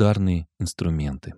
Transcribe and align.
ударные 0.00 0.46
инструменты. 0.58 1.34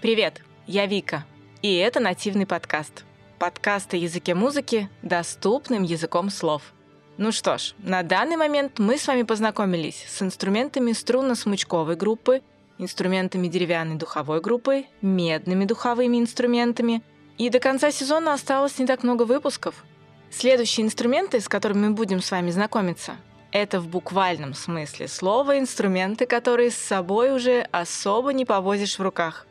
Привет, 0.00 0.42
я 0.68 0.86
Вика, 0.86 1.24
и 1.60 1.74
это 1.74 1.98
нативный 1.98 2.46
подкаст. 2.46 3.04
Подкаст 3.40 3.94
о 3.94 3.96
языке 3.96 4.36
музыки 4.36 4.88
доступным 5.02 5.82
языком 5.82 6.30
слов. 6.30 6.72
Ну 7.16 7.32
что 7.32 7.58
ж, 7.58 7.74
на 7.78 8.04
данный 8.04 8.36
момент 8.36 8.78
мы 8.78 8.96
с 8.96 9.08
вами 9.08 9.24
познакомились 9.24 10.04
с 10.06 10.22
инструментами 10.22 10.92
струнно-смычковой 10.92 11.96
группы, 11.96 12.42
инструментами 12.78 13.48
деревянной 13.48 13.96
духовой 13.96 14.40
группы, 14.40 14.84
медными 15.02 15.64
духовыми 15.64 16.18
инструментами, 16.18 17.02
и 17.38 17.50
до 17.50 17.58
конца 17.58 17.90
сезона 17.90 18.34
осталось 18.34 18.78
не 18.78 18.86
так 18.86 19.02
много 19.02 19.24
выпусков. 19.24 19.84
Следующие 20.30 20.86
инструменты, 20.86 21.40
с 21.40 21.48
которыми 21.48 21.88
мы 21.88 21.94
будем 21.94 22.20
с 22.20 22.30
вами 22.30 22.50
знакомиться, 22.50 23.16
это 23.50 23.80
в 23.80 23.88
буквальном 23.88 24.54
смысле 24.54 25.08
слова 25.08 25.58
инструменты, 25.58 26.26
которые 26.26 26.70
с 26.70 26.76
собой 26.76 27.34
уже 27.34 27.66
особо 27.72 28.32
не 28.32 28.44
повозишь 28.44 28.98
в 28.98 29.02
руках. 29.02 29.46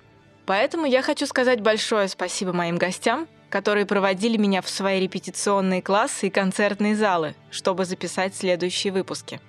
Поэтому 0.46 0.86
я 0.86 1.02
хочу 1.02 1.26
сказать 1.26 1.62
большое 1.62 2.08
спасибо 2.08 2.54
моим 2.54 2.78
гостям, 2.78 3.28
которые 3.50 3.86
проводили 3.86 4.38
меня 4.38 4.62
в 4.62 4.70
свои 4.70 5.00
репетиционные 5.00 5.82
классы 5.82 6.28
и 6.28 6.30
концертные 6.30 6.96
залы, 6.96 7.36
чтобы 7.50 7.86
записать 7.86 8.36
следующие 8.36 8.94
выпуски. 8.94 9.42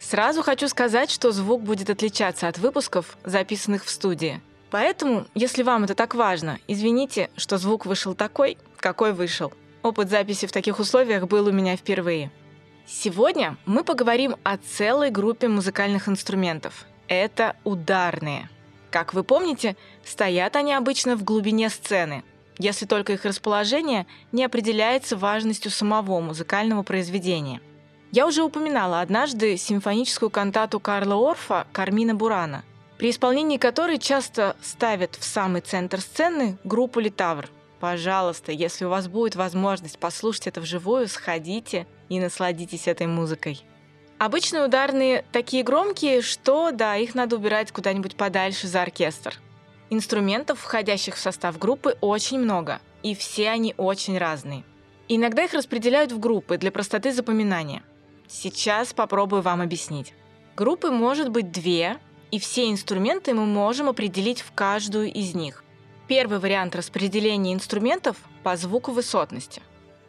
Сразу 0.00 0.42
хочу 0.42 0.68
сказать, 0.68 1.10
что 1.10 1.30
звук 1.30 1.62
будет 1.62 1.88
отличаться 1.88 2.48
от 2.48 2.58
выпусков, 2.58 3.16
записанных 3.24 3.84
в 3.84 3.90
студии. 3.90 4.40
Поэтому, 4.70 5.26
если 5.34 5.62
вам 5.62 5.84
это 5.84 5.94
так 5.94 6.14
важно, 6.14 6.58
извините, 6.66 7.30
что 7.36 7.56
звук 7.56 7.86
вышел 7.86 8.14
такой, 8.14 8.58
какой 8.78 9.12
вышел. 9.12 9.52
Опыт 9.82 10.10
записи 10.10 10.46
в 10.46 10.52
таких 10.52 10.78
условиях 10.78 11.26
был 11.26 11.46
у 11.46 11.52
меня 11.52 11.76
впервые. 11.76 12.30
Сегодня 12.86 13.56
мы 13.66 13.84
поговорим 13.84 14.36
о 14.42 14.56
целой 14.56 15.10
группе 15.10 15.48
музыкальных 15.48 16.08
инструментов. 16.08 16.86
Это 17.08 17.56
ударные– 17.64 18.48
как 18.92 19.14
вы 19.14 19.24
помните, 19.24 19.74
стоят 20.04 20.54
они 20.54 20.74
обычно 20.74 21.16
в 21.16 21.24
глубине 21.24 21.70
сцены, 21.70 22.24
если 22.58 22.84
только 22.84 23.14
их 23.14 23.24
расположение 23.24 24.06
не 24.32 24.44
определяется 24.44 25.16
важностью 25.16 25.70
самого 25.70 26.20
музыкального 26.20 26.82
произведения. 26.82 27.62
Я 28.12 28.26
уже 28.26 28.42
упоминала 28.42 29.00
однажды 29.00 29.56
симфоническую 29.56 30.28
кантату 30.28 30.78
Карла 30.78 31.30
Орфа 31.30 31.66
«Кармина 31.72 32.14
Бурана», 32.14 32.64
при 32.98 33.08
исполнении 33.08 33.56
которой 33.56 33.98
часто 33.98 34.56
ставят 34.60 35.16
в 35.16 35.24
самый 35.24 35.62
центр 35.62 36.02
сцены 36.02 36.58
группу 36.62 37.00
«Литавр». 37.00 37.48
Пожалуйста, 37.82 38.52
если 38.52 38.84
у 38.84 38.90
вас 38.90 39.08
будет 39.08 39.34
возможность 39.34 39.98
послушать 39.98 40.46
это 40.46 40.60
вживую, 40.60 41.08
сходите 41.08 41.88
и 42.08 42.20
насладитесь 42.20 42.86
этой 42.86 43.08
музыкой. 43.08 43.64
Обычные 44.18 44.66
ударные 44.66 45.24
такие 45.32 45.64
громкие, 45.64 46.22
что, 46.22 46.70
да, 46.70 46.94
их 46.94 47.16
надо 47.16 47.34
убирать 47.34 47.72
куда-нибудь 47.72 48.14
подальше 48.14 48.68
за 48.68 48.82
оркестр. 48.82 49.34
Инструментов, 49.90 50.60
входящих 50.60 51.16
в 51.16 51.18
состав 51.18 51.58
группы, 51.58 51.98
очень 52.00 52.38
много, 52.38 52.80
и 53.02 53.16
все 53.16 53.50
они 53.50 53.74
очень 53.76 54.16
разные. 54.16 54.62
Иногда 55.08 55.42
их 55.42 55.52
распределяют 55.52 56.12
в 56.12 56.20
группы 56.20 56.58
для 56.58 56.70
простоты 56.70 57.12
запоминания. 57.12 57.82
Сейчас 58.28 58.92
попробую 58.92 59.42
вам 59.42 59.60
объяснить. 59.60 60.14
Группы 60.54 60.92
может 60.92 61.30
быть 61.30 61.50
две, 61.50 61.98
и 62.30 62.38
все 62.38 62.70
инструменты 62.70 63.34
мы 63.34 63.44
можем 63.44 63.88
определить 63.88 64.40
в 64.40 64.52
каждую 64.52 65.12
из 65.12 65.34
них. 65.34 65.61
Первый 66.14 66.40
вариант 66.40 66.76
распределения 66.76 67.54
инструментов 67.54 68.18
по 68.42 68.54
звуку 68.56 68.92
высотности. 68.92 69.62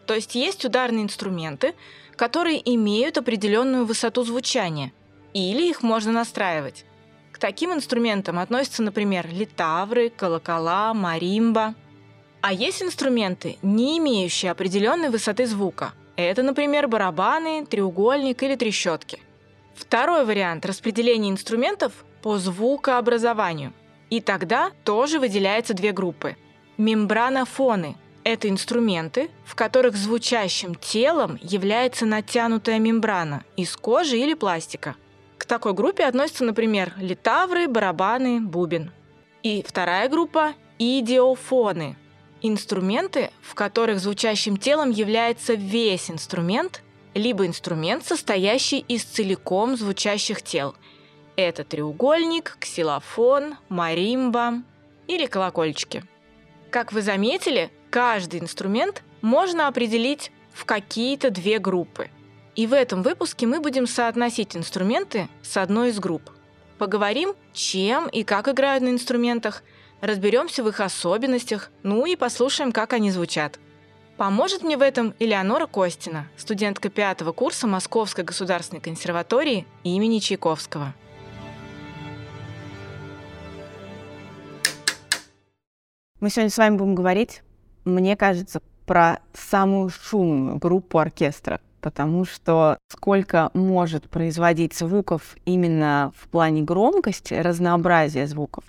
То 0.06 0.14
есть 0.14 0.36
есть 0.36 0.66
ударные 0.66 1.06
инструменты, 1.06 1.75
которые 2.18 2.59
имеют 2.75 3.18
определенную 3.18 3.86
высоту 3.86 4.25
звучания, 4.25 4.92
или 5.34 5.69
их 5.69 5.81
можно 5.81 6.12
настраивать. 6.12 6.84
К 7.31 7.40
таким 7.40 7.72
инструментам 7.72 8.38
относятся, 8.38 8.84
например, 8.84 9.30
литавры, 9.31 10.09
колокола, 10.09 10.94
маримба. 10.94 11.74
А 12.42 12.52
есть 12.52 12.84
инструменты, 12.84 13.56
не 13.62 13.97
имеющие 13.97 14.52
определенной 14.52 15.09
высоты 15.09 15.46
звука. 15.46 15.94
Это, 16.18 16.44
например, 16.44 16.90
барабаны, 16.90 17.66
треугольник 17.66 18.44
или 18.44 18.58
трещотки. 18.58 19.19
Второй 19.74 20.25
вариант 20.25 20.66
распределения 20.66 21.30
инструментов 21.30 21.94
по 22.22 22.40
звукообразованию. 22.40 23.72
И 24.13 24.22
тогда 24.22 24.72
тоже 24.84 25.19
выделяются 25.19 25.74
две 25.74 25.91
группы. 25.91 26.38
Мембранофоны 26.78 27.96
это 28.24 28.47
инструменты, 28.47 29.31
в 29.44 29.56
которых 29.56 29.96
звучащим 29.96 30.75
телом 30.75 31.40
является 31.41 32.06
натянутая 32.06 32.78
мембрана 32.78 33.44
из 33.57 33.75
кожи 33.75 34.19
или 34.19 34.35
пластика. 34.35 34.96
К 35.40 35.46
такой 35.46 35.74
группе 35.74 36.03
относятся, 36.03 36.44
например, 36.44 36.94
литавры, 36.97 37.68
барабаны, 37.68 38.40
бубен. 38.40 38.91
И 39.41 39.66
вторая 39.68 40.07
группа– 40.09 40.53
идиофоны– 40.78 41.97
инструменты, 42.44 43.31
в 43.41 43.56
которых 43.56 44.00
звучащим 44.00 44.57
телом 44.57 44.91
является 44.91 45.56
весь 45.56 46.12
инструмент, 46.12 46.84
либо 47.16 47.47
инструмент, 47.47 48.06
состоящий 48.06 48.78
из 48.78 49.06
целиком 49.06 49.75
звучащих 49.75 50.44
тел. 50.44 50.75
Это 51.36 51.64
треугольник, 51.64 52.58
ксилофон, 52.60 53.56
маримба 53.70 54.62
или 55.08 55.26
колокольчики. 55.26 56.04
Как 56.70 56.94
вы 56.94 57.02
заметили, 57.02 57.72
каждый 57.90 58.40
инструмент 58.40 59.04
можно 59.22 59.68
определить 59.68 60.32
в 60.54 60.66
какие-то 60.66 61.32
две 61.32 61.58
группы. 61.58 62.10
И 62.56 62.68
в 62.68 62.74
этом 62.74 63.02
выпуске 63.02 63.48
мы 63.48 63.60
будем 63.60 63.88
соотносить 63.88 64.56
инструменты 64.56 65.28
с 65.42 65.58
одной 65.58 65.90
из 65.90 66.00
групп. 66.00 66.30
Поговорим, 66.78 67.34
чем 67.52 68.08
и 68.08 68.24
как 68.24 68.48
играют 68.48 68.84
на 68.84 68.90
инструментах, 68.90 69.64
разберемся 70.02 70.64
в 70.64 70.70
их 70.70 70.80
особенностях, 70.80 71.72
ну 71.82 72.06
и 72.06 72.16
послушаем, 72.16 72.72
как 72.72 72.94
они 72.94 73.10
звучат. 73.10 73.60
Поможет 74.18 74.62
мне 74.62 74.78
в 74.78 74.82
этом 74.82 75.16
Элеонора 75.18 75.66
Костина, 75.66 76.28
студентка 76.38 76.90
пятого 76.90 77.32
курса 77.32 77.66
Московской 77.66 78.24
государственной 78.24 78.82
консерватории 78.82 79.66
имени 79.84 80.20
Чайковского. 80.20 80.94
Мы 86.24 86.30
сегодня 86.30 86.52
с 86.52 86.58
вами 86.58 86.78
будем 86.78 86.96
говорить 86.96 87.42
мне 87.84 88.16
кажется, 88.16 88.62
про 88.86 89.20
самую 89.34 89.90
шумную 89.90 90.58
группу 90.58 90.98
оркестра, 90.98 91.60
потому 91.82 92.24
что 92.24 92.78
сколько 92.90 93.52
может 93.54 94.10
производить 94.10 94.74
звуков 94.74 95.36
именно 95.44 96.14
в 96.16 96.30
плане 96.30 96.62
громкости, 96.62 97.34
разнообразия 97.34 98.26
звуков. 98.26 98.64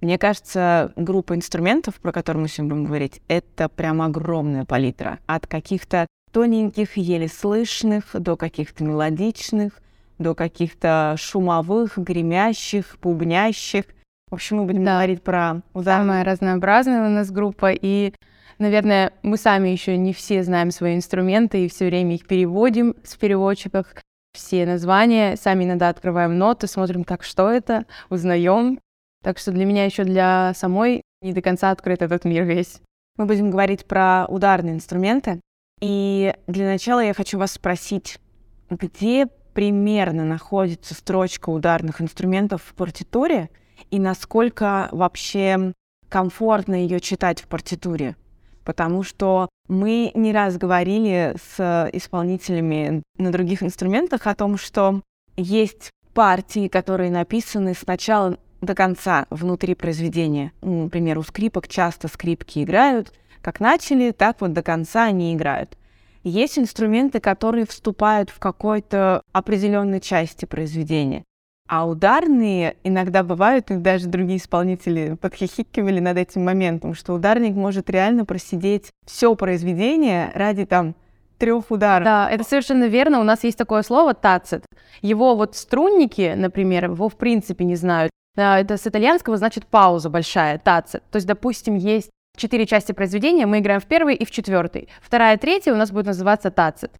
Мне 0.00 0.18
кажется, 0.18 0.92
группа 0.96 1.36
инструментов, 1.36 2.00
про 2.00 2.10
которую 2.10 2.42
мы 2.42 2.48
сегодня 2.48 2.74
будем 2.74 2.86
говорить, 2.86 3.22
это 3.28 3.68
прям 3.68 4.02
огромная 4.02 4.64
палитра. 4.64 5.20
От 5.26 5.46
каких-то 5.46 6.08
тоненьких, 6.32 6.96
еле 6.96 7.28
слышных, 7.28 8.06
до 8.12 8.34
каких-то 8.34 8.82
мелодичных, 8.82 9.80
до 10.18 10.34
каких-то 10.34 11.14
шумовых, 11.16 11.96
гремящих, 11.96 12.98
бубнящих. 13.00 13.84
В 14.30 14.34
общем, 14.34 14.58
мы 14.58 14.64
будем 14.64 14.84
да. 14.84 14.94
говорить 14.94 15.22
про 15.22 15.62
удар. 15.72 16.00
Самая 16.00 16.24
разнообразная 16.24 17.06
у 17.06 17.10
нас 17.10 17.30
группа, 17.30 17.72
и 17.72 18.12
Наверное, 18.58 19.12
мы 19.22 19.36
сами 19.36 19.68
еще 19.68 19.96
не 19.96 20.12
все 20.12 20.42
знаем 20.42 20.72
свои 20.72 20.96
инструменты 20.96 21.64
и 21.64 21.68
все 21.68 21.86
время 21.86 22.16
их 22.16 22.26
переводим 22.26 22.96
с 23.04 23.14
переводчиков. 23.14 23.86
Все 24.32 24.66
названия, 24.66 25.36
сами 25.36 25.64
иногда 25.64 25.88
открываем 25.88 26.38
ноты, 26.38 26.66
смотрим, 26.66 27.04
так 27.04 27.22
что 27.22 27.50
это, 27.50 27.86
узнаем. 28.10 28.80
Так 29.22 29.38
что 29.38 29.52
для 29.52 29.64
меня 29.64 29.84
еще 29.84 30.04
для 30.04 30.52
самой 30.54 31.02
не 31.22 31.32
до 31.32 31.40
конца 31.40 31.70
открыт 31.70 32.02
этот 32.02 32.24
мир 32.24 32.44
весь. 32.44 32.80
Мы 33.16 33.26
будем 33.26 33.50
говорить 33.50 33.86
про 33.86 34.26
ударные 34.28 34.74
инструменты. 34.74 35.40
И 35.80 36.34
для 36.48 36.66
начала 36.66 37.00
я 37.00 37.14
хочу 37.14 37.38
вас 37.38 37.52
спросить, 37.52 38.18
где 38.70 39.26
примерно 39.54 40.24
находится 40.24 40.94
строчка 40.94 41.50
ударных 41.50 42.00
инструментов 42.00 42.62
в 42.62 42.74
партитуре 42.74 43.50
и 43.90 43.98
насколько 43.98 44.88
вообще 44.92 45.72
комфортно 46.08 46.74
ее 46.74 47.00
читать 47.00 47.40
в 47.40 47.48
партитуре? 47.48 48.16
потому 48.68 49.02
что 49.02 49.48
мы 49.66 50.10
не 50.14 50.30
раз 50.30 50.58
говорили 50.58 51.34
с 51.42 51.88
исполнителями 51.94 53.02
на 53.16 53.32
других 53.32 53.62
инструментах 53.62 54.26
о 54.26 54.34
том, 54.34 54.58
что 54.58 55.00
есть 55.38 55.90
партии, 56.12 56.68
которые 56.68 57.10
написаны 57.10 57.72
сначала 57.72 58.36
до 58.60 58.74
конца 58.74 59.26
внутри 59.30 59.74
произведения. 59.74 60.52
Ну, 60.60 60.82
например, 60.82 61.18
у 61.18 61.22
скрипок 61.22 61.66
часто 61.66 62.08
скрипки 62.08 62.62
играют, 62.62 63.14
как 63.40 63.58
начали, 63.58 64.10
так 64.10 64.42
вот 64.42 64.52
до 64.52 64.62
конца 64.62 65.04
они 65.04 65.34
играют. 65.34 65.78
Есть 66.22 66.58
инструменты, 66.58 67.20
которые 67.20 67.64
вступают 67.64 68.28
в 68.28 68.38
какой-то 68.38 69.22
определенной 69.32 70.02
части 70.02 70.44
произведения. 70.44 71.24
А 71.68 71.86
ударные 71.86 72.76
иногда 72.82 73.22
бывают, 73.22 73.70
и 73.70 73.76
даже 73.76 74.08
другие 74.08 74.38
исполнители 74.38 75.18
подхихикивали 75.20 76.00
над 76.00 76.16
этим 76.16 76.42
моментом, 76.44 76.94
что 76.94 77.12
ударник 77.12 77.54
может 77.54 77.90
реально 77.90 78.24
просидеть 78.24 78.90
все 79.06 79.34
произведение 79.34 80.32
ради 80.34 80.64
там 80.64 80.94
трех 81.36 81.70
ударов. 81.70 82.06
Да, 82.06 82.30
это 82.30 82.42
совершенно 82.42 82.84
верно. 82.84 83.20
У 83.20 83.22
нас 83.22 83.44
есть 83.44 83.58
такое 83.58 83.82
слово 83.82 84.14
тацит. 84.14 84.64
Его 85.02 85.36
вот 85.36 85.56
струнники, 85.56 86.32
например, 86.34 86.86
его 86.86 87.10
в 87.10 87.16
принципе 87.16 87.64
не 87.64 87.76
знают. 87.76 88.10
А, 88.36 88.58
это 88.58 88.78
с 88.78 88.86
итальянского 88.86 89.36
значит 89.36 89.66
пауза 89.66 90.08
большая, 90.08 90.58
тацит. 90.58 91.02
То 91.10 91.16
есть, 91.16 91.26
допустим, 91.26 91.76
есть 91.76 92.08
четыре 92.34 92.64
части 92.64 92.92
произведения, 92.92 93.44
мы 93.44 93.58
играем 93.58 93.80
в 93.80 93.86
первый 93.86 94.14
и 94.14 94.24
в 94.24 94.30
четвертый. 94.30 94.88
Вторая, 95.02 95.36
третья 95.36 95.74
у 95.74 95.76
нас 95.76 95.90
будет 95.90 96.06
называться 96.06 96.50
тацит. 96.50 96.92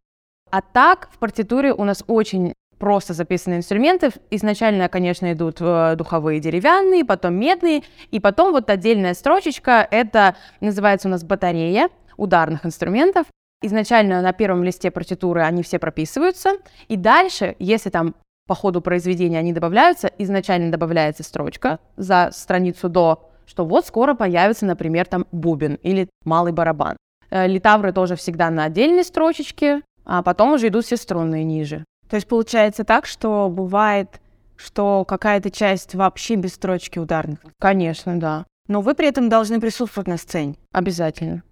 А 0.50 0.60
так 0.60 1.08
в 1.12 1.18
партитуре 1.18 1.72
у 1.72 1.84
нас 1.84 2.04
очень 2.06 2.52
просто 2.78 3.14
записаны 3.14 3.56
инструменты. 3.56 4.10
Изначально, 4.30 4.88
конечно, 4.88 5.32
идут 5.32 5.58
э, 5.60 5.94
духовые 5.96 6.40
деревянные, 6.40 7.04
потом 7.04 7.34
медные, 7.34 7.82
и 8.10 8.20
потом 8.20 8.52
вот 8.52 8.70
отдельная 8.70 9.14
строчечка, 9.14 9.86
это 9.90 10.36
называется 10.60 11.08
у 11.08 11.10
нас 11.10 11.24
батарея 11.24 11.88
ударных 12.16 12.64
инструментов. 12.64 13.26
Изначально 13.62 14.22
на 14.22 14.32
первом 14.32 14.62
листе 14.62 14.90
партитуры 14.90 15.42
они 15.42 15.62
все 15.62 15.78
прописываются, 15.78 16.52
и 16.86 16.96
дальше, 16.96 17.56
если 17.58 17.90
там 17.90 18.14
по 18.46 18.54
ходу 18.54 18.80
произведения 18.80 19.38
они 19.38 19.52
добавляются, 19.52 20.10
изначально 20.18 20.70
добавляется 20.70 21.22
строчка 21.22 21.80
за 21.96 22.30
страницу 22.32 22.88
до, 22.88 23.30
что 23.46 23.64
вот 23.64 23.84
скоро 23.86 24.14
появится, 24.14 24.64
например, 24.64 25.06
там 25.06 25.26
бубен 25.32 25.74
или 25.82 26.08
малый 26.24 26.52
барабан. 26.52 26.96
Э, 27.30 27.46
литавры 27.46 27.92
тоже 27.92 28.16
всегда 28.16 28.50
на 28.50 28.64
отдельной 28.64 29.04
строчечке, 29.04 29.82
а 30.04 30.22
потом 30.22 30.52
уже 30.52 30.68
идут 30.68 30.86
все 30.86 30.96
струнные 30.96 31.44
ниже. 31.44 31.84
То 32.08 32.16
есть 32.16 32.26
получается 32.26 32.84
так, 32.84 33.06
что 33.06 33.48
бывает, 33.48 34.20
что 34.56 35.04
какая-то 35.04 35.50
часть 35.50 35.94
вообще 35.94 36.36
без 36.36 36.54
строчки 36.54 36.98
ударных? 36.98 37.38
Конечно, 37.60 38.18
да. 38.18 38.46
Но 38.66 38.80
вы 38.80 38.94
при 38.94 39.08
этом 39.08 39.28
должны 39.28 39.60
присутствовать 39.60 40.08
на 40.08 40.16
сцене? 40.16 40.56
Обязательно. 40.72 41.42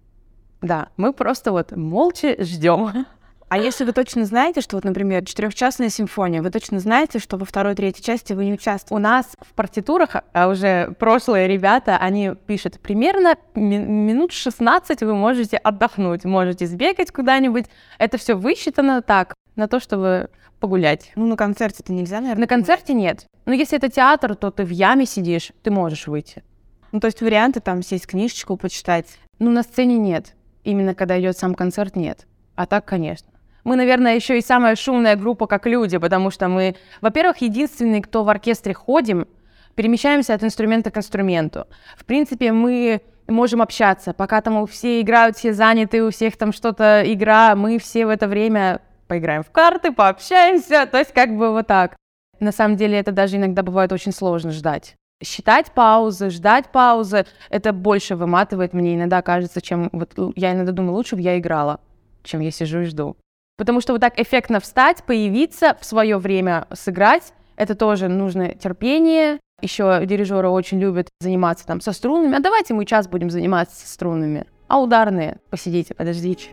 Да, 0.61 0.89
мы 0.97 1.13
просто 1.13 1.51
вот 1.51 1.71
молча 1.71 2.35
ждем. 2.43 3.05
А 3.49 3.57
если 3.57 3.85
вы 3.85 3.93
точно 3.93 4.25
знаете, 4.25 4.59
что 4.59 4.75
вот, 4.75 4.83
например, 4.83 5.23
четырехчастная 5.23 5.87
симфония, 5.87 6.41
вы 6.41 6.49
точно 6.49 6.79
знаете, 6.79 7.19
что 7.19 7.37
во 7.37 7.45
второй, 7.45 7.75
третьей 7.75 8.03
части 8.03 8.33
вы 8.33 8.43
не 8.45 8.53
участвуете? 8.53 8.95
У 8.95 8.97
нас 8.97 9.27
в 9.39 9.53
партитурах, 9.53 10.17
а 10.33 10.49
уже 10.49 10.93
прошлые 10.99 11.47
ребята, 11.47 11.95
они 11.97 12.33
пишут, 12.45 12.79
примерно 12.81 13.37
минут 13.55 14.33
16 14.33 15.01
вы 15.01 15.15
можете 15.15 15.55
отдохнуть, 15.57 16.25
можете 16.25 16.67
сбегать 16.67 17.11
куда-нибудь. 17.11 17.67
Это 17.99 18.17
все 18.17 18.33
высчитано 18.33 19.01
так, 19.01 19.33
на 19.55 19.69
то, 19.69 19.79
чтобы 19.79 20.29
погулять. 20.59 21.11
Ну, 21.15 21.27
на 21.27 21.35
концерте 21.35 21.83
это 21.83 21.93
нельзя, 21.93 22.19
наверное? 22.19 22.41
На 22.41 22.47
концерте 22.47 22.93
нет. 22.93 23.25
Но 23.45 23.53
если 23.53 23.77
это 23.77 23.89
театр, 23.89 24.35
то 24.35 24.51
ты 24.51 24.63
в 24.63 24.69
яме 24.69 25.05
сидишь, 25.05 25.51
ты 25.63 25.71
можешь 25.71 26.07
выйти. 26.07 26.43
Ну, 26.91 26.99
то 26.99 27.07
есть 27.07 27.21
варианты 27.21 27.59
там 27.59 27.81
сесть 27.83 28.07
книжечку, 28.07 28.57
почитать? 28.57 29.07
Ну, 29.39 29.51
на 29.51 29.63
сцене 29.63 29.97
нет. 29.97 30.35
Именно 30.63 30.95
когда 30.95 31.19
идет 31.19 31.37
сам 31.37 31.55
концерт, 31.55 31.95
нет. 31.95 32.27
А 32.55 32.65
так, 32.65 32.85
конечно. 32.85 33.29
Мы, 33.63 33.75
наверное, 33.75 34.15
еще 34.15 34.37
и 34.37 34.41
самая 34.41 34.75
шумная 34.75 35.15
группа 35.15 35.45
как 35.45 35.65
люди, 35.65 35.97
потому 35.97 36.31
что 36.31 36.47
мы, 36.47 36.75
во-первых, 37.01 37.37
единственные, 37.39 38.01
кто 38.01 38.23
в 38.23 38.29
оркестре 38.29 38.73
ходим, 38.73 39.27
перемещаемся 39.75 40.33
от 40.33 40.43
инструмента 40.43 40.89
к 40.89 40.97
инструменту. 40.97 41.67
В 41.97 42.05
принципе, 42.05 42.51
мы 42.51 43.01
можем 43.27 43.61
общаться. 43.61 44.13
Пока 44.13 44.41
там 44.41 44.65
все 44.67 45.01
играют, 45.01 45.37
все 45.37 45.53
заняты, 45.53 46.03
у 46.03 46.11
всех 46.11 46.37
там 46.37 46.53
что-то 46.53 47.03
игра, 47.05 47.55
мы 47.55 47.77
все 47.77 48.05
в 48.05 48.09
это 48.09 48.27
время 48.27 48.81
поиграем 49.07 49.43
в 49.43 49.51
карты, 49.51 49.91
пообщаемся, 49.91 50.85
то 50.85 50.97
есть 50.97 51.13
как 51.13 51.35
бы 51.35 51.51
вот 51.51 51.67
так. 51.67 51.95
На 52.39 52.51
самом 52.51 52.77
деле 52.77 52.99
это 52.99 53.11
даже 53.11 53.37
иногда 53.37 53.63
бывает 53.63 53.91
очень 53.91 54.11
сложно 54.11 54.51
ждать. 54.51 54.95
Считать 55.23 55.71
паузы, 55.71 56.29
ждать 56.29 56.71
паузы, 56.71 57.25
это 57.49 57.73
больше 57.73 58.15
выматывает 58.15 58.73
мне 58.73 58.95
иногда 58.95 59.21
кажется, 59.23 59.61
чем 59.61 59.89
вот 59.91 60.13
я 60.35 60.53
иногда 60.53 60.71
думаю, 60.71 60.93
лучше 60.93 61.15
бы 61.15 61.21
я 61.21 61.39
играла, 61.39 61.79
чем 62.23 62.41
я 62.41 62.51
сижу 62.51 62.81
и 62.81 62.85
жду. 62.85 63.17
Потому 63.57 63.81
что 63.81 63.93
вот 63.93 64.01
так 64.01 64.19
эффектно 64.19 64.59
встать, 64.59 65.03
появиться, 65.03 65.75
в 65.81 65.85
свое 65.85 66.19
время 66.19 66.67
сыграть, 66.73 67.33
это 67.55 67.73
тоже 67.73 68.07
нужно 68.07 68.53
терпение. 68.53 69.39
Еще 69.61 70.05
дирижеры 70.05 70.49
очень 70.49 70.79
любят 70.79 71.09
заниматься 71.19 71.65
там 71.65 71.81
со 71.81 71.91
струнами. 71.91 72.37
А 72.37 72.39
давайте 72.39 72.75
мы 72.75 72.85
час 72.85 73.07
будем 73.07 73.31
заниматься 73.31 73.75
со 73.75 73.91
струнами. 73.91 74.45
А 74.67 74.79
ударные? 74.79 75.39
Посидите, 75.49 75.95
подождите. 75.95 76.49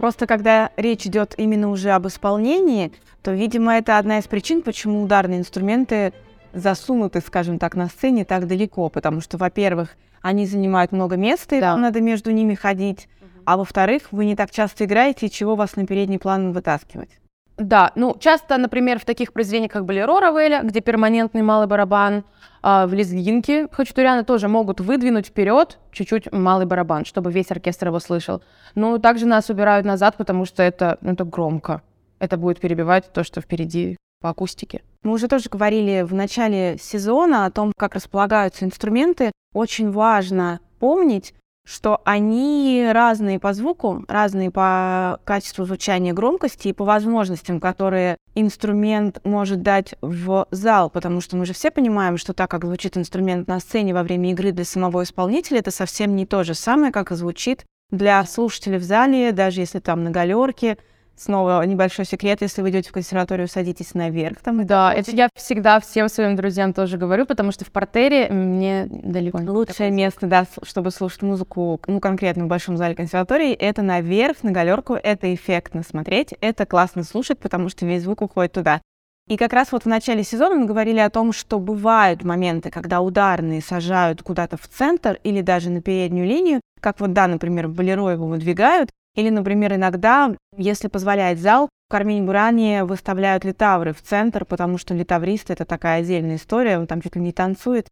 Просто 0.00 0.26
когда 0.26 0.70
речь 0.78 1.06
идет 1.06 1.34
именно 1.36 1.68
уже 1.68 1.90
об 1.90 2.06
исполнении, 2.06 2.90
то, 3.22 3.32
видимо, 3.32 3.76
это 3.76 3.98
одна 3.98 4.18
из 4.18 4.26
причин, 4.26 4.62
почему 4.62 5.02
ударные 5.02 5.40
инструменты 5.40 6.14
засунуты, 6.54 7.20
скажем 7.20 7.58
так, 7.58 7.76
на 7.76 7.88
сцене 7.88 8.24
так 8.24 8.46
далеко, 8.46 8.88
потому 8.88 9.20
что, 9.20 9.36
во-первых, 9.36 9.96
они 10.22 10.46
занимают 10.46 10.92
много 10.92 11.16
места, 11.16 11.56
и 11.56 11.60
да. 11.60 11.76
надо 11.76 12.00
между 12.00 12.30
ними 12.30 12.54
ходить, 12.54 13.10
а 13.44 13.58
во-вторых, 13.58 14.04
вы 14.10 14.24
не 14.24 14.36
так 14.36 14.50
часто 14.50 14.86
играете, 14.86 15.28
чего 15.28 15.54
вас 15.54 15.76
на 15.76 15.86
передний 15.86 16.18
план 16.18 16.52
вытаскивать. 16.52 17.19
Да, 17.60 17.92
ну 17.94 18.16
часто, 18.18 18.56
например, 18.56 18.98
в 18.98 19.04
таких 19.04 19.34
произведениях, 19.34 19.70
как 19.70 19.84
«Болеро» 19.84 20.18
Равеля, 20.18 20.62
где 20.62 20.80
перманентный 20.80 21.42
малый 21.42 21.66
барабан, 21.66 22.24
э, 22.62 22.86
в 22.86 22.94
«Лезгинке» 22.94 23.68
Хачатуряна 23.70 24.24
тоже 24.24 24.48
могут 24.48 24.80
выдвинуть 24.80 25.26
вперед 25.26 25.78
чуть-чуть 25.92 26.32
малый 26.32 26.64
барабан, 26.64 27.04
чтобы 27.04 27.30
весь 27.30 27.50
оркестр 27.50 27.88
его 27.88 28.00
слышал. 28.00 28.42
Но 28.74 28.96
также 28.96 29.26
нас 29.26 29.50
убирают 29.50 29.84
назад, 29.84 30.16
потому 30.16 30.46
что 30.46 30.62
это, 30.62 30.96
ну, 31.02 31.12
это 31.12 31.24
громко. 31.24 31.82
Это 32.18 32.38
будет 32.38 32.60
перебивать 32.60 33.12
то, 33.12 33.24
что 33.24 33.42
впереди 33.42 33.98
по 34.22 34.30
акустике. 34.30 34.82
Мы 35.02 35.12
уже 35.12 35.28
тоже 35.28 35.50
говорили 35.50 36.00
в 36.00 36.14
начале 36.14 36.78
сезона 36.80 37.44
о 37.44 37.50
том, 37.50 37.74
как 37.76 37.94
располагаются 37.94 38.64
инструменты. 38.64 39.32
Очень 39.52 39.90
важно 39.90 40.60
помнить, 40.78 41.34
что 41.70 42.00
они 42.04 42.88
разные 42.92 43.38
по 43.38 43.52
звуку, 43.52 44.04
разные 44.08 44.50
по 44.50 45.20
качеству 45.22 45.64
звучания 45.64 46.12
громкости 46.12 46.68
и 46.68 46.72
по 46.72 46.84
возможностям, 46.84 47.60
которые 47.60 48.16
инструмент 48.34 49.20
может 49.22 49.62
дать 49.62 49.94
в 50.00 50.48
зал, 50.50 50.90
потому 50.90 51.20
что 51.20 51.36
мы 51.36 51.46
же 51.46 51.52
все 51.52 51.70
понимаем, 51.70 52.16
что 52.16 52.32
так, 52.32 52.50
как 52.50 52.64
звучит 52.64 52.96
инструмент 52.96 53.46
на 53.46 53.60
сцене 53.60 53.94
во 53.94 54.02
время 54.02 54.32
игры 54.32 54.50
для 54.50 54.64
самого 54.64 55.04
исполнителя, 55.04 55.58
это 55.60 55.70
совсем 55.70 56.16
не 56.16 56.26
то 56.26 56.42
же 56.42 56.54
самое, 56.54 56.90
как 56.90 57.12
звучит 57.12 57.64
для 57.92 58.24
слушателей 58.24 58.78
в 58.78 58.82
зале, 58.82 59.30
даже 59.30 59.60
если 59.60 59.78
там 59.78 60.02
на 60.02 60.10
галерке, 60.10 60.76
Снова 61.20 61.62
небольшой 61.66 62.06
секрет, 62.06 62.40
если 62.40 62.62
вы 62.62 62.70
идете 62.70 62.88
в 62.88 62.92
консерваторию, 62.92 63.46
садитесь 63.46 63.92
наверх. 63.92 64.38
Там 64.38 64.64
да, 64.64 64.90
это 64.94 65.10
я 65.10 65.28
всегда 65.34 65.78
всем 65.78 66.08
своим 66.08 66.34
друзьям 66.34 66.72
тоже 66.72 66.96
говорю, 66.96 67.26
потому 67.26 67.52
что 67.52 67.66
в 67.66 67.70
портере 67.70 68.30
мне 68.30 68.86
далеко 68.88 69.38
не 69.38 69.50
Лучшее 69.50 69.90
место, 69.90 70.26
да, 70.26 70.46
чтобы 70.62 70.90
слушать 70.90 71.20
музыку, 71.20 71.78
ну, 71.86 72.00
конкретно 72.00 72.46
в 72.46 72.48
большом 72.48 72.78
зале 72.78 72.94
консерватории, 72.94 73.52
это 73.52 73.82
наверх, 73.82 74.42
на 74.42 74.50
галерку, 74.50 74.94
это 74.94 75.34
эффектно 75.34 75.82
смотреть, 75.82 76.32
это 76.40 76.64
классно 76.64 77.04
слушать, 77.04 77.38
потому 77.38 77.68
что 77.68 77.84
весь 77.84 78.04
звук 78.04 78.22
уходит 78.22 78.52
туда. 78.52 78.80
И 79.28 79.36
как 79.36 79.52
раз 79.52 79.72
вот 79.72 79.82
в 79.82 79.88
начале 79.88 80.24
сезона 80.24 80.54
мы 80.54 80.64
говорили 80.64 81.00
о 81.00 81.10
том, 81.10 81.34
что 81.34 81.58
бывают 81.58 82.24
моменты, 82.24 82.70
когда 82.70 83.02
ударные 83.02 83.60
сажают 83.60 84.22
куда-то 84.22 84.56
в 84.56 84.66
центр 84.68 85.18
или 85.22 85.42
даже 85.42 85.68
на 85.68 85.82
переднюю 85.82 86.26
линию, 86.26 86.60
как 86.80 86.98
вот, 86.98 87.12
да, 87.12 87.26
например, 87.26 87.68
в 87.68 87.74
Болеро 87.74 88.08
его 88.08 88.26
выдвигают, 88.26 88.90
или, 89.14 89.30
например, 89.30 89.74
иногда, 89.74 90.34
если 90.56 90.88
позволяет 90.88 91.38
зал, 91.38 91.68
в 91.88 91.90
Кармине 91.90 92.22
Буране 92.22 92.84
выставляют 92.84 93.44
литавры 93.44 93.92
в 93.92 94.00
центр, 94.02 94.44
потому 94.44 94.78
что 94.78 94.94
литаврист— 94.94 95.50
это 95.52 95.64
такая 95.64 96.00
отдельная 96.00 96.36
история, 96.36 96.78
он 96.78 96.86
там 96.86 97.02
чуть 97.02 97.16
ли 97.16 97.22
не 97.22 97.32
танцует. 97.32 97.88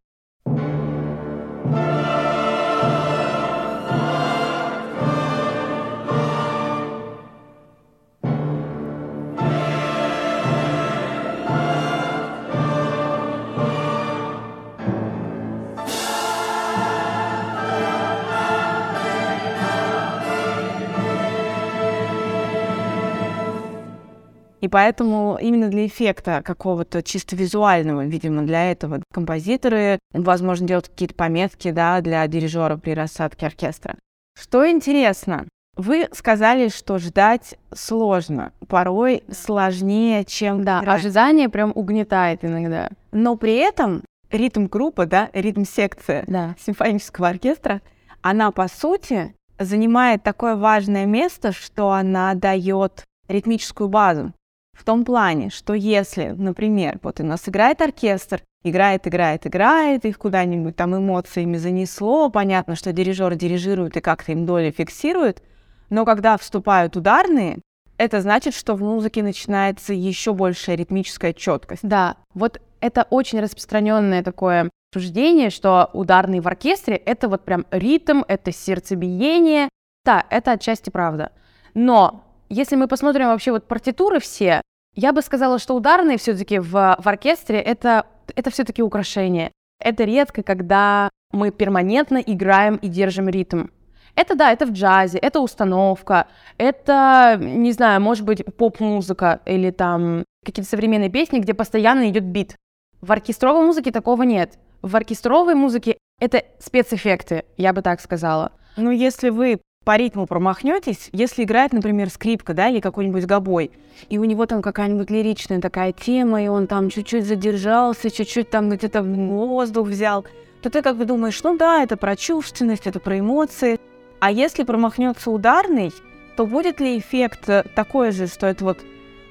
И 24.61 24.67
поэтому 24.67 25.37
именно 25.41 25.69
для 25.69 25.87
эффекта 25.87 26.41
какого-то 26.43 27.01
чисто 27.01 27.35
визуального, 27.35 28.05
видимо, 28.05 28.43
для 28.43 28.71
этого 28.71 29.01
композиторы, 29.13 29.99
возможно, 30.13 30.67
делают 30.67 30.89
какие-то 30.89 31.15
пометки, 31.15 31.71
да, 31.71 32.01
для 32.01 32.27
дирижера 32.27 32.77
при 32.77 32.91
рассадке 32.91 33.45
оркестра. 33.45 33.95
Что 34.37 34.69
интересно, 34.69 35.47
вы 35.75 36.09
сказали, 36.11 36.67
что 36.67 36.97
ждать 36.97 37.57
сложно, 37.73 38.51
порой 38.67 39.23
сложнее, 39.31 40.25
чем 40.25 40.65
да, 40.65 40.81
играть. 40.81 40.99
ожидание 40.99 41.47
прям 41.47 41.71
угнетает 41.73 42.43
иногда. 42.43 42.89
Но 43.11 43.37
при 43.37 43.55
этом 43.55 44.03
ритм 44.29 44.65
группы, 44.65 45.05
да, 45.05 45.29
ритм 45.33 45.63
секция 45.63 46.25
да. 46.27 46.55
симфонического 46.59 47.29
оркестра, 47.29 47.81
она 48.21 48.51
по 48.51 48.67
сути 48.67 49.33
занимает 49.57 50.23
такое 50.23 50.55
важное 50.55 51.05
место, 51.05 51.53
что 51.53 51.91
она 51.91 52.33
дает 52.33 53.05
ритмическую 53.29 53.87
базу. 53.87 54.33
В 54.79 54.85
том 54.85 55.03
плане, 55.03 55.49
что 55.49 55.73
если, 55.73 56.29
например, 56.29 56.99
вот 57.03 57.19
у 57.19 57.25
нас 57.25 57.49
играет 57.49 57.81
оркестр, 57.81 58.41
играет, 58.63 59.05
играет, 59.07 59.45
играет, 59.45 60.05
их 60.05 60.17
куда-нибудь 60.17 60.77
там 60.77 60.95
эмоциями 60.95 61.57
занесло, 61.57 62.29
понятно, 62.29 62.77
что 62.77 62.93
дирижер 62.93 63.35
дирижирует 63.35 63.97
и 63.97 63.99
как-то 63.99 64.31
им 64.31 64.45
доли 64.45 64.71
фиксирует, 64.71 65.43
но 65.89 66.05
когда 66.05 66.37
вступают 66.37 66.95
ударные, 66.95 67.59
это 67.97 68.21
значит, 68.21 68.55
что 68.55 68.75
в 68.75 68.79
музыке 68.79 69.21
начинается 69.21 69.91
еще 69.93 70.33
большая 70.33 70.77
ритмическая 70.77 71.33
четкость. 71.33 71.81
Да, 71.83 72.15
вот 72.33 72.61
это 72.79 73.05
очень 73.09 73.41
распространенное 73.41 74.23
такое 74.23 74.69
суждение, 74.93 75.49
что 75.49 75.89
ударный 75.91 76.39
в 76.39 76.47
оркестре 76.47 76.95
это 76.95 77.27
вот 77.27 77.43
прям 77.43 77.65
ритм, 77.69 78.21
это 78.29 78.53
сердцебиение. 78.53 79.67
Да, 80.05 80.25
это 80.29 80.53
отчасти 80.53 80.89
правда. 80.89 81.33
Но 81.73 82.23
если 82.47 82.77
мы 82.77 82.87
посмотрим 82.87 83.27
вообще 83.27 83.51
вот 83.51 83.67
партитуры 83.67 84.21
все, 84.21 84.61
я 84.95 85.13
бы 85.13 85.21
сказала, 85.21 85.59
что 85.59 85.75
ударные 85.75 86.17
все-таки 86.17 86.59
в, 86.59 86.71
в 86.71 87.07
оркестре 87.07 87.59
это, 87.59 88.05
это 88.35 88.49
все-таки 88.49 88.81
украшение. 88.81 89.51
Это 89.79 90.03
редко, 90.03 90.43
когда 90.43 91.09
мы 91.31 91.51
перманентно 91.51 92.17
играем 92.17 92.75
и 92.75 92.87
держим 92.87 93.29
ритм. 93.29 93.67
Это 94.15 94.35
да, 94.35 94.51
это 94.51 94.65
в 94.65 94.71
джазе, 94.71 95.17
это 95.19 95.39
установка, 95.39 96.27
это, 96.57 97.37
не 97.39 97.71
знаю, 97.71 98.01
может 98.01 98.25
быть, 98.25 98.43
поп-музыка 98.57 99.39
или 99.45 99.71
там 99.71 100.25
какие-то 100.43 100.69
современные 100.69 101.09
песни, 101.09 101.39
где 101.39 101.53
постоянно 101.53 102.09
идет 102.09 102.23
бит. 102.23 102.55
В 103.01 103.11
оркестровой 103.11 103.65
музыке 103.65 103.91
такого 103.91 104.23
нет. 104.23 104.57
В 104.81 104.95
оркестровой 104.95 105.55
музыке 105.55 105.97
это 106.19 106.43
спецэффекты, 106.59 107.45
я 107.55 107.71
бы 107.71 107.81
так 107.81 108.01
сказала. 108.01 108.51
Ну, 108.75 108.91
если 108.91 109.29
вы 109.29 109.61
по 109.89 109.95
ритму 109.95 110.27
промахнетесь, 110.27 111.09
если 111.13 111.43
играет, 111.43 111.73
например, 111.73 112.11
скрипка, 112.11 112.53
да, 112.53 112.67
или 112.69 112.79
какой-нибудь 112.79 113.25
гобой, 113.25 113.71
и 114.07 114.19
у 114.19 114.23
него 114.23 114.45
там 114.45 114.61
какая-нибудь 114.61 115.09
лиричная 115.09 115.59
такая 115.59 115.93
тема, 115.93 116.43
и 116.43 116.47
он 116.47 116.67
там 116.67 116.91
чуть-чуть 116.91 117.25
задержался, 117.25 118.11
чуть-чуть 118.11 118.51
там 118.51 118.69
где-то 118.69 119.01
воздух 119.01 119.87
взял, 119.87 120.27
то 120.61 120.69
ты 120.69 120.83
как 120.83 120.95
бы 120.95 121.05
думаешь, 121.05 121.41
ну 121.41 121.57
да, 121.57 121.81
это 121.81 121.97
про 121.97 122.15
чувственность, 122.15 122.85
это 122.85 122.99
про 122.99 123.17
эмоции. 123.17 123.79
А 124.19 124.29
если 124.29 124.61
промахнется 124.61 125.31
ударный, 125.31 125.91
то 126.37 126.45
будет 126.45 126.79
ли 126.79 126.99
эффект 126.99 127.49
э, 127.49 127.63
такой 127.73 128.11
же, 128.11 128.27
что 128.27 128.45
это 128.45 128.63
вот 128.65 128.77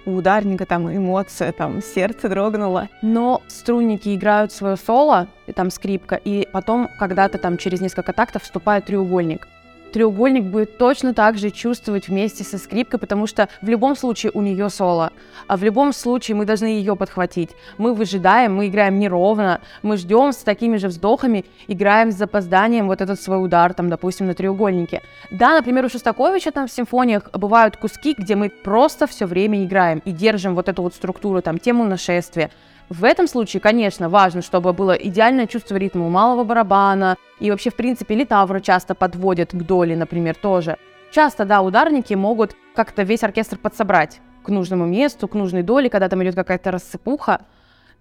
у 0.07 0.17
ударника 0.17 0.67
там 0.67 0.93
эмоция, 0.93 1.53
там 1.53 1.81
сердце 1.81 2.29
дрогнуло. 2.29 2.89
Но 3.01 3.43
струнники 3.47 4.13
играют 4.13 4.51
свое 4.51 4.77
соло, 4.77 5.29
и 5.47 5.53
там 5.53 5.71
скрипка, 5.71 6.17
и 6.17 6.49
потом 6.53 6.89
когда-то 6.99 7.39
там 7.39 7.59
через 7.59 7.81
несколько 7.81 8.13
тактов 8.13 8.43
вступает 8.43 8.87
треугольник 8.87 9.47
треугольник 9.93 10.45
будет 10.45 10.79
точно 10.79 11.15
так 11.15 11.39
же 11.39 11.51
чувствовать 11.51 12.09
вместе 12.09 12.45
со 12.45 12.59
скрипкой, 12.59 12.99
потому 12.99 13.27
что 13.27 13.49
в 13.63 13.69
любом 13.69 13.97
случае 13.97 14.33
у 14.35 14.43
нее 14.43 14.71
соло, 14.71 15.13
а 15.47 15.57
в 15.57 15.63
любом 15.63 15.93
случае 15.93 16.37
мы 16.37 16.45
должны 16.45 16.67
ее 16.67 16.97
подхватить. 16.97 17.51
Мы 17.79 17.95
выжидаем, 17.95 18.55
мы 18.55 18.69
играем 18.69 18.99
неровно, 18.99 19.61
мы 19.83 19.97
ждем 19.97 20.33
с 20.33 20.39
такими 20.39 20.77
же 20.77 20.89
вздохами, 20.89 21.45
играем 21.67 22.13
с 22.13 22.17
запозданием 22.17 22.87
вот 22.87 23.01
этот 23.01 23.21
свой 23.21 23.43
удар, 23.43 23.75
там, 23.75 23.89
допустим, 23.89 24.27
на 24.27 24.35
треугольнике. 24.35 25.03
Да, 25.31 25.55
например, 25.55 25.85
у 25.85 25.89
Шостаковича 25.89 26.51
там 26.51 26.69
в 26.69 26.73
симфониях 26.73 27.31
бывают 27.33 27.77
куски, 27.77 28.15
где 28.17 28.37
мы 28.37 28.51
просто 28.51 29.07
все 29.07 29.27
время 29.27 29.65
играем 29.65 30.03
и 30.05 30.13
держим 30.13 30.55
вот 30.55 30.69
эту 30.69 30.83
вот 30.83 30.95
структуру, 30.95 31.43
там, 31.43 31.59
тему 31.59 31.85
нашествия, 31.85 32.51
в 32.89 33.05
этом 33.05 33.27
случае, 33.27 33.61
конечно, 33.61 34.09
важно, 34.09 34.41
чтобы 34.41 34.73
было 34.73 34.93
идеальное 34.93 35.47
чувство 35.47 35.77
ритма 35.77 36.07
у 36.07 36.11
малого 36.11 36.45
барабана, 36.45 37.17
и 37.39 37.51
вообще, 37.51 37.71
в 37.71 37.77
принципе, 37.77 38.15
литавры 38.15 38.61
часто 38.61 38.95
подводят 38.95 39.53
к 39.53 39.63
доле, 39.63 39.97
например, 39.97 40.35
тоже. 40.35 40.79
Часто, 41.11 41.45
да, 41.45 41.61
ударники 41.61 42.15
могут 42.15 42.57
как-то 42.75 43.03
весь 43.03 43.23
оркестр 43.23 43.59
подсобрать 43.59 44.21
к 44.43 44.49
нужному 44.49 44.87
месту, 44.87 45.29
к 45.29 45.35
нужной 45.35 45.63
доле, 45.63 45.91
когда 45.91 46.09
там 46.09 46.23
идет 46.23 46.35
какая-то 46.35 46.71
рассыпуха, 46.71 47.43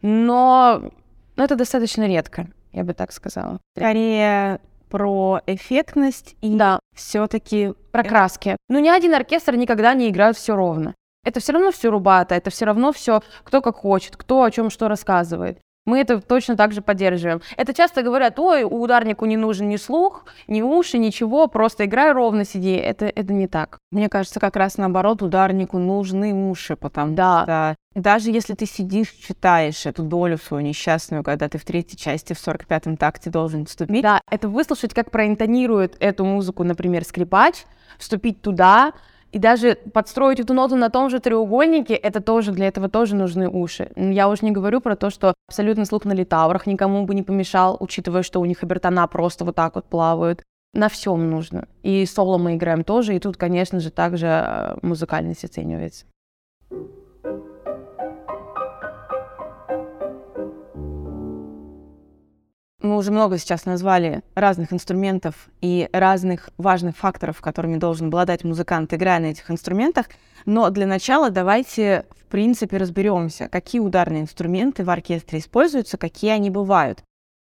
но 0.01 0.91
ну, 1.35 1.43
это 1.43 1.55
достаточно 1.55 2.07
редко, 2.07 2.47
я 2.71 2.83
бы 2.83 2.93
так 2.93 3.11
сказала. 3.11 3.59
Скорее 3.75 4.59
про 4.89 5.41
эффектность 5.47 6.37
и 6.41 6.55
да. 6.55 6.79
все-таки 6.95 7.73
про 7.91 8.03
краски. 8.03 8.55
Ну, 8.69 8.79
ни 8.79 8.87
один 8.87 9.13
оркестр 9.13 9.55
никогда 9.55 9.93
не 9.93 10.09
играет 10.09 10.37
все 10.37 10.55
ровно 10.55 10.95
это 11.27 11.41
все 11.41 11.53
равно 11.53 11.71
все 11.71 11.89
рубато, 11.89 12.35
это 12.35 12.49
все 12.49 12.65
равно 12.65 12.93
все 12.93 13.21
кто 13.43 13.61
как 13.61 13.75
хочет, 13.75 14.15
кто 14.15 14.43
о 14.43 14.51
чем 14.51 14.69
что 14.69 14.87
рассказывает. 14.87 15.59
Мы 15.85 15.99
это 15.99 16.19
точно 16.19 16.57
так 16.57 16.73
же 16.73 16.81
поддерживаем. 16.81 17.41
Это 17.55 17.73
часто 17.73 18.01
говорят, 18.01 18.37
ой, 18.39 18.65
ударнику 18.69 19.25
не 19.25 19.37
нужен 19.37 19.69
ни 19.69 19.77
слух, 19.77 20.25
ни 20.47 20.61
уши, 20.61 20.97
ничего, 20.97 21.47
просто 21.47 21.85
играй 21.85 22.11
ровно, 22.11 22.43
сиди. 22.43 22.73
Это, 22.73 23.05
это 23.05 23.31
не 23.31 23.47
так. 23.47 23.77
Мне 23.91 24.09
кажется, 24.09 24.41
как 24.41 24.57
раз 24.57 24.77
наоборот, 24.77 25.21
ударнику 25.21 25.77
нужны 25.77 26.33
уши, 26.33 26.75
потому 26.75 27.15
да. 27.15 27.43
что 27.43 27.75
даже 28.01 28.31
если 28.31 28.53
ты 28.53 28.65
сидишь, 28.65 29.11
читаешь 29.11 29.85
эту 29.85 30.03
долю 30.03 30.37
свою 30.37 30.61
несчастную, 30.61 31.23
когда 31.23 31.47
ты 31.47 31.57
в 31.57 31.63
третьей 31.63 31.97
части, 31.97 32.33
в 32.33 32.45
45-м 32.45 32.97
такте 32.97 33.29
должен 33.29 33.65
вступить. 33.65 34.03
Да, 34.03 34.19
это 34.29 34.49
выслушать, 34.49 34.93
как 34.93 35.09
проинтонирует 35.09 35.95
эту 36.01 36.25
музыку, 36.25 36.65
например, 36.65 37.05
скрипач, 37.05 37.63
вступить 37.97 38.41
туда, 38.41 38.91
и 39.37 39.39
даже 39.39 39.75
подстроить 39.93 40.39
эту 40.39 40.55
ноту 40.55 40.75
на 40.75 40.89
том 40.89 41.11
же 41.11 41.19
треугольнике, 41.19 41.93
это 41.93 42.21
тоже, 42.21 42.51
для 42.51 42.69
этого 42.69 42.89
тоже 42.89 43.15
нужны 43.15 43.47
уши. 43.47 43.91
Я 43.95 44.29
уже 44.29 44.43
не 44.43 44.51
говорю 44.51 44.81
про 44.81 44.95
то, 44.95 45.11
что 45.11 45.35
абсолютно 45.47 45.85
слух 45.85 46.05
на 46.05 46.13
литаврах 46.13 46.65
никому 46.65 47.05
бы 47.05 47.13
не 47.13 47.21
помешал, 47.21 47.77
учитывая, 47.79 48.23
что 48.23 48.41
у 48.41 48.45
них 48.45 48.63
обертона 48.63 49.05
просто 49.07 49.45
вот 49.45 49.55
так 49.55 49.75
вот 49.75 49.85
плавают. 49.85 50.41
На 50.73 50.89
всем 50.89 51.29
нужно. 51.29 51.67
И 51.83 52.03
соло 52.07 52.39
мы 52.39 52.55
играем 52.55 52.83
тоже, 52.83 53.15
и 53.15 53.19
тут, 53.19 53.37
конечно 53.37 53.79
же, 53.79 53.91
также 53.91 54.25
э, 54.25 54.77
музыкальность 54.81 55.45
оценивается. 55.45 56.07
Мы 62.81 62.95
уже 62.95 63.11
много 63.11 63.39
сейчас 63.39 63.65
назвали 63.65 64.21
разных 64.35 64.71
инструментов 64.71 65.49
и 65.61 65.89
разных 65.91 66.51
важных 66.57 66.95
факторов, 66.95 67.41
которыми 67.41 67.77
должен 67.77 68.07
обладать 68.07 68.43
музыкант, 68.43 68.93
играя 68.93 69.19
на 69.19 69.25
этих 69.27 69.49
инструментах. 69.49 70.07
Но 70.45 70.69
для 70.69 70.85
начала 70.85 71.31
давайте, 71.31 72.05
в 72.11 72.25
принципе, 72.25 72.77
разберемся, 72.77 73.49
какие 73.49 73.81
ударные 73.81 74.21
инструменты 74.21 74.83
в 74.83 74.91
оркестре 74.91 75.39
используются, 75.39 75.97
какие 75.97 76.29
они 76.29 76.51
бывают. 76.51 77.03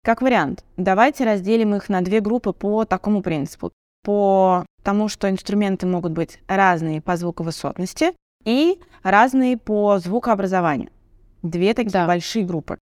Как 0.04 0.22
вариант, 0.22 0.64
давайте 0.76 1.24
разделим 1.24 1.74
их 1.74 1.88
на 1.88 2.02
две 2.02 2.20
группы 2.20 2.52
по 2.52 2.84
такому 2.84 3.20
принципу. 3.20 3.72
По 4.04 4.64
тому, 4.84 5.08
что 5.08 5.28
инструменты 5.28 5.88
могут 5.88 6.12
быть 6.12 6.38
разные 6.46 7.02
по 7.02 7.16
звуковысотности 7.16 8.12
и 8.44 8.78
разные 9.02 9.58
по 9.58 9.98
звукообразованию. 9.98 10.90
Две 11.42 11.74
такие 11.74 11.90
да. 11.90 12.06
большие 12.06 12.44
группы. 12.44 12.78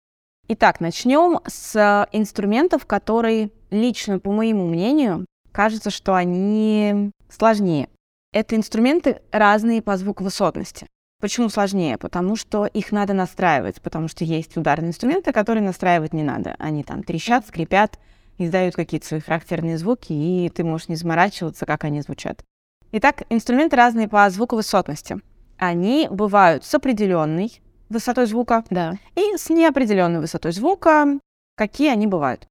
Итак, 0.50 0.82
начнем 0.82 1.40
с 1.48 1.74
э, 1.74 2.06
инструментов, 2.12 2.86
которые 2.86 3.52
лично, 3.72 4.20
по 4.20 4.32
моему 4.32 4.68
мнению, 4.68 5.26
кажется, 5.54 5.90
что 5.90 6.16
они 6.16 7.12
сложнее. 7.30 7.88
Это 8.34 8.58
инструменты 8.58 9.22
разные 9.32 9.82
по 9.82 9.96
звуковысотности. 9.96 10.88
Почему 11.22 11.48
сложнее? 11.48 11.98
Потому 11.98 12.36
что 12.36 12.66
их 12.66 12.92
надо 12.92 13.14
настраивать, 13.14 13.82
потому 13.82 14.10
что 14.10 14.26
есть 14.26 14.58
ударные 14.58 14.90
инструменты, 14.90 15.32
которые 15.32 15.64
настраивать 15.64 16.12
не 16.12 16.24
надо. 16.24 16.58
Они 16.60 16.84
там 16.84 17.04
трещат, 17.04 17.48
скрипят, 17.48 17.98
издают 18.38 18.76
какие-то 18.76 19.08
свои 19.08 19.22
характерные 19.22 19.78
звуки, 19.78 20.12
и 20.12 20.50
ты 20.50 20.66
можешь 20.66 20.90
не 20.90 20.98
заморачиваться, 20.98 21.66
как 21.66 21.86
они 21.86 22.02
звучат. 22.02 22.44
Итак, 22.92 23.24
инструменты 23.30 23.78
разные 23.78 24.10
по 24.10 24.30
звуковысотности. 24.30 25.22
Они 25.58 26.10
бывают 26.12 26.66
с 26.66 26.76
определенной 26.76 27.62
высотой 27.94 28.26
звука 28.26 28.64
да. 28.70 28.98
и 29.16 29.38
с 29.38 29.50
неопределенной 29.50 30.20
высотой 30.20 30.52
звука, 30.52 31.20
какие 31.56 31.90
они 31.90 32.08
бывают. 32.08 32.48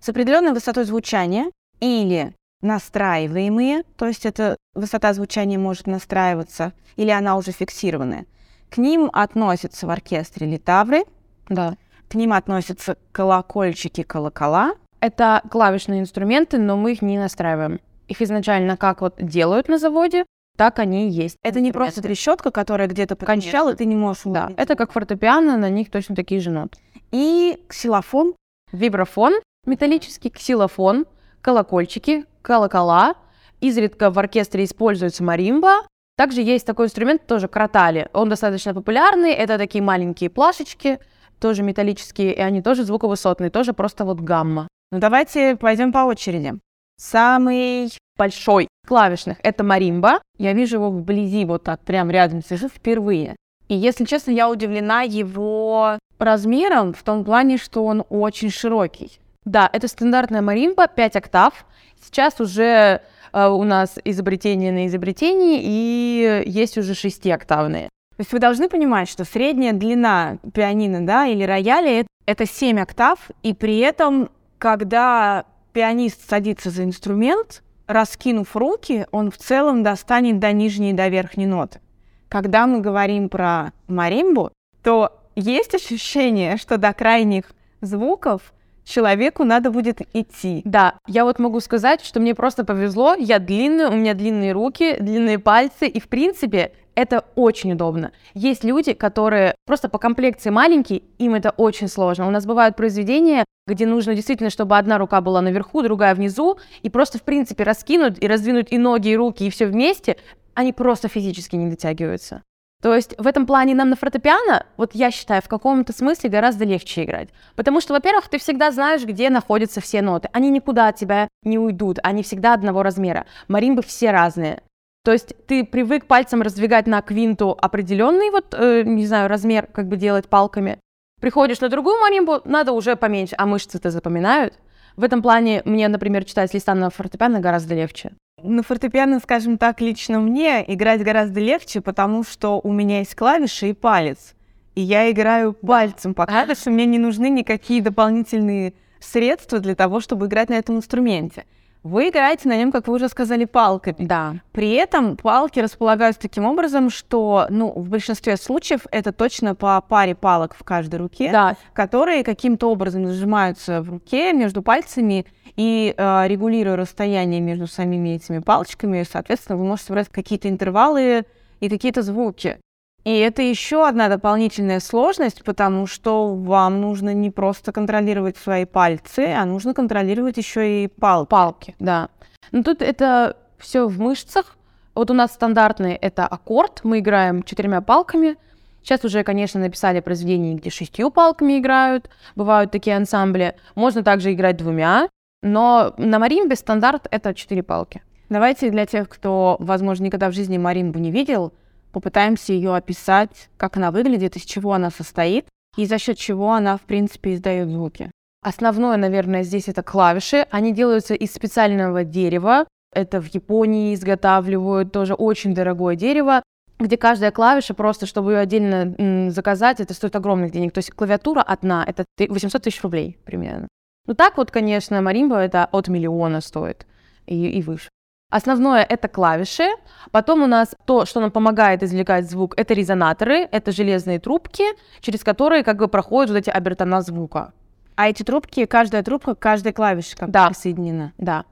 С 0.00 0.08
определенной 0.08 0.52
высотой 0.52 0.84
звучания 0.84 1.50
или 1.80 2.34
настраиваемые, 2.62 3.84
то 3.96 4.06
есть 4.06 4.26
эта 4.26 4.56
высота 4.74 5.12
звучания 5.12 5.58
может 5.58 5.86
настраиваться, 5.86 6.72
или 6.96 7.10
она 7.10 7.36
уже 7.36 7.52
фиксированная. 7.52 8.26
К 8.70 8.78
ним 8.78 9.10
относятся 9.12 9.86
в 9.86 9.90
оркестре 9.90 10.46
литавры, 10.46 11.04
да. 11.48 11.76
к 12.08 12.14
ним 12.14 12.32
относятся 12.32 12.96
колокольчики, 13.12 14.02
колокола. 14.02 14.74
Это 15.00 15.42
клавишные 15.50 16.00
инструменты, 16.00 16.58
но 16.58 16.76
мы 16.76 16.92
их 16.92 17.02
не 17.02 17.18
настраиваем. 17.18 17.80
Их 18.08 18.22
изначально 18.22 18.76
как 18.76 19.00
вот 19.00 19.14
делают 19.18 19.68
на 19.68 19.78
заводе, 19.78 20.24
так 20.56 20.78
они 20.78 21.08
и 21.08 21.10
есть. 21.10 21.36
Это 21.42 21.60
не 21.60 21.72
просто 21.72 22.02
трещотка, 22.02 22.50
которая 22.50 22.88
где-то 22.88 23.16
покончала, 23.16 23.72
и 23.72 23.76
ты 23.76 23.84
не 23.84 23.96
можешь 23.96 24.22
Да, 24.24 24.50
это 24.56 24.74
как 24.74 24.92
фортепиано, 24.92 25.56
на 25.56 25.70
них 25.70 25.90
точно 25.90 26.14
такие 26.14 26.40
же 26.40 26.50
ноты. 26.50 26.78
И 27.12 27.58
ксилофон. 27.68 28.34
Вибрафон, 28.72 29.34
металлический 29.64 30.28
ксилофон, 30.28 31.06
колокольчики, 31.40 32.24
колокола. 32.42 33.14
Изредка 33.60 34.10
в 34.10 34.18
оркестре 34.18 34.64
используется 34.64 35.22
маримба. 35.22 35.86
Также 36.16 36.40
есть 36.40 36.66
такой 36.66 36.86
инструмент, 36.86 37.26
тоже 37.26 37.46
кротали. 37.46 38.08
Он 38.12 38.28
достаточно 38.28 38.74
популярный. 38.74 39.32
Это 39.32 39.58
такие 39.58 39.82
маленькие 39.82 40.30
плашечки, 40.30 40.98
тоже 41.38 41.62
металлические, 41.62 42.34
и 42.34 42.40
они 42.40 42.62
тоже 42.62 42.84
звуковысотные, 42.84 43.50
тоже 43.50 43.72
просто 43.72 44.04
вот 44.04 44.20
гамма. 44.20 44.68
Ну 44.90 44.98
давайте 44.98 45.56
пойдем 45.56 45.92
по 45.92 46.00
очереди. 46.00 46.54
Самый 46.98 47.90
большой 48.16 48.68
клавишных 48.86 49.38
это 49.42 49.64
маримба. 49.64 50.20
Я 50.38 50.52
вижу 50.52 50.76
его 50.76 50.90
вблизи, 50.90 51.44
вот 51.44 51.64
так, 51.64 51.80
прям 51.80 52.10
рядом 52.10 52.42
сижу 52.42 52.68
впервые. 52.68 53.36
И 53.68 53.74
если 53.74 54.04
честно, 54.04 54.30
я 54.30 54.48
удивлена 54.48 55.02
его 55.02 55.98
размером 56.18 56.94
в 56.94 57.02
том 57.02 57.24
плане, 57.24 57.58
что 57.58 57.84
он 57.84 58.04
очень 58.08 58.50
широкий. 58.50 59.18
Да, 59.44 59.68
это 59.72 59.88
стандартная 59.88 60.42
маримба, 60.42 60.88
5 60.88 61.16
октав. 61.16 61.66
Сейчас 62.02 62.40
уже 62.40 63.02
э, 63.32 63.46
у 63.46 63.62
нас 63.64 63.96
изобретение 64.04 64.72
на 64.72 64.86
изобретении, 64.86 65.60
и 65.62 66.42
есть 66.46 66.78
уже 66.78 66.92
6-октавные. 66.92 67.88
То 68.16 68.20
есть 68.20 68.32
вы 68.32 68.38
должны 68.38 68.68
понимать, 68.68 69.08
что 69.08 69.24
средняя 69.24 69.72
длина 69.72 70.38
пианино, 70.54 71.04
да, 71.04 71.26
или 71.26 71.44
рояля— 71.44 72.06
это 72.26 72.46
7 72.46 72.80
октав, 72.80 73.30
и 73.42 73.52
при 73.52 73.78
этом, 73.78 74.30
когда 74.58 75.44
пианист 75.72 76.28
садится 76.28 76.70
за 76.70 76.84
инструмент, 76.84 77.62
раскинув 77.86 78.56
руки, 78.56 79.06
он 79.10 79.30
в 79.30 79.38
целом 79.38 79.82
достанет 79.82 80.38
до 80.38 80.52
нижней 80.52 80.90
и 80.90 80.94
до 80.94 81.08
верхней 81.08 81.46
ноты. 81.46 81.80
Когда 82.28 82.66
мы 82.66 82.80
говорим 82.80 83.28
про 83.28 83.72
маримбу, 83.86 84.50
то 84.82 85.12
есть 85.34 85.74
ощущение, 85.74 86.56
что 86.56 86.76
до 86.78 86.92
крайних 86.92 87.52
звуков 87.80 88.52
человеку 88.84 89.44
надо 89.44 89.70
будет 89.70 90.00
идти. 90.14 90.62
Да, 90.64 90.94
я 91.06 91.24
вот 91.24 91.38
могу 91.38 91.60
сказать, 91.60 92.04
что 92.04 92.20
мне 92.20 92.34
просто 92.34 92.64
повезло, 92.64 93.14
я 93.14 93.38
длинная, 93.38 93.90
у 93.90 93.96
меня 93.96 94.14
длинные 94.14 94.52
руки, 94.52 94.96
длинные 94.98 95.38
пальцы, 95.38 95.86
и 95.86 96.00
в 96.00 96.08
принципе 96.08 96.72
это 96.96 97.24
очень 97.36 97.74
удобно. 97.74 98.10
Есть 98.34 98.64
люди, 98.64 98.94
которые 98.94 99.54
просто 99.66 99.88
по 99.88 99.98
комплекции 99.98 100.50
маленькие, 100.50 101.02
им 101.18 101.34
это 101.34 101.50
очень 101.50 101.88
сложно. 101.88 102.26
У 102.26 102.30
нас 102.30 102.46
бывают 102.46 102.74
произведения, 102.74 103.44
где 103.68 103.86
нужно 103.86 104.14
действительно, 104.14 104.50
чтобы 104.50 104.76
одна 104.76 104.98
рука 104.98 105.20
была 105.20 105.42
наверху, 105.42 105.82
другая 105.82 106.14
внизу, 106.14 106.58
и 106.82 106.90
просто, 106.90 107.18
в 107.18 107.22
принципе, 107.22 107.64
раскинуть 107.64 108.20
и 108.20 108.26
раздвинуть 108.26 108.72
и 108.72 108.78
ноги, 108.78 109.10
и 109.10 109.16
руки, 109.16 109.46
и 109.46 109.50
все 109.50 109.66
вместе, 109.66 110.16
они 110.54 110.72
просто 110.72 111.08
физически 111.08 111.54
не 111.54 111.68
дотягиваются. 111.68 112.42
То 112.82 112.94
есть 112.94 113.14
в 113.18 113.26
этом 113.26 113.46
плане 113.46 113.74
нам 113.74 113.90
на 113.90 113.96
фортепиано, 113.96 114.64
вот 114.76 114.94
я 114.94 115.10
считаю, 115.10 115.42
в 115.42 115.48
каком-то 115.48 115.92
смысле 115.92 116.30
гораздо 116.30 116.64
легче 116.64 117.04
играть. 117.04 117.28
Потому 117.56 117.80
что, 117.80 117.94
во-первых, 117.94 118.28
ты 118.28 118.38
всегда 118.38 118.70
знаешь, 118.70 119.04
где 119.04 119.28
находятся 119.28 119.80
все 119.80 120.02
ноты. 120.02 120.28
Они 120.32 120.50
никуда 120.50 120.88
от 120.88 120.96
тебя 120.96 121.28
не 121.42 121.58
уйдут, 121.58 121.98
они 122.02 122.22
всегда 122.22 122.54
одного 122.54 122.82
размера. 122.82 123.26
Маримбы 123.48 123.82
все 123.82 124.12
разные. 124.12 124.62
То 125.06 125.12
есть 125.12 125.34
ты 125.46 125.62
привык 125.62 126.06
пальцем 126.06 126.42
раздвигать 126.42 126.88
на 126.88 127.00
квинту 127.00 127.56
определенный 127.62 128.30
вот, 128.30 128.52
э, 128.58 128.82
не 128.82 129.06
знаю, 129.06 129.28
размер, 129.28 129.68
как 129.68 129.86
бы 129.86 129.96
делать 129.96 130.28
палками. 130.28 130.80
Приходишь 131.20 131.60
на 131.60 131.68
другую 131.68 132.00
маримбу, 132.00 132.40
надо 132.44 132.72
уже 132.72 132.96
поменьше, 132.96 133.36
а 133.38 133.46
мышцы-то 133.46 133.92
запоминают. 133.92 134.54
В 134.96 135.04
этом 135.04 135.22
плане 135.22 135.62
мне, 135.64 135.86
например, 135.86 136.24
читать 136.24 136.52
листа 136.52 136.74
на 136.74 136.90
фортепиано 136.90 137.38
гораздо 137.38 137.76
легче. 137.76 138.14
На 138.42 138.64
фортепиано, 138.64 139.20
скажем 139.20 139.58
так, 139.58 139.80
лично 139.80 140.18
мне 140.18 140.64
играть 140.66 141.04
гораздо 141.04 141.38
легче, 141.38 141.80
потому 141.80 142.24
что 142.24 142.60
у 142.60 142.72
меня 142.72 142.98
есть 142.98 143.14
клавиши 143.14 143.68
и 143.68 143.74
палец. 143.74 144.34
И 144.74 144.80
я 144.80 145.08
играю 145.08 145.52
пальцем 145.52 146.14
по 146.14 146.26
клавишам, 146.26 146.72
мне 146.72 146.84
не 146.84 146.98
нужны 146.98 147.30
никакие 147.30 147.80
дополнительные 147.80 148.74
средства 148.98 149.60
для 149.60 149.76
того, 149.76 150.00
чтобы 150.00 150.26
играть 150.26 150.48
на 150.48 150.54
этом 150.54 150.78
инструменте. 150.78 151.44
Вы 151.86 152.08
играете 152.08 152.48
на 152.48 152.56
нем, 152.56 152.72
как 152.72 152.88
вы 152.88 152.94
уже 152.94 153.08
сказали, 153.08 153.44
палками. 153.44 154.06
Да. 154.06 154.34
При 154.52 154.72
этом 154.72 155.16
палки 155.16 155.60
располагаются 155.60 156.22
таким 156.22 156.44
образом, 156.44 156.90
что, 156.90 157.46
ну, 157.48 157.70
в 157.70 157.88
большинстве 157.88 158.36
случаев 158.36 158.86
это 158.90 159.12
точно 159.12 159.54
по 159.54 159.80
паре 159.80 160.14
палок 160.16 160.54
в 160.58 160.64
каждой 160.64 160.96
руке, 160.96 161.30
Да. 161.30 161.56
которые 161.72 162.24
каким-то 162.24 162.70
образом 162.70 163.06
зажимаются 163.06 163.82
в 163.82 163.90
руке 163.90 164.32
между 164.32 164.62
пальцами 164.62 165.26
и 165.54 165.94
э, 165.96 166.24
регулируя 166.26 166.76
расстояние 166.76 167.40
между 167.40 167.66
самими 167.68 168.10
этими 168.16 168.40
палочками, 168.40 169.06
соответственно, 169.08 169.56
вы 169.56 169.64
можете 169.66 169.92
брать 169.92 170.08
какие-то 170.08 170.48
интервалы 170.48 171.24
и 171.60 171.68
какие-то 171.68 172.02
звуки. 172.02 172.58
И 173.06 173.18
это 173.18 173.40
еще 173.40 173.86
одна 173.86 174.08
дополнительная 174.08 174.80
сложность, 174.80 175.44
потому 175.44 175.86
что 175.86 176.34
вам 176.34 176.80
нужно 176.80 177.14
не 177.14 177.30
просто 177.30 177.70
контролировать 177.70 178.36
свои 178.36 178.64
пальцы, 178.64 179.32
а 179.32 179.44
нужно 179.44 179.74
контролировать 179.74 180.38
еще 180.38 180.82
и 180.82 180.88
палки. 180.88 181.28
Палки, 181.28 181.76
да. 181.78 182.08
Но 182.50 182.64
тут 182.64 182.82
это 182.82 183.36
все 183.58 183.86
в 183.86 184.00
мышцах. 184.00 184.56
Вот 184.96 185.08
у 185.12 185.14
нас 185.14 185.32
стандартный 185.32 185.92
это 185.92 186.26
аккорд, 186.26 186.80
мы 186.82 186.98
играем 186.98 187.44
четырьмя 187.44 187.80
палками. 187.80 188.38
Сейчас 188.82 189.04
уже, 189.04 189.22
конечно, 189.22 189.60
написали 189.60 190.00
произведения, 190.00 190.56
где 190.56 190.70
шестью 190.70 191.12
палками 191.12 191.60
играют, 191.60 192.10
бывают 192.34 192.72
такие 192.72 192.96
ансамбли. 192.96 193.54
Можно 193.76 194.02
также 194.02 194.32
играть 194.32 194.56
двумя, 194.56 195.08
но 195.42 195.94
на 195.96 196.18
маримбе 196.18 196.56
стандарт 196.56 197.06
это 197.12 197.34
четыре 197.34 197.62
палки. 197.62 198.02
Давайте 198.30 198.68
для 198.70 198.84
тех, 198.84 199.08
кто, 199.08 199.58
возможно, 199.60 200.02
никогда 200.02 200.28
в 200.28 200.34
жизни 200.34 200.58
маримбу 200.58 200.98
не 200.98 201.12
видел, 201.12 201.52
попытаемся 201.96 202.52
ее 202.52 202.76
описать, 202.76 203.48
как 203.56 203.78
она 203.78 203.90
выглядит, 203.90 204.36
из 204.36 204.42
чего 204.42 204.74
она 204.74 204.90
состоит 204.90 205.46
и 205.78 205.86
за 205.86 205.98
счет 205.98 206.18
чего 206.18 206.52
она, 206.52 206.76
в 206.76 206.82
принципе, 206.82 207.32
издает 207.32 207.70
звуки. 207.70 208.10
Основное, 208.42 208.98
наверное, 208.98 209.44
здесь 209.44 209.66
это 209.68 209.82
клавиши. 209.82 210.46
Они 210.50 210.74
делаются 210.74 211.14
из 211.14 211.32
специального 211.32 212.04
дерева. 212.04 212.66
Это 212.92 213.18
в 213.22 213.32
Японии 213.34 213.94
изготавливают 213.94 214.92
тоже 214.92 215.14
очень 215.14 215.54
дорогое 215.54 215.96
дерево, 215.96 216.42
где 216.78 216.98
каждая 216.98 217.30
клавиша, 217.30 217.72
просто 217.72 218.04
чтобы 218.04 218.32
ее 218.32 218.38
отдельно 218.40 218.94
м, 218.98 219.30
заказать, 219.30 219.80
это 219.80 219.94
стоит 219.94 220.16
огромных 220.16 220.50
денег. 220.50 220.74
То 220.74 220.80
есть 220.80 220.90
клавиатура 220.90 221.40
одна, 221.40 221.82
это 221.82 222.04
ты- 222.18 222.28
800 222.28 222.62
тысяч 222.62 222.82
рублей 222.82 223.16
примерно. 223.24 223.68
Ну 224.06 224.12
так 224.14 224.36
вот, 224.36 224.50
конечно, 224.50 225.00
маримба 225.00 225.36
это 225.38 225.64
от 225.64 225.88
миллиона 225.88 226.42
стоит 226.42 226.86
и, 227.24 227.58
и 227.58 227.62
выше. 227.62 227.88
Основное 228.30 228.82
это 228.82 229.06
клавиши. 229.08 229.68
Потом 230.10 230.42
у 230.42 230.46
нас 230.46 230.74
то, 230.84 231.04
что 231.06 231.20
нам 231.20 231.30
помогает 231.30 231.82
извлекать 231.82 232.28
звук, 232.28 232.54
это 232.56 232.74
резонаторы, 232.74 233.48
это 233.52 233.70
железные 233.70 234.18
трубки, 234.18 234.64
через 235.00 235.22
которые 235.22 235.62
как 235.62 235.76
бы 235.76 235.86
проходят 235.88 236.30
вот 236.30 236.38
эти 236.38 236.50
обертона 236.50 237.02
звука. 237.02 237.52
А 237.94 238.08
эти 238.08 238.22
трубки, 238.24 238.66
каждая 238.66 239.02
трубка, 239.02 239.34
каждая 239.34 239.72
клавиша 239.72 240.16
как 240.16 240.30
Да. 240.30 240.48
присоединена. 240.48 241.12
Да. 241.18 241.44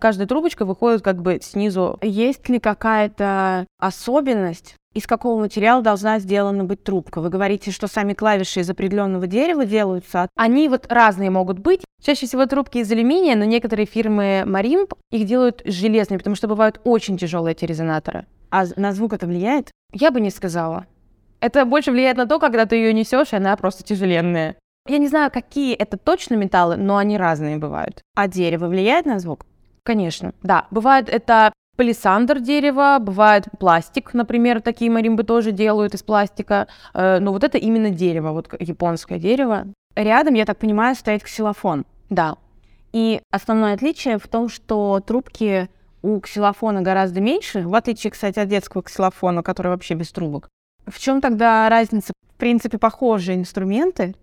Каждая 0.00 0.26
трубочка 0.26 0.64
выходит 0.64 1.02
как 1.02 1.22
бы 1.22 1.38
снизу. 1.42 1.98
Есть 2.02 2.48
ли 2.48 2.58
какая-то 2.58 3.66
особенность, 3.78 4.74
из 4.94 5.06
какого 5.06 5.40
материала 5.40 5.82
должна 5.82 6.18
сделана 6.18 6.64
быть 6.64 6.84
трубка? 6.84 7.20
Вы 7.20 7.30
говорите, 7.30 7.70
что 7.70 7.86
сами 7.86 8.14
клавиши 8.14 8.60
из 8.60 8.70
определенного 8.70 9.26
дерева 9.26 9.64
делаются, 9.64 10.22
а 10.22 10.28
Они 10.36 10.68
вот 10.68 10.86
разные 10.90 11.30
могут 11.30 11.58
быть. 11.58 11.82
Чаще 12.02 12.26
всего 12.26 12.46
трубки 12.46 12.78
из 12.78 12.90
алюминия, 12.90 13.36
но 13.36 13.44
некоторые 13.44 13.86
фирмы 13.86 14.42
Маримб 14.44 14.94
их 15.10 15.26
делают 15.26 15.62
железными, 15.64 16.18
потому 16.18 16.36
что 16.36 16.48
бывают 16.48 16.80
очень 16.84 17.16
тяжелые 17.16 17.52
эти 17.52 17.64
резонаторы. 17.64 18.26
а 18.50 18.64
на 18.76 18.92
звук 18.92 19.12
это 19.14 19.26
влияет? 19.26 19.70
Я 19.92 20.10
бы 20.10 20.20
не 20.20 20.30
сказала. 20.30 20.86
Это 21.40 21.64
больше 21.64 21.90
влияет 21.90 22.16
на 22.16 22.26
то, 22.26 22.38
когда 22.38 22.66
ты 22.66 22.76
ее 22.76 22.92
несешь, 22.92 23.32
и 23.32 23.36
она 23.36 23.56
просто 23.56 23.82
тяжеленная. 23.82 24.56
Я 24.88 24.98
не 24.98 25.08
знаю, 25.08 25.30
какие 25.30 25.74
это 25.74 25.96
точно 25.96 26.34
металлы, 26.34 26.76
но 26.76 26.96
они 26.96 27.16
разные 27.16 27.56
бывают. 27.56 28.02
А 28.16 28.28
дерево 28.28 28.66
влияет 28.66 29.06
на 29.06 29.18
звук? 29.18 29.46
Конечно, 29.84 30.34
да. 30.42 30.66
Бывает 30.70 31.08
это 31.08 31.52
палисандр 31.82 32.38
дерева, 32.38 32.98
бывает 33.00 33.48
пластик, 33.58 34.14
например, 34.14 34.60
такие 34.60 34.88
маримбы 34.88 35.24
тоже 35.24 35.50
делают 35.50 35.94
из 35.94 36.04
пластика. 36.04 36.68
Э, 36.94 37.18
Но 37.18 37.32
вот 37.32 37.42
это 37.42 37.58
именно 37.58 37.90
дерево, 37.90 38.30
вот 38.30 38.54
японское 38.60 39.18
дерево. 39.18 39.66
Рядом, 39.96 40.34
я 40.34 40.44
так 40.44 40.58
понимаю, 40.58 40.94
стоит 40.94 41.24
ксилофон. 41.24 41.84
Да, 42.08 42.36
И 42.92 43.20
основное 43.32 43.74
отличие 43.74 44.18
в 44.18 44.28
том, 44.28 44.48
что 44.48 45.00
трубки 45.04 45.68
у 46.02 46.20
ксилофона 46.20 46.82
гораздо 46.82 47.20
меньше, 47.20 47.66
в 47.66 47.74
отличие, 47.74 48.12
кстати, 48.12 48.38
от 48.38 48.48
детского 48.48 48.84
ксилофона, 48.84 49.42
который 49.42 49.72
вообще 49.72 49.94
без 49.94 50.12
трубок. 50.12 50.48
В 50.86 51.00
чем 51.00 51.20
тогда 51.20 51.68
разница? 51.68 52.12
В 52.36 52.38
принципе, 52.38 52.78
похожие 52.78 53.38
инструменты, 53.38 54.14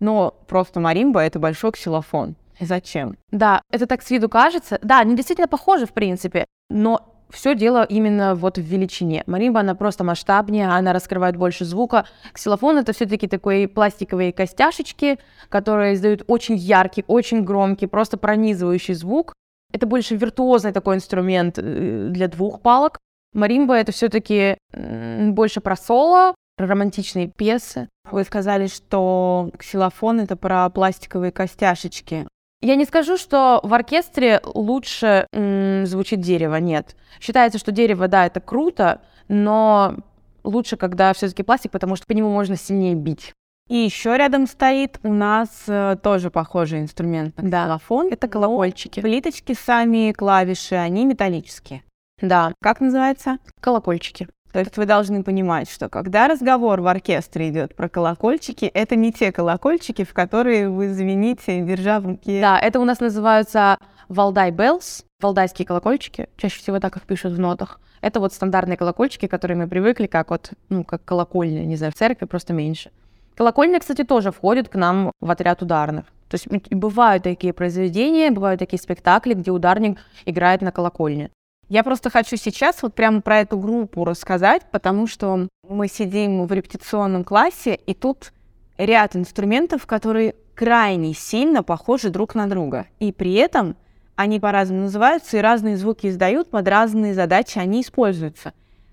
но 0.00 0.34
просто 0.48 0.80
маримба— 0.80 1.20
это 1.22 1.38
большой 1.38 1.72
ксилофон. 1.72 2.36
Зачем? 2.60 3.16
Да, 3.30 3.62
это 3.70 3.86
так 3.86 4.02
с 4.02 4.10
виду 4.10 4.28
кажется. 4.28 4.78
Да, 4.82 5.00
они 5.00 5.14
действительно 5.14 5.48
похожи, 5.48 5.86
в 5.86 5.92
принципе, 5.92 6.46
но 6.70 7.12
все 7.30 7.54
дело 7.54 7.84
именно 7.84 8.34
вот 8.34 8.56
в 8.58 8.62
величине. 8.62 9.24
Маримба, 9.26 9.60
она 9.60 9.74
просто 9.74 10.04
масштабнее, 10.04 10.68
она 10.68 10.92
раскрывает 10.92 11.36
больше 11.36 11.64
звука. 11.64 12.06
Ксилофон— 12.32 12.78
это 12.78 12.92
все-таки 12.92 13.26
такой 13.26 13.68
пластиковые 13.68 14.32
костяшечки, 14.32 15.18
которые 15.48 15.94
издают 15.94 16.22
очень 16.28 16.56
яркий, 16.56 17.04
очень 17.06 17.44
громкий, 17.44 17.86
просто 17.86 18.16
пронизывающий 18.16 18.94
звук. 18.94 19.34
Это 19.72 19.86
больше 19.86 20.14
виртуозный 20.14 20.72
такой 20.72 20.96
инструмент 20.96 21.58
э, 21.58 22.08
для 22.10 22.28
двух 22.28 22.60
палок. 22.60 22.98
Маримба— 23.34 23.74
это 23.76 23.92
все 23.92 24.08
таки 24.08 24.56
больше 24.72 25.60
про 25.60 25.76
соло, 25.76 26.34
про 26.56 26.66
романтичные 26.66 27.30
пьесы. 27.36 27.88
Вы 28.10 28.24
сказали, 28.24 28.68
что 28.68 29.50
ксилофон— 29.58 30.20
это 30.20 30.36
про 30.36 30.70
пластиковые 30.70 31.32
костяшечки. 31.32 32.26
Я 32.62 32.76
не 32.76 32.84
скажу, 32.84 33.16
что 33.16 33.60
в 33.62 33.72
оркестре 33.74 34.40
лучше 34.44 35.26
м, 35.32 35.86
звучит 35.86 36.20
дерево, 36.20 36.56
нет. 36.56 36.96
Считается, 37.20 37.58
что 37.58 37.70
дерево, 37.72 38.08
да, 38.08 38.26
это 38.26 38.40
круто, 38.40 39.02
но 39.28 39.96
лучше, 40.42 40.76
когда 40.76 41.12
все-таки 41.12 41.42
пластик, 41.42 41.70
потому 41.70 41.96
что 41.96 42.06
по 42.06 42.12
нему 42.12 42.30
можно 42.30 42.56
сильнее 42.56 42.94
бить. 42.94 43.32
И 43.68 43.76
еще 43.76 44.16
рядом 44.16 44.46
стоит 44.46 45.00
у 45.02 45.12
нас 45.12 45.64
э, 45.66 45.96
тоже 46.00 46.30
похожий 46.30 46.80
инструмент 46.80 47.34
Да, 47.36 47.66
Это 48.10 48.28
колокольчики. 48.28 49.00
Плиточки 49.00 49.54
сами, 49.54 50.12
клавиши, 50.12 50.76
они 50.76 51.04
металлические. 51.04 51.82
Да, 52.20 52.54
Как 52.62 52.80
называется? 52.80 53.38
колокольчики. 53.60 54.28
То 54.56 54.60
есть 54.60 54.78
вы 54.78 54.86
должны 54.86 55.22
понимать, 55.22 55.70
что 55.70 55.90
когда 55.90 56.28
разговор 56.28 56.80
в 56.80 56.86
оркестре 56.86 57.50
идет 57.50 57.74
про 57.74 57.90
колокольчики, 57.90 58.64
это 58.64 58.96
не 58.96 59.12
те 59.12 59.30
колокольчики, 59.30 60.02
в 60.02 60.14
которые 60.14 60.70
вы 60.70 60.94
звените, 60.94 61.60
держа 61.60 62.00
в 62.00 62.06
руке. 62.06 62.40
Да, 62.40 62.58
это 62.58 62.80
у 62.80 62.86
нас 62.86 63.00
называются 63.00 63.76
Валдай 64.08 64.50
Bells, 64.52 65.04
валдайские 65.20 65.66
колокольчики. 65.66 66.30
Чаще 66.38 66.58
всего 66.58 66.80
так 66.80 66.96
их 66.96 67.02
пишут 67.02 67.34
в 67.34 67.38
нотах. 67.38 67.80
Это 68.00 68.18
вот 68.18 68.32
стандартные 68.32 68.78
колокольчики, 68.78 69.26
которые 69.26 69.58
мы 69.58 69.68
привыкли, 69.68 70.06
как 70.06 70.30
вот, 70.30 70.52
ну, 70.70 70.84
как 70.84 71.04
колокольня, 71.04 71.66
не 71.66 71.76
знаю, 71.76 71.92
в 71.92 71.96
церкви, 71.96 72.24
просто 72.24 72.54
меньше. 72.54 72.90
Колокольня, 73.34 73.78
кстати, 73.78 74.04
тоже 74.04 74.32
входит 74.32 74.70
к 74.70 74.76
нам 74.76 75.12
в 75.20 75.30
отряд 75.30 75.60
ударных. 75.60 76.06
То 76.30 76.36
есть 76.36 76.48
бывают 76.70 77.24
такие 77.24 77.52
произведения, 77.52 78.30
бывают 78.30 78.58
такие 78.58 78.80
спектакли, 78.80 79.34
где 79.34 79.50
ударник 79.50 79.98
играет 80.24 80.62
на 80.62 80.72
колокольне. 80.72 81.30
Я 81.68 81.82
просто 81.82 82.10
хочу 82.10 82.36
сейчас 82.36 82.82
вот 82.82 82.94
прямо 82.94 83.20
про 83.20 83.40
эту 83.40 83.58
группу 83.58 84.04
рассказать, 84.04 84.62
потому 84.70 85.08
что 85.08 85.48
мы 85.68 85.88
сидим 85.88 86.46
в 86.46 86.52
репетиционном 86.52 87.24
классе, 87.24 87.74
и 87.74 87.92
тут 87.92 88.32
ряд 88.78 89.16
инструментов, 89.16 89.84
которые 89.86 90.36
крайне 90.54 91.12
сильно 91.12 91.64
похожи 91.64 92.10
друг 92.10 92.36
на 92.36 92.48
друга. 92.48 92.86
И 93.00 93.12
при 93.12 93.34
этом 93.34 93.76
они 94.14 94.38
по-разному 94.38 94.82
называются, 94.82 95.36
и 95.36 95.40
разные 95.40 95.76
звуки 95.76 96.06
издают, 96.06 96.50
под 96.50 96.68
разные 96.68 97.14
задачи 97.14 97.58
они 97.58 97.82
используются. 97.82 98.52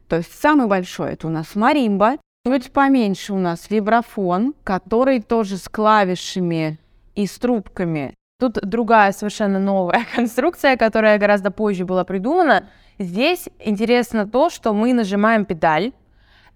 То 0.10 0.18
есть 0.18 0.34
самый 0.40 0.68
большой 0.68 1.14
это 1.14 1.28
у 1.28 1.30
нас 1.30 1.56
маримба, 1.56 2.18
чуть 2.46 2.72
поменьше 2.72 3.34
у 3.34 3.40
нас 3.40 3.70
вибрафон, 3.70 4.56
который 4.64 5.22
тоже 5.22 5.58
с 5.58 5.70
клавишами 5.70 6.80
и 7.16 7.28
с 7.28 7.38
трубками. 7.38 8.16
Тут 8.44 8.60
другая 8.62 9.14
совершенно 9.14 9.58
новая 9.58 10.06
конструкция, 10.16 10.76
которая 10.76 11.18
гораздо 11.18 11.50
позже 11.50 11.86
была 11.86 12.04
придумана. 12.04 12.68
Здесь 13.00 13.48
интересно 13.58 14.28
то, 14.28 14.50
что 14.50 14.74
мы 14.74 14.92
нажимаем 14.92 15.46
педаль, 15.46 15.94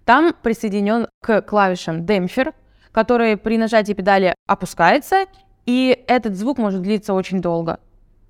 там 0.04 0.34
присоединен 0.42 1.08
к 1.22 1.40
клавишам 1.40 2.04
демпфер, 2.04 2.52
который 2.92 3.38
при 3.38 3.56
нажатии 3.56 3.94
педали 3.94 4.34
опускается, 4.46 5.24
и 5.64 6.04
этот 6.06 6.36
звук 6.36 6.58
может 6.58 6.82
длиться 6.82 7.14
очень 7.14 7.40
долго. 7.40 7.80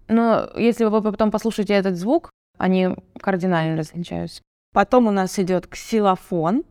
Но 0.07 0.49
если 0.55 0.85
вы 0.85 1.03
потом 1.03 1.33
послушаете 1.33 1.75
этот 1.75 1.97
звук, 1.97 2.31
они 2.59 2.91
кардинально 3.21 3.77
различаются. 3.77 4.41
Потом 4.73 5.09
у 5.09 5.11
нас 5.11 5.37
идет 5.37 5.67
ксилофон, 5.67 6.63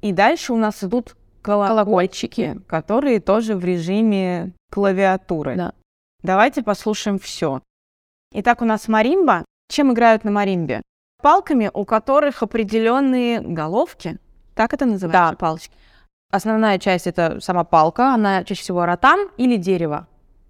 и 0.00 0.10
дальше 0.10 0.52
у 0.52 0.56
нас 0.56 0.82
идут 0.82 1.14
колокольчики, 1.40 2.58
которые 2.66 3.20
тоже 3.20 3.54
в 3.54 3.64
режиме 3.64 4.54
клавиатуры. 4.72 5.54
Да. 5.54 5.72
Давайте 6.22 6.62
послушаем 6.62 7.18
все. 7.18 7.62
Итак, 8.32 8.62
у 8.62 8.64
нас 8.64 8.86
маримба. 8.86 9.44
Чем 9.68 9.92
играют 9.92 10.22
на 10.22 10.30
маримбе? 10.30 10.82
Палками, 11.20 11.70
у 11.72 11.84
которых 11.84 12.42
определенные 12.42 13.40
головки. 13.40 14.18
Так 14.54 14.72
это 14.72 14.86
называется? 14.86 15.32
Да. 15.32 15.36
палочки. 15.36 15.74
Основная 16.30 16.78
часть 16.78 17.06
это 17.06 17.40
сама 17.40 17.64
палка, 17.64 18.14
она 18.14 18.44
чаще 18.44 18.62
всего 18.62 18.86
ротан 18.86 19.30
или 19.36 19.56
дерево. 19.56 20.06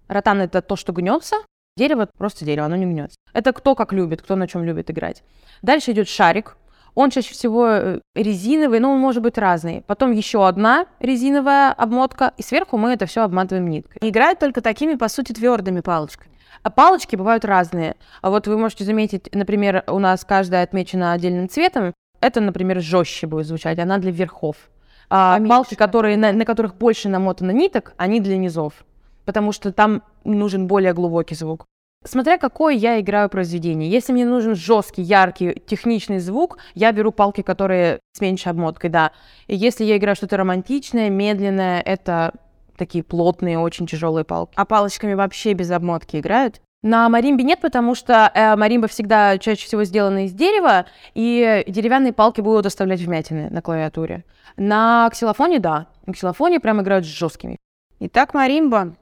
Ротан 0.07 0.41
это 0.41 0.61
то, 0.61 0.75
что 0.75 0.93
гнется, 0.93 1.37
дерево 1.75 2.07
просто 2.17 2.45
дерево, 2.45 2.67
оно 2.67 2.75
не 2.75 2.85
гнется. 2.85 3.17
Это 3.33 3.51
кто 3.51 3.73
как 3.75 3.93
любит, 3.93 4.21
кто 4.21 4.35
на 4.35 4.47
чем 4.47 4.63
любит 4.63 4.91
играть. 4.91 5.23
Дальше 5.61 5.91
идет 5.91 6.07
шарик. 6.07 6.55
Он 6.95 7.09
чаще 7.09 7.33
всего 7.33 7.67
э, 7.67 7.99
резиновый, 8.15 8.79
но 8.79 8.91
он 8.91 8.99
может 8.99 9.23
быть 9.23 9.37
разный. 9.37 9.83
Потом 9.87 10.11
еще 10.11 10.47
одна 10.47 10.85
резиновая 10.99 11.71
обмотка, 11.73 12.33
и 12.37 12.43
сверху 12.43 12.77
мы 12.77 12.91
это 12.91 13.05
все 13.05 13.23
обматываем 13.23 13.67
ниткой. 13.67 14.07
Играют 14.07 14.39
только 14.39 14.61
такими, 14.61 14.95
по 14.95 15.07
сути, 15.07 15.33
твердыми 15.33 15.81
палочками. 15.81 16.31
А 16.61 16.69
палочки 16.69 17.15
бывают 17.15 17.45
разные. 17.45 17.95
А 18.21 18.29
вот 18.29 18.47
вы 18.47 18.57
можете 18.57 18.83
заметить, 18.83 19.29
например, 19.33 19.83
у 19.87 19.99
нас 19.99 20.23
каждая 20.23 20.63
отмечена 20.63 21.13
отдельным 21.13 21.49
цветом. 21.49 21.93
Это, 22.21 22.39
например, 22.39 22.79
жестче 22.79 23.27
будет 23.27 23.47
звучать, 23.47 23.79
она 23.79 23.97
для 23.97 24.11
верхов. 24.11 24.55
А 25.09 25.35
Поменьше, 25.35 25.49
палки, 25.49 25.75
которые, 25.75 26.15
на, 26.15 26.31
на 26.31 26.45
которых 26.45 26.75
больше 26.75 27.09
намотано 27.09 27.51
ниток, 27.51 27.93
они 27.97 28.19
для 28.19 28.37
низов. 28.37 28.85
Потому 29.25 29.51
что 29.51 29.71
там 29.71 30.03
нужен 30.23 30.67
более 30.67 30.93
глубокий 30.93 31.35
звук. 31.35 31.65
Смотря 32.05 32.37
какое 32.37 32.73
я 32.73 32.99
играю 32.99 33.29
произведение. 33.29 33.89
Если 33.89 34.11
мне 34.11 34.25
нужен 34.25 34.55
жесткий, 34.55 35.01
яркий, 35.01 35.53
техничный 35.65 36.19
звук, 36.19 36.57
я 36.75 36.91
беру 36.91 37.11
палки, 37.11 37.41
которые 37.41 37.99
с 38.13 38.21
меньшей 38.21 38.49
обмоткой, 38.49 38.89
да. 38.89 39.11
И 39.47 39.55
если 39.55 39.85
я 39.85 39.97
играю 39.97 40.15
что-то 40.15 40.37
романтичное, 40.37 41.09
медленное, 41.09 41.81
это 41.81 42.33
такие 42.77 43.03
плотные, 43.03 43.59
очень 43.59 43.87
тяжелые 43.87 44.25
палки. 44.25 44.53
А 44.55 44.65
палочками 44.65 45.13
вообще 45.13 45.53
без 45.53 45.71
обмотки 45.71 46.19
играют? 46.19 46.59
На 46.81 47.07
маримбе 47.07 47.45
нет, 47.45 47.61
потому 47.61 47.95
что 47.95 48.29
э, 48.33 48.57
маримба 48.57 48.89
всегда 48.89 49.37
чаще 49.37 49.65
всего 49.65 49.85
сделана 49.85 50.25
из 50.25 50.33
дерева, 50.33 50.85
и 51.13 51.63
деревянные 51.65 52.11
палки 52.11 52.41
будут 52.41 52.65
оставлять 52.65 52.99
вмятины 52.99 53.49
на 53.49 53.61
клавиатуре. 53.61 54.25
На 54.57 55.09
ксилофоне, 55.09 55.59
да. 55.59 55.87
На 56.05 56.13
ксилофоне 56.13 56.59
прям 56.59 56.81
играют 56.81 57.05
с 57.05 57.07
жесткими. 57.07 57.57
Итак, 58.01 58.33
маримба. 58.33 58.95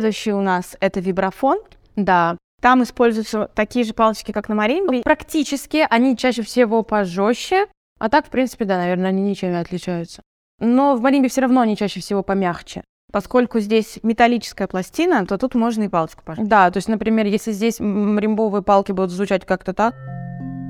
Следующий 0.00 0.32
у 0.32 0.40
нас 0.40 0.78
это 0.80 0.98
вибрафон. 1.00 1.58
Да. 1.94 2.38
Там 2.62 2.82
используются 2.82 3.50
такие 3.54 3.84
же 3.84 3.92
палочки, 3.92 4.32
как 4.32 4.48
на 4.48 4.54
маримбе. 4.54 5.02
Практически 5.02 5.86
они 5.90 6.16
чаще 6.16 6.40
всего 6.40 6.82
пожестче, 6.82 7.66
а 7.98 8.08
так, 8.08 8.24
в 8.26 8.30
принципе, 8.30 8.64
да, 8.64 8.78
наверное, 8.78 9.10
они 9.10 9.20
ничем 9.20 9.50
не 9.50 9.60
отличаются. 9.60 10.22
Но 10.58 10.96
в 10.96 11.02
маримбе 11.02 11.28
все 11.28 11.42
равно 11.42 11.60
они 11.60 11.76
чаще 11.76 12.00
всего 12.00 12.22
помягче. 12.22 12.82
Поскольку 13.12 13.60
здесь 13.60 13.98
металлическая 14.02 14.66
пластина, 14.68 15.26
то 15.26 15.36
тут 15.36 15.54
можно 15.54 15.82
и 15.82 15.88
палочку 15.88 16.24
пожать. 16.24 16.48
Да, 16.48 16.70
то 16.70 16.78
есть, 16.78 16.88
например, 16.88 17.26
если 17.26 17.52
здесь 17.52 17.78
м, 17.78 18.14
маримбовые 18.14 18.62
палки 18.62 18.92
будут 18.92 19.10
звучать 19.10 19.44
как-то 19.44 19.74
так, 19.74 19.94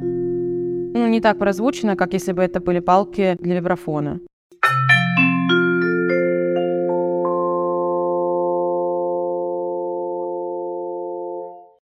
ну, 0.03 1.07
не 1.07 1.21
так 1.21 1.39
прозвучено, 1.39 1.95
как 1.95 2.15
если 2.15 2.33
бы 2.33 2.43
это 2.43 2.59
были 2.59 2.81
палки 2.81 3.37
для 3.41 3.55
вибрафона. 3.55 4.19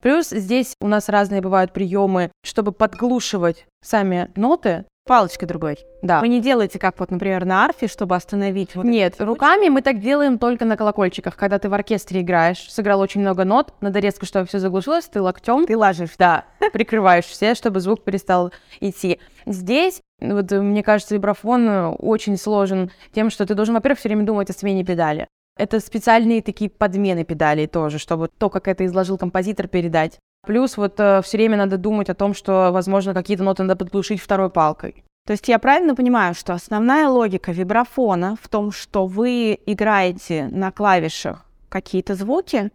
Плюс 0.06 0.30
здесь 0.30 0.76
у 0.82 0.88
нас 0.88 1.10
разные 1.10 1.42
бывают 1.42 1.74
приемы, 1.74 2.30
чтобы 2.44 2.72
подглушивать 2.72 3.66
сами 3.84 4.30
ноты. 4.36 4.86
палочкой 5.08 5.48
другой. 5.48 5.80
Да. 6.04 6.20
Вы 6.20 6.28
не 6.28 6.42
делаете, 6.42 6.78
как 6.78 7.00
вот, 7.00 7.10
например, 7.10 7.44
на 7.44 7.66
арфе, 7.66 7.88
чтобы 7.88 8.16
остановить. 8.16 8.76
Вот 8.76 8.86
Нет, 8.86 9.16
руками 9.18 9.68
мы 9.70 9.82
так 9.82 10.00
делаем 10.00 10.38
только 10.38 10.64
на 10.64 10.78
колокольчиках. 10.78 11.36
Когда 11.36 11.58
ты 11.58 11.70
в 11.70 11.74
оркестре 11.74 12.22
играешь, 12.22 12.72
сыграл 12.72 13.00
очень 13.00 13.22
много 13.22 13.46
нот, 13.46 13.74
надо 13.82 13.98
резко, 13.98 14.28
чтобы 14.28 14.46
все 14.46 14.60
заглушилось, 14.60 15.06
ты 15.06 15.20
локтем 15.20 15.66
Ты 15.66 15.76
ложишь. 15.76 16.12
да, 16.20 16.46
прикрываешь 16.72 17.26
все, 17.26 17.56
чтобы 17.56 17.80
звук 17.80 18.04
перестал 18.04 18.52
идти. 18.82 19.20
Здесь, 19.48 20.02
вот, 20.22 20.52
мне 20.52 20.84
кажется, 20.84 21.16
вибрафон 21.16 21.68
э, 21.68 21.88
очень 21.88 22.38
сложен 22.38 22.92
тем, 23.12 23.32
что 23.32 23.48
ты 23.48 23.56
должен, 23.56 23.74
во-первых, 23.74 23.98
все 23.98 24.10
время 24.10 24.24
думать 24.24 24.52
о 24.52 24.54
смене 24.54 24.84
педали. 24.84 25.28
Это 25.58 25.80
специальные 25.80 26.42
такие 26.42 26.70
подмены 26.70 27.24
педалей 27.24 27.68
тоже, 27.68 27.98
чтобы 27.98 28.28
то, 28.28 28.50
как 28.50 28.68
это 28.68 28.86
изложил 28.86 29.18
композитор, 29.18 29.68
передать. 29.68 30.20
Плюс 30.46 30.78
вот 30.78 30.96
все 30.96 31.38
время 31.38 31.58
надо 31.58 31.78
думать 31.78 32.10
о 32.10 32.14
том, 32.14 32.34
что, 32.34 32.72
возможно, 32.72 33.14
какие-то 33.14 33.44
ноты 33.44 33.64
надо 33.64 33.78
подглушить 33.78 34.22
второй 34.22 34.50
палкой. 34.50 35.04
То 35.26 35.32
есть 35.32 35.48
я 35.48 35.58
правильно 35.58 35.96
понимаю, 35.96 36.36
что 36.36 36.54
основная 36.54 37.08
логика 37.10 37.52
вибрафона 37.52 38.38
в 38.40 38.48
том, 38.48 38.72
что 38.72 39.08
вы 39.08 39.60
играете 39.66 40.50
на 40.52 40.72
клавишах 40.72 41.46
какие-то 41.70 42.14
звуки, 42.14 42.70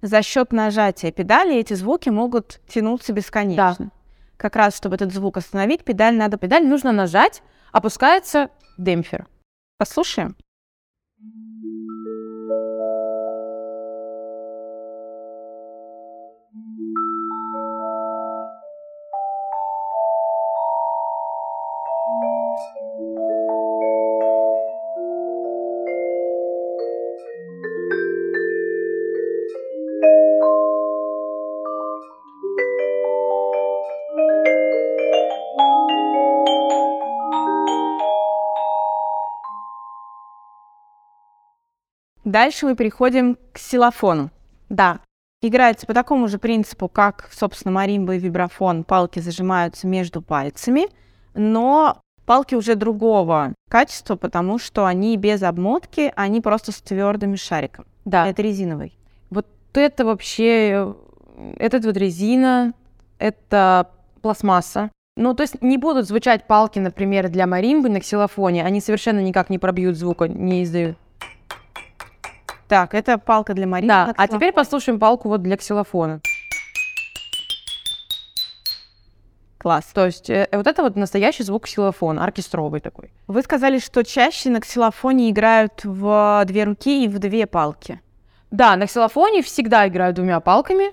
за 0.00 0.22
счет 0.22 0.52
нажатия 0.52 1.10
педали 1.10 1.56
эти 1.56 1.74
звуки 1.74 2.08
могут 2.08 2.60
тянуться 2.68 3.12
бесконечно. 3.12 3.90
Как 4.36 4.54
раз, 4.54 4.76
чтобы 4.76 4.94
этот 4.94 5.12
звук 5.12 5.38
остановить, 5.38 5.82
педаль 5.82 6.14
надо... 6.14 6.36
Педаль 6.36 6.64
нужно 6.64 6.92
нажать, 6.92 7.42
опускается 7.72 8.50
демпфер. 8.76 9.26
Послушаем. 9.76 10.36
Дальше 42.28 42.66
мы 42.66 42.76
переходим 42.76 43.36
к 43.36 43.54
ксилофону. 43.54 44.30
Да, 44.68 45.00
Играется 45.40 45.86
по 45.86 45.94
такому 45.94 46.26
же 46.26 46.38
принципу, 46.38 46.88
как, 46.88 47.30
собственно, 47.32 47.72
маримба 47.72 48.16
и 48.16 48.18
вибрафон. 48.18 48.82
Палки 48.82 49.20
зажимаются 49.20 49.86
между 49.86 50.20
пальцами, 50.20 50.88
но 51.34 52.00
палки 52.26 52.56
уже 52.56 52.74
другого 52.74 53.54
качества, 53.70 54.16
потому 54.16 54.58
что 54.58 54.84
они 54.84 55.16
без 55.16 55.44
обмотки, 55.44 56.12
они 56.16 56.40
просто 56.40 56.72
с 56.72 56.80
твердыми 56.80 57.36
шариком. 57.36 57.86
да. 58.04 58.26
Это 58.26 58.42
резиновый. 58.42 58.98
Вот 59.30 59.46
это 59.74 60.04
вообще, 60.04 60.92
это 61.56 61.78
вот 61.78 61.96
резина, 61.96 62.74
это 63.20 63.90
пластмасса. 64.22 64.90
Ну, 65.16 65.34
то 65.34 65.44
есть 65.44 65.62
не 65.62 65.78
будут 65.78 66.08
звучать 66.08 66.48
палки, 66.48 66.80
например, 66.80 67.28
для 67.28 67.46
маримбы 67.46 67.88
на 67.88 68.00
ксилофоне, 68.00 68.64
они 68.64 68.80
совершенно 68.80 69.20
никак 69.20 69.50
не 69.50 69.60
пробьют 69.60 69.96
звука, 69.96 70.26
не 70.26 70.64
издают. 70.64 70.96
Так, 72.68 72.94
это 72.94 73.18
палка 73.18 73.54
для 73.54 73.66
маримбы. 73.66 73.88
Да, 73.88 74.14
а 74.16 74.28
теперь 74.28 74.52
послушаем 74.52 74.98
палку 74.98 75.28
вот 75.28 75.42
для 75.42 75.56
ксилофона. 75.56 76.20
Класс. 79.58 79.86
То 79.92 80.06
есть 80.06 80.30
э, 80.30 80.48
вот 80.52 80.66
это 80.66 80.82
вот 80.82 80.94
настоящий 80.94 81.42
звук 81.42 81.64
ксилофона, 81.64 82.22
оркестровый 82.22 82.80
такой. 82.80 83.10
Вы 83.26 83.42
сказали, 83.42 83.78
что 83.80 84.04
чаще 84.04 84.50
на 84.50 84.60
ксилофоне 84.60 85.30
играют 85.30 85.84
в 85.84 86.44
две 86.46 86.64
руки 86.64 87.04
и 87.04 87.08
в 87.08 87.18
две 87.18 87.46
палки. 87.46 88.00
Да, 88.50 88.76
на 88.76 88.86
ксилофоне 88.86 89.42
всегда 89.42 89.88
играют 89.88 90.16
двумя 90.16 90.38
палками. 90.40 90.92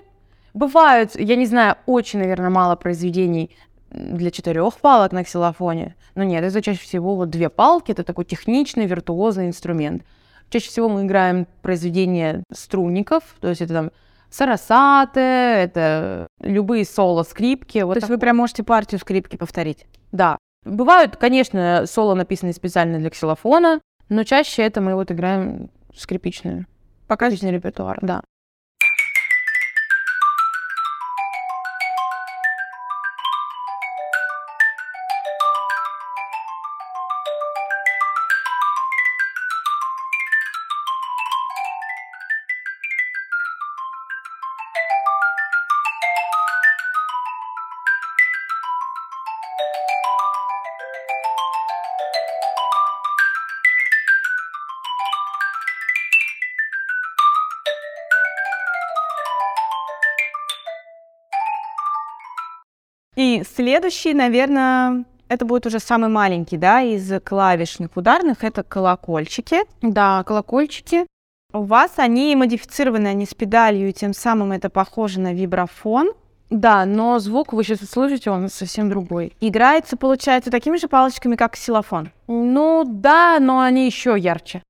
Бывают, 0.52 1.14
я 1.14 1.36
не 1.36 1.46
знаю, 1.46 1.76
очень, 1.86 2.18
наверное, 2.18 2.50
мало 2.50 2.76
произведений 2.76 3.56
для 3.90 4.30
четырех 4.30 4.78
палок 4.78 5.12
на 5.12 5.22
ксилофоне. 5.22 5.94
Но 6.14 6.24
нет, 6.24 6.42
это 6.42 6.60
чаще 6.60 6.80
всего 6.80 7.14
вот 7.14 7.30
две 7.30 7.50
палки, 7.50 7.92
это 7.92 8.02
такой 8.02 8.24
техничный, 8.24 8.86
виртуозный 8.86 9.46
инструмент. 9.46 10.02
Чаще 10.50 10.68
всего 10.68 10.88
мы 10.88 11.04
играем 11.04 11.46
произведения 11.62 12.42
струнников, 12.52 13.22
то 13.40 13.48
есть 13.48 13.60
это 13.60 13.74
там 13.74 13.90
сарасаты, 14.30 15.20
это 15.20 16.28
любые 16.40 16.84
соло, 16.84 17.22
скрипки. 17.22 17.78
Вот 17.78 17.94
То 17.94 17.98
есть 17.98 18.08
вы 18.08 18.18
прям 18.18 18.36
можете 18.36 18.62
партию 18.62 19.00
скрипки 19.00 19.36
повторить. 19.36 19.86
Да. 20.12 20.38
Бывают, 20.64 21.16
конечно, 21.16 21.84
соло 21.86 22.14
написанные 22.14 22.52
специально 22.52 22.98
для 22.98 23.10
ксилофона, 23.10 23.80
но 24.08 24.24
чаще 24.24 24.62
это 24.62 24.80
мы 24.80 24.94
вот 24.94 25.10
играем 25.10 25.70
скрипичную. 25.94 26.66
Покажите 27.06 27.50
репертуар, 27.50 27.98
да. 28.02 28.22
Следующий, 63.56 64.14
наверное, 64.14 65.04
это 65.28 65.44
будет 65.44 65.66
уже 65.66 65.78
самый 65.78 66.08
маленький, 66.08 66.56
да, 66.56 66.82
из 66.82 67.20
клавишных 67.22 67.96
ударных, 67.96 68.44
это 68.44 68.62
колокольчики. 68.62 69.62
Да, 69.82 70.22
колокольчики. 70.24 71.06
У 71.52 71.62
вас 71.62 71.92
они 71.96 72.36
модифицированы, 72.36 73.08
они 73.08 73.24
с 73.24 73.34
педалью, 73.34 73.88
и 73.88 73.92
тем 73.92 74.12
самым 74.12 74.52
это 74.52 74.68
похоже 74.68 75.20
на 75.20 75.32
вибрафон. 75.32 76.12
Да, 76.50 76.84
но 76.84 77.18
звук 77.18 77.52
вы 77.52 77.64
сейчас 77.64 77.80
услышите, 77.80 78.30
он 78.30 78.48
совсем 78.48 78.88
другой. 78.88 79.32
Играется, 79.40 79.96
получается, 79.96 80.50
такими 80.50 80.76
же 80.76 80.86
палочками, 80.86 81.34
как 81.34 81.52
ксилофон. 81.52 82.10
Ну 82.28 82.84
да, 82.86 83.38
но 83.40 83.60
они 83.60 83.86
еще 83.86 84.16
ярче. 84.18 84.62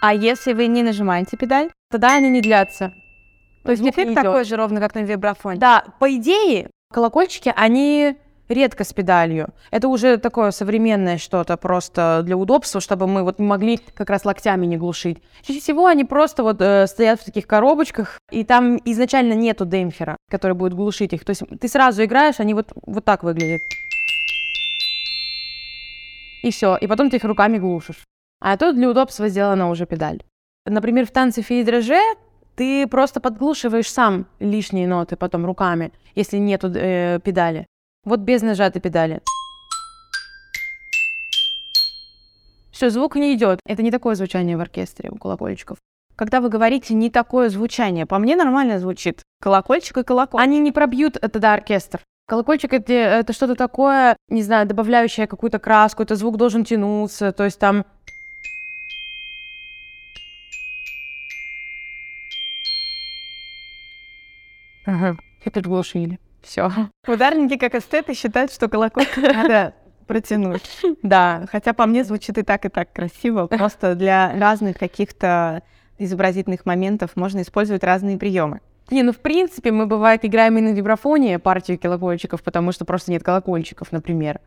А 0.00 0.14
если 0.14 0.54
вы 0.54 0.66
не 0.66 0.82
нажимаете 0.82 1.36
педаль? 1.36 1.70
Тогда 1.90 2.16
они 2.16 2.30
не 2.30 2.40
длятся. 2.40 2.92
То 3.62 3.70
есть 3.70 3.82
Звук 3.82 3.94
эффект 3.94 4.14
такой 4.14 4.44
же 4.44 4.56
ровно, 4.56 4.80
как 4.80 4.94
на 4.94 5.00
вибрафоне. 5.00 5.58
Да, 5.58 5.84
по 5.98 6.14
идее, 6.14 6.70
колокольчики, 6.92 7.52
они 7.54 8.16
редко 8.48 8.84
с 8.84 8.92
педалью. 8.92 9.48
Это 9.70 9.88
уже 9.88 10.18
такое 10.18 10.50
современное 10.50 11.18
что-то 11.18 11.56
просто 11.56 12.22
для 12.24 12.36
удобства, 12.36 12.80
чтобы 12.80 13.06
мы 13.06 13.22
вот 13.22 13.38
могли 13.38 13.78
как 13.94 14.10
раз 14.10 14.24
локтями 14.24 14.66
не 14.66 14.76
глушить. 14.76 15.18
Чаще 15.42 15.60
всего 15.60 15.86
они 15.86 16.04
просто 16.04 16.42
вот 16.42 16.60
э, 16.60 16.86
стоят 16.86 17.20
в 17.20 17.24
таких 17.24 17.46
коробочках, 17.46 18.18
и 18.30 18.44
там 18.44 18.78
изначально 18.84 19.32
нету 19.34 19.64
демпфера, 19.64 20.16
который 20.30 20.54
будет 20.54 20.74
глушить 20.74 21.12
их. 21.12 21.24
То 21.24 21.30
есть 21.30 21.42
ты 21.60 21.68
сразу 21.68 22.04
играешь, 22.04 22.40
они 22.40 22.54
вот, 22.54 22.72
вот 22.86 23.04
так 23.04 23.22
выглядят. 23.22 23.60
И 26.42 26.50
все, 26.50 26.76
и 26.76 26.86
потом 26.86 27.08
ты 27.08 27.16
их 27.16 27.24
руками 27.24 27.58
глушишь. 27.58 28.04
А 28.40 28.56
тут 28.56 28.74
для 28.74 28.90
удобства 28.90 29.28
сделана 29.28 29.70
уже 29.70 29.86
педаль. 29.86 30.22
Например, 30.66 31.06
в 31.06 31.10
танце 31.10 31.42
фи 31.42 31.60
и 31.60 31.64
драже 31.64 32.00
ты 32.54 32.86
просто 32.86 33.20
подглушиваешь 33.20 33.90
сам 33.90 34.26
лишние 34.38 34.86
ноты 34.86 35.16
потом 35.16 35.46
руками, 35.46 35.92
если 36.14 36.36
нету 36.38 36.70
э, 36.74 37.18
педали. 37.22 37.66
Вот 38.04 38.20
без 38.20 38.42
нажатой 38.42 38.80
педали. 38.80 39.20
Все, 42.70 42.90
звук 42.90 43.16
не 43.16 43.34
идет. 43.34 43.60
Это 43.66 43.82
не 43.82 43.90
такое 43.90 44.14
звучание 44.14 44.56
в 44.56 44.60
оркестре 44.60 45.10
у 45.10 45.16
колокольчиков. 45.16 45.78
Когда 46.16 46.40
вы 46.40 46.48
говорите 46.48 46.94
не 46.94 47.10
такое 47.10 47.48
звучание, 47.48 48.06
по 48.06 48.18
мне 48.18 48.36
нормально 48.36 48.78
звучит. 48.78 49.22
Колокольчик 49.40 49.98
и 49.98 50.02
колокольчик. 50.02 50.44
Они 50.44 50.58
не 50.58 50.72
пробьют 50.72 51.16
э, 51.16 51.28
тогда 51.28 51.54
оркестр. 51.54 52.00
Колокольчик 52.26 52.72
это, 52.72 52.92
это 52.92 53.32
что-то 53.32 53.54
такое, 53.54 54.16
не 54.28 54.42
знаю, 54.42 54.66
добавляющее 54.66 55.26
какую-то 55.26 55.58
краску, 55.58 56.02
это 56.02 56.14
звук 56.14 56.36
должен 56.36 56.64
тянуться, 56.64 57.32
то 57.32 57.44
есть 57.44 57.58
там 57.58 57.84
Ага, 64.86 65.16
это 65.44 65.60
глушили. 65.60 66.18
Все. 66.42 66.70
Ударники, 67.06 67.56
как 67.56 67.74
эстеты, 67.74 68.14
считают, 68.14 68.52
что 68.52 68.68
колокольчик 68.68 69.16
надо 69.34 69.74
протянуть. 70.06 70.62
Да. 71.02 71.46
Хотя 71.50 71.72
по 71.72 71.86
мне 71.86 72.02
звучит 72.04 72.36
и 72.38 72.42
так, 72.42 72.64
и 72.64 72.68
так 72.68 72.92
красиво. 72.92 73.46
Просто 73.46 73.94
для 73.94 74.32
разных 74.38 74.76
каких-то 74.78 75.62
изобразительных 75.98 76.66
моментов 76.66 77.10
можно 77.14 77.42
использовать 77.42 77.84
разные 77.84 78.18
приемы. 78.18 78.60
Не, 78.90 79.04
ну 79.04 79.12
в 79.12 79.18
принципе 79.20 79.70
мы 79.70 79.86
бывает 79.86 80.24
играем 80.24 80.58
и 80.58 80.60
на 80.60 80.72
вибрафоне 80.72 81.38
партию 81.38 81.78
колокольчиков, 81.78 82.42
потому 82.42 82.72
что 82.72 82.84
просто 82.84 83.12
нет 83.12 83.22
колокольчиков, 83.22 83.92
например. 83.92 84.40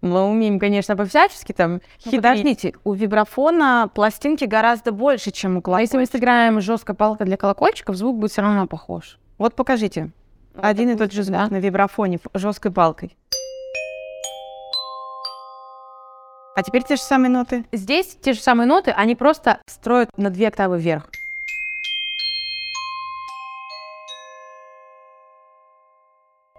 Мы 0.00 0.22
умеем, 0.22 0.58
конечно, 0.58 0.96
по-всячески 0.96 1.52
там 1.52 1.74
Ну, 1.74 1.80
хитрить. 1.98 2.16
подождите, 2.22 2.74
у 2.84 2.94
вибрафона 2.94 3.90
пластинки 3.94 4.44
гораздо 4.44 4.92
больше, 4.92 5.30
чем 5.30 5.56
у 5.56 5.58
А 5.58 5.62
колокольчика. 5.62 5.98
если 5.98 6.12
мы 6.14 6.18
сыграем 6.18 6.60
жесткая 6.60 6.96
палка 6.96 7.24
для 7.24 7.36
колокольчиков, 7.36 7.96
звук 7.96 8.18
будет 8.18 8.32
все 8.32 8.42
равно 8.42 8.66
похож. 8.66 9.18
Вот 9.38 9.54
покажите. 9.54 10.10
Один 10.54 10.90
и 10.90 10.96
тот 10.96 11.12
же 11.12 11.22
звук 11.22 11.36
да. 11.36 11.48
на 11.48 11.58
вибрафоне 11.58 12.20
жесткой 12.34 12.72
палкой. 12.72 13.16
А 16.56 16.62
теперь 16.62 16.84
те 16.84 16.94
же 16.94 17.02
самые 17.02 17.30
ноты. 17.30 17.64
Здесь 17.72 18.16
те 18.20 18.32
же 18.32 18.40
самые 18.40 18.68
ноты, 18.68 18.92
они 18.92 19.16
просто 19.16 19.60
строят 19.66 20.16
на 20.16 20.30
две 20.30 20.48
октавы 20.48 20.78
вверх. 20.78 21.10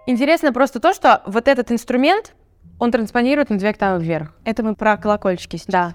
Интересно 0.06 0.52
просто 0.52 0.78
то, 0.78 0.92
что 0.92 1.22
вот 1.24 1.48
этот 1.48 1.72
инструмент, 1.72 2.34
он 2.78 2.92
транспонирует 2.92 3.48
на 3.48 3.58
две 3.58 3.70
октавы 3.70 4.04
вверх. 4.04 4.34
Это 4.44 4.62
мы 4.62 4.74
про 4.74 4.98
колокольчики 4.98 5.56
сейчас. 5.56 5.66
Да. 5.66 5.94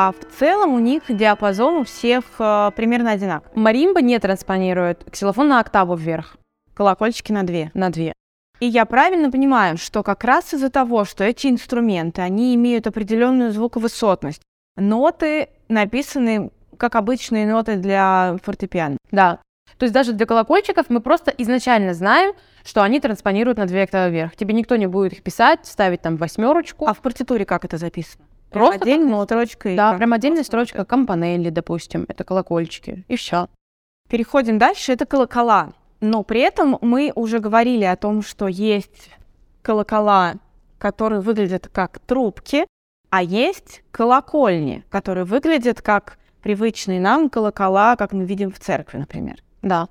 А 0.00 0.12
в 0.12 0.38
целом 0.38 0.74
у 0.74 0.78
них 0.78 1.02
диапазон 1.08 1.78
у 1.78 1.82
всех 1.82 2.22
э, 2.38 2.70
примерно 2.76 3.10
одинаковый. 3.10 3.50
Маримба 3.60 4.00
не 4.00 4.16
транспонирует 4.20 5.04
ксилофон 5.10 5.48
на 5.48 5.58
октаву 5.58 5.96
вверх, 5.96 6.36
Колокольчики 6.74 7.32
на 7.32 7.42
две. 7.42 7.72
на 7.74 7.90
две. 7.90 8.12
И 8.60 8.66
я 8.66 8.84
правильно 8.84 9.28
понимаю, 9.28 9.76
что 9.76 10.04
как 10.04 10.22
раз 10.22 10.54
из-за 10.54 10.70
того, 10.70 11.04
что 11.04 11.24
эти 11.24 11.48
инструменты, 11.48 12.22
они 12.22 12.54
имеют 12.54 12.86
определенную 12.86 13.50
звуковысотность, 13.50 14.40
ноты 14.76 15.48
написаны 15.66 16.52
как 16.76 16.94
обычные 16.94 17.44
ноты 17.52 17.74
для 17.74 18.36
фортепиано. 18.44 18.98
Да. 19.10 19.40
То 19.78 19.82
есть 19.82 19.92
даже 19.92 20.12
для 20.12 20.26
колокольчиков 20.26 20.90
мы 20.90 21.00
просто 21.00 21.32
изначально 21.38 21.92
знаем, 21.92 22.36
что 22.64 22.84
они 22.84 23.00
транспонируют 23.00 23.58
на 23.58 23.66
две 23.66 23.82
октавы 23.82 24.12
вверх. 24.12 24.36
Тебе 24.36 24.54
никто 24.54 24.76
не 24.76 24.86
будет 24.86 25.14
их 25.14 25.24
писать, 25.24 25.66
ставить 25.66 26.02
там 26.02 26.16
восьмерочку. 26.18 26.86
А 26.86 26.94
в 26.94 26.98
партитуре 26.98 27.44
как 27.44 27.64
это 27.64 27.78
записано? 27.78 28.27
Просто 28.50 28.82
отдельной 28.82 29.24
строчкой. 29.24 29.76
да, 29.76 29.94
прям 29.94 30.12
отдельная 30.12 30.42
строчка 30.42 30.84
компанелли, 30.84 31.50
допустим, 31.50 32.06
это 32.08 32.24
колокольчики, 32.24 33.04
и 33.08 33.16
все. 33.16 33.48
Переходим 34.08 34.58
дальше, 34.58 34.92
это 34.92 35.04
колокола. 35.06 35.72
Но 36.00 36.22
при 36.22 36.40
этом 36.40 36.78
мы 36.80 37.12
уже 37.14 37.40
говорили 37.40 37.84
о 37.84 37.96
том, 37.96 38.22
что 38.22 38.46
есть 38.46 39.10
колокола, 39.62 40.36
которые 40.78 41.20
выглядят 41.20 41.68
как 41.68 41.98
трубки, 41.98 42.66
а 43.10 43.22
есть 43.22 43.82
колокольни, 43.90 44.84
которые 44.90 45.24
выглядят 45.24 45.82
как 45.82 46.18
привычные 46.42 47.00
нам 47.00 47.28
колокола, 47.28 47.96
как 47.96 48.12
мы 48.12 48.24
видим 48.24 48.50
в 48.50 48.58
церкви, 48.58 48.98
например. 48.98 49.42
Да. 49.62 49.88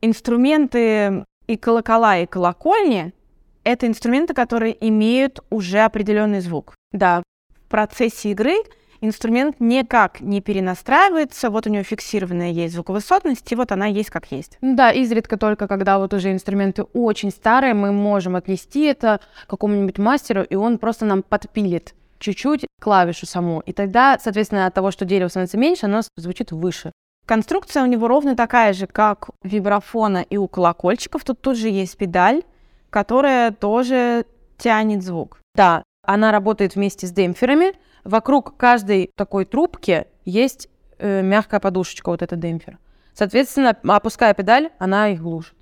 Инструменты 0.00 1.24
и 1.46 1.56
колокола, 1.56 2.18
и 2.18 2.26
колокольни— 2.26 3.12
это 3.64 3.86
инструменты, 3.86 4.34
которые 4.34 4.76
имеют 4.88 5.40
уже 5.50 5.80
определенный 5.80 6.40
звук. 6.40 6.74
Да. 6.92 7.22
В 7.70 7.76
процессе 7.80 8.32
игры 8.32 8.56
инструмент 9.00 9.60
никак 9.60 10.20
не 10.20 10.40
перенастраивается, 10.40 11.50
вот 11.50 11.68
у 11.68 11.70
него 11.70 11.84
фиксированная 11.84 12.50
есть 12.50 12.74
звуковысотность, 12.74 13.52
и 13.52 13.54
вот 13.54 13.70
она 13.70 13.86
есть 13.86 14.10
как 14.10 14.32
есть. 14.32 14.58
Ну 14.60 14.74
Да, 14.74 14.90
изредка 14.90 15.36
только, 15.36 15.68
когда 15.68 16.00
вот 16.00 16.12
уже 16.12 16.32
инструменты 16.32 16.82
очень 16.82 17.30
старые, 17.30 17.74
мы 17.74 17.92
можем 17.92 18.34
отнести 18.34 18.86
это 18.86 19.20
какому-нибудь 19.46 19.98
мастеру, 19.98 20.42
и 20.42 20.56
он 20.56 20.78
просто 20.78 21.04
нам 21.04 21.22
подпилит 21.22 21.94
чуть-чуть 22.18 22.66
клавишу 22.82 23.24
саму. 23.24 23.60
И 23.60 23.72
тогда, 23.72 24.18
соответственно, 24.20 24.66
от 24.66 24.74
того, 24.74 24.90
что 24.90 25.04
дерево 25.04 25.28
становится 25.28 25.56
меньше, 25.56 25.86
оно 25.86 26.00
звучит 26.16 26.50
выше. 26.50 26.90
Конструкция 27.24 27.84
у 27.84 27.86
него 27.86 28.08
ровно 28.08 28.34
такая 28.34 28.72
же, 28.72 28.88
как 28.88 29.28
у 29.28 29.32
вибрафона 29.44 30.26
и 30.28 30.36
у 30.36 30.48
колокольчиков. 30.48 31.22
Тут 31.22 31.40
тоже 31.40 31.68
есть 31.68 31.96
педаль, 31.96 32.42
которая 32.90 33.52
тоже 33.52 34.26
тянет 34.58 35.04
звук. 35.04 35.38
Да, 35.54 35.84
она 36.02 36.32
работает 36.32 36.74
вместе 36.74 37.06
с 37.06 37.12
демпферами. 37.12 37.74
Вокруг 38.04 38.56
каждой 38.56 39.10
такой 39.14 39.44
трубки 39.44 40.06
есть 40.24 40.68
э, 40.98 41.22
мягкая 41.22 41.60
подушечка, 41.60 42.10
вот 42.10 42.22
этот 42.22 42.40
демпфер. 42.40 42.78
Соответственно, 43.14 43.76
опуская 43.84 44.32
педаль, 44.34 44.70
она 44.78 45.08
их 45.08 45.20
глушит. 45.20 45.54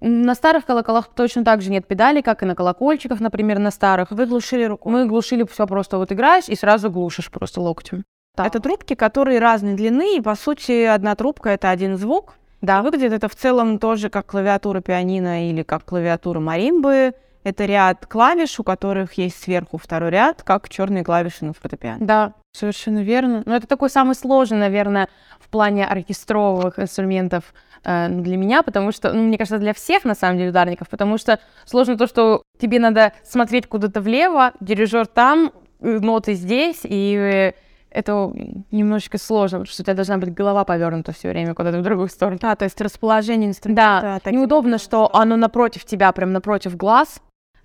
На 0.00 0.34
старых 0.36 0.64
колоколах 0.64 1.08
точно 1.08 1.44
так 1.44 1.60
же 1.60 1.70
нет 1.70 1.86
педали, 1.86 2.20
как 2.20 2.42
и 2.42 2.46
на 2.46 2.54
колокольчиках, 2.54 3.18
например, 3.18 3.58
на 3.58 3.70
старых. 3.70 4.12
Вы 4.12 4.26
глушили 4.26 4.64
рукой. 4.64 4.92
Мы 4.92 5.06
глушили 5.06 5.44
все 5.44 5.66
просто 5.66 5.98
вот 5.98 6.12
играешь 6.12 6.48
и 6.48 6.54
сразу 6.54 6.90
глушишь 6.90 7.30
просто 7.30 7.60
локтем. 7.60 8.04
Да. 8.36 8.46
Это 8.46 8.60
трубки, 8.60 8.94
которые 8.94 9.40
разной 9.40 9.74
длины, 9.74 10.16
и 10.16 10.20
по 10.20 10.36
сути 10.36 10.84
одна 10.84 11.16
трубка 11.16 11.50
это 11.50 11.70
один 11.70 11.96
звук. 11.96 12.34
Да. 12.60 12.82
Выглядит 12.82 13.12
это 13.12 13.28
в 13.28 13.34
целом 13.34 13.80
тоже 13.80 14.08
как 14.08 14.26
клавиатура 14.26 14.80
пианино 14.80 15.50
или 15.50 15.64
как 15.64 15.84
клавиатура 15.84 16.38
маримбы. 16.38 17.14
Это 17.48 17.64
ряд 17.64 18.04
клавиш, 18.04 18.60
у 18.60 18.62
которых 18.62 19.14
есть 19.14 19.42
сверху 19.42 19.78
второй 19.78 20.10
ряд, 20.10 20.42
как 20.42 20.68
черные 20.68 21.02
клавиши 21.02 21.46
на 21.46 21.54
фортепиано. 21.54 22.04
Да, 22.04 22.34
совершенно 22.52 23.02
верно. 23.02 23.42
Но 23.46 23.56
это 23.56 23.66
такой 23.66 23.88
самый 23.88 24.14
сложный, 24.14 24.58
наверное, 24.58 25.08
в 25.40 25.48
плане 25.48 25.86
оркестровых 25.86 26.78
инструментов 26.78 27.54
э, 27.84 28.08
для 28.10 28.36
меня, 28.36 28.62
потому 28.62 28.92
что, 28.92 29.14
ну, 29.14 29.22
мне 29.22 29.38
кажется, 29.38 29.58
для 29.58 29.72
всех, 29.72 30.04
на 30.04 30.14
самом 30.14 30.36
деле, 30.36 30.50
ударников, 30.50 30.90
потому 30.90 31.16
что 31.16 31.40
сложно 31.64 31.96
то, 31.96 32.06
что 32.06 32.42
тебе 32.60 32.78
надо 32.78 33.14
смотреть 33.24 33.66
куда-то 33.66 34.02
влево, 34.02 34.52
дирижер 34.60 35.06
там, 35.06 35.50
э, 35.80 36.00
ноты 36.00 36.34
здесь, 36.34 36.80
и 36.84 37.14
э, 37.16 37.52
это 37.90 38.30
немножечко 38.70 39.16
сложно, 39.16 39.60
потому 39.60 39.72
что 39.72 39.82
у 39.82 39.84
тебя 39.84 39.94
должна 39.94 40.18
быть 40.18 40.34
голова 40.34 40.64
повернута 40.64 41.12
все 41.12 41.30
время 41.30 41.54
куда-то 41.54 41.78
в 41.78 41.82
другую 41.82 42.08
сторону. 42.08 42.38
Да, 42.42 42.54
то 42.56 42.66
есть 42.66 42.78
расположение 42.82 43.48
инструмента. 43.48 44.00
Да, 44.02 44.20
таким 44.22 44.40
неудобно, 44.40 44.76
что 44.76 45.08
оно 45.16 45.36
напротив 45.36 45.86
тебя, 45.86 46.12
прям 46.12 46.32
напротив 46.32 46.76
глаз, 46.76 47.22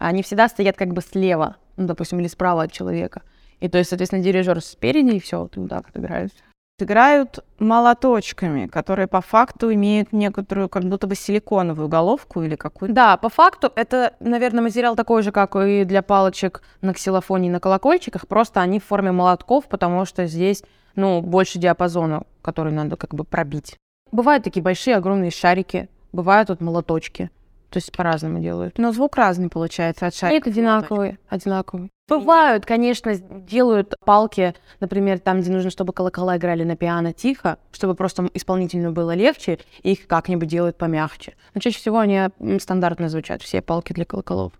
они 0.08 0.22
всегда 0.24 0.48
стоят 0.50 0.76
как 0.76 0.94
бы 0.94 1.02
слева, 1.02 1.56
ну, 1.78 1.88
допустим, 1.88 2.20
или 2.20 2.28
справа 2.28 2.64
от 2.64 2.72
человека. 2.72 3.22
И 3.60 3.70
то 3.70 3.78
есть, 3.78 3.90
соответственно, 3.90 4.22
дирижер 4.22 4.62
спереди, 4.62 5.16
и 5.16 5.20
все, 5.20 5.48
ты 5.48 5.62
вот 5.62 5.70
так 5.70 5.86
вот 5.86 6.02
играешь. 6.02 6.32
играют 6.80 7.40
молоточками, 7.60 8.68
которые 8.68 9.08
по 9.08 9.22
факту 9.22 9.74
имеют 9.74 10.12
некоторую 10.12 10.70
как 10.70 10.84
будто 10.84 11.08
бы 11.08 11.16
силиконовую 11.16 11.88
головку 11.88 12.42
или 12.42 12.56
какую-то. 12.56 12.94
Да, 12.94 13.18
по 13.18 13.30
факту 13.30 13.72
это, 13.76 14.14
наверное, 14.20 14.62
материал 14.62 14.96
такой 14.96 15.24
же, 15.24 15.32
как 15.32 15.56
и 15.56 15.86
для 15.86 16.02
палочек 16.02 16.62
на 16.82 16.94
ксилофоне 16.94 17.48
и 17.48 17.52
на 17.52 17.60
колокольчиках, 17.60 18.28
просто 18.28 18.62
они 18.62 18.80
в 18.80 18.86
форме 18.86 19.12
молотков, 19.12 19.66
потому 19.68 20.06
что 20.06 20.26
здесь, 20.26 20.64
ну, 20.96 21.22
больше 21.22 21.60
диапазона, 21.60 22.24
который 22.42 22.74
надо 22.74 22.98
как 22.98 23.14
бы 23.14 23.24
пробить. 23.24 23.78
Бывают 24.12 24.44
такие 24.44 24.62
большие, 24.62 24.96
огромные 24.96 25.32
шарики, 25.32 25.90
бывают 26.12 26.50
вот 26.50 26.62
молоточки. 26.62 27.32
То 27.74 27.78
есть 27.78 27.92
по-разному 27.92 28.40
делают. 28.40 28.78
Но 28.78 28.92
звук 28.92 29.16
разный 29.16 29.50
получается 29.50 30.06
от 30.06 30.14
шарика. 30.14 30.36
Нет, 30.36 30.46
одинаковые, 30.46 31.18
одинаковые. 31.28 31.90
Бывают, 32.08 32.68
конечно, 32.68 33.16
делают 33.16 33.96
палки, 34.06 34.54
например, 34.80 35.18
там, 35.18 35.42
где 35.42 35.52
нужно, 35.52 35.72
чтобы 35.72 35.92
колокола 35.92 36.38
играли 36.38 36.64
на 36.64 36.76
пиано 36.76 37.14
тихо, 37.14 37.58
чтобы 37.72 37.96
просто 37.96 38.30
исполнителю 38.36 38.92
было 38.92 39.16
легче, 39.16 39.58
и 39.82 39.94
их 39.94 40.06
как-нибудь 40.06 40.48
делают 40.48 40.78
помягче. 40.78 41.34
Но 41.56 41.62
чаще 41.62 41.80
всего 41.80 41.98
они 41.98 42.30
стандартно 42.60 43.10
звучат, 43.10 43.42
все 43.42 43.64
палки 43.64 43.92
для 43.92 44.06
колоколов. 44.06 44.54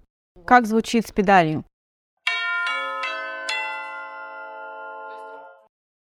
Как 0.44 0.66
звучит 0.66 1.06
с 1.06 1.12
педалью? 1.12 1.66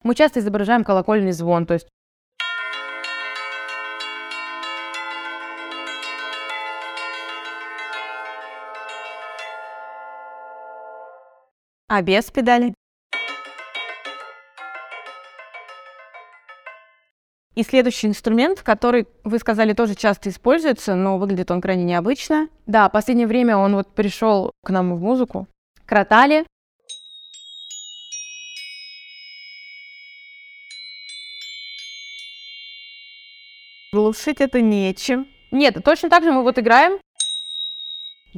Мы 0.01 0.15
часто 0.15 0.39
изображаем 0.39 0.83
колокольный 0.83 1.31
звон, 1.31 1.67
то 1.67 1.75
есть 1.75 1.87
А 11.97 12.03
без 12.03 12.29
педали? 12.29 12.75
И 17.55 17.63
следующий 17.63 18.05
инструмент, 18.05 18.61
который, 18.61 19.07
вы 19.23 19.39
сказали, 19.39 19.73
тоже 19.73 19.95
часто 19.95 20.29
используется, 20.29 20.93
но 20.93 21.17
выглядит 21.17 21.49
он 21.49 21.59
крайне 21.59 21.85
необычно. 21.85 22.49
Да, 22.67 22.87
в 22.87 22.91
последнее 22.91 23.25
время 23.25 23.57
он 23.57 23.73
вот 23.73 23.95
пришел 23.95 24.51
к 24.63 24.69
нам 24.69 24.95
в 24.95 25.01
музыку. 25.01 25.47
Кротали. 25.87 26.45
Глушить 33.91 34.39
это 34.39 34.61
нечем. 34.61 35.27
Нет, 35.49 35.83
точно 35.83 36.11
так 36.11 36.23
же 36.23 36.31
мы 36.31 36.43
вот 36.43 36.59
играем. 36.59 36.99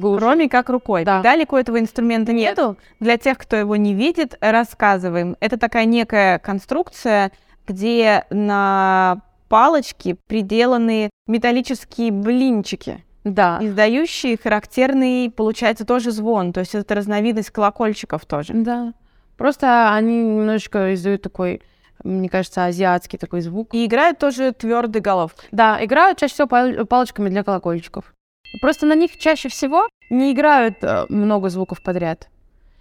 Глушить. 0.00 0.22
Кроме 0.24 0.48
как 0.48 0.68
рукой. 0.70 1.04
Да. 1.04 1.22
Далеко 1.22 1.58
этого 1.58 1.78
инструмента 1.78 2.32
Нет. 2.32 2.56
нету. 2.56 2.76
Для 3.00 3.16
тех, 3.18 3.38
кто 3.38 3.56
его 3.56 3.76
не 3.76 3.94
видит, 3.94 4.36
рассказываем. 4.40 5.36
Это 5.40 5.58
такая 5.58 5.84
некая 5.84 6.38
конструкция, 6.38 7.32
где 7.66 8.24
на 8.30 9.22
палочке 9.48 10.16
приделаны 10.26 11.10
металлические 11.26 12.12
блинчики, 12.12 13.04
Да. 13.24 13.58
издающие 13.60 14.36
характерный, 14.36 15.30
получается, 15.30 15.84
тоже 15.84 16.10
звон. 16.12 16.52
То 16.52 16.60
есть 16.60 16.74
это 16.74 16.94
разновидность 16.94 17.50
колокольчиков 17.50 18.24
тоже. 18.26 18.52
Да. 18.54 18.92
Просто 19.36 19.92
они 19.94 20.22
немножечко 20.22 20.94
издают 20.94 21.22
такой, 21.22 21.62
мне 22.04 22.28
кажется, 22.28 22.64
азиатский 22.64 23.18
такой 23.18 23.40
звук. 23.40 23.74
И 23.74 23.86
играют 23.86 24.18
тоже 24.18 24.52
твердой 24.52 25.00
головкой. 25.02 25.48
Да, 25.50 25.82
играют 25.84 26.18
чаще 26.18 26.34
всего 26.34 26.46
пал- 26.48 26.86
палочками 26.86 27.28
для 27.28 27.42
колокольчиков. 27.42 28.12
Просто 28.60 28.86
на 28.86 28.94
них 28.94 29.16
чаще 29.18 29.48
всего 29.48 29.88
не 30.10 30.32
играют 30.32 30.82
э, 30.82 31.06
много 31.08 31.48
звуков 31.48 31.82
подряд. 31.82 32.28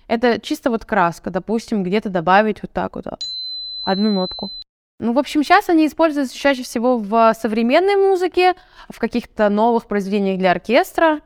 Это 0.07 0.39
чисто 0.39 0.71
вот 0.71 0.85
краска, 0.85 1.29
допустим, 1.29 1.83
где-то 1.83 2.09
добавить 2.09 2.61
вот 2.63 2.71
так 2.71 2.95
вот 2.95 3.07
а, 3.07 3.17
одну 3.83 4.11
нотку. 4.11 4.51
Ну, 4.99 5.13
в 5.13 5.19
общем, 5.19 5.43
сейчас 5.43 5.69
они 5.69 5.87
используются 5.87 6.35
чаще 6.35 6.63
всего 6.63 6.97
в 6.97 7.33
современной 7.39 7.95
музыке, 7.95 8.55
в 8.89 8.99
каких-то 8.99 9.49
новых 9.49 9.85
произведениях 9.85 10.39
для 10.39 10.51
оркестра. 10.51 11.21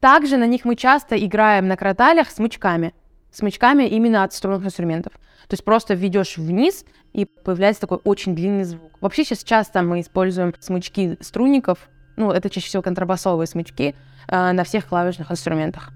Также 0.00 0.36
на 0.36 0.46
них 0.46 0.64
мы 0.64 0.76
часто 0.76 1.22
играем 1.22 1.66
на 1.66 1.76
кроталях 1.76 2.30
смычками. 2.30 2.94
Смычками 3.32 3.84
именно 3.84 4.22
от 4.22 4.32
струнных 4.32 4.64
инструментов. 4.64 5.12
То 5.48 5.54
есть 5.54 5.64
просто 5.64 5.94
ведешь 5.94 6.38
вниз, 6.38 6.84
и 7.12 7.24
появляется 7.24 7.82
такой 7.82 7.98
очень 8.04 8.34
длинный 8.34 8.64
звук. 8.64 8.92
Вообще 9.00 9.24
сейчас 9.24 9.42
часто 9.42 9.82
мы 9.82 10.00
используем 10.00 10.54
смычки 10.60 11.18
струнников, 11.20 11.88
ну, 12.18 12.32
это 12.32 12.50
чаще 12.50 12.66
всего 12.66 12.82
контрабасовые 12.82 13.46
смычки, 13.46 13.94
э, 14.28 14.52
на 14.52 14.64
всех 14.64 14.86
клавишных 14.86 15.30
инструментах. 15.30 15.92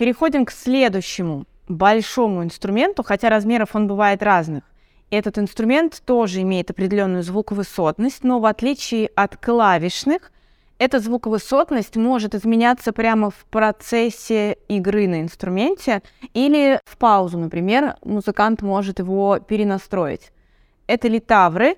Переходим 0.00 0.46
к 0.46 0.50
следующему 0.50 1.44
большому 1.68 2.42
инструменту, 2.42 3.02
хотя 3.02 3.28
размеров 3.28 3.76
он 3.76 3.86
бывает 3.86 4.22
разных. 4.22 4.64
Этот 5.10 5.36
инструмент 5.36 6.02
тоже 6.06 6.40
имеет 6.40 6.70
определенную 6.70 7.22
звуковысотность, 7.22 8.24
но 8.24 8.40
в 8.40 8.46
отличие 8.46 9.08
от 9.08 9.36
клавишных, 9.36 10.32
эта 10.78 11.00
звуковысотность 11.00 11.96
может 11.96 12.34
изменяться 12.34 12.92
прямо 12.94 13.28
в 13.28 13.44
процессе 13.50 14.56
игры 14.68 15.06
на 15.06 15.20
инструменте 15.20 16.00
или 16.32 16.80
в 16.86 16.96
паузу, 16.96 17.36
например, 17.36 17.96
музыкант 18.02 18.62
может 18.62 19.00
его 19.00 19.38
перенастроить. 19.38 20.32
Это 20.86 21.08
литавры, 21.08 21.76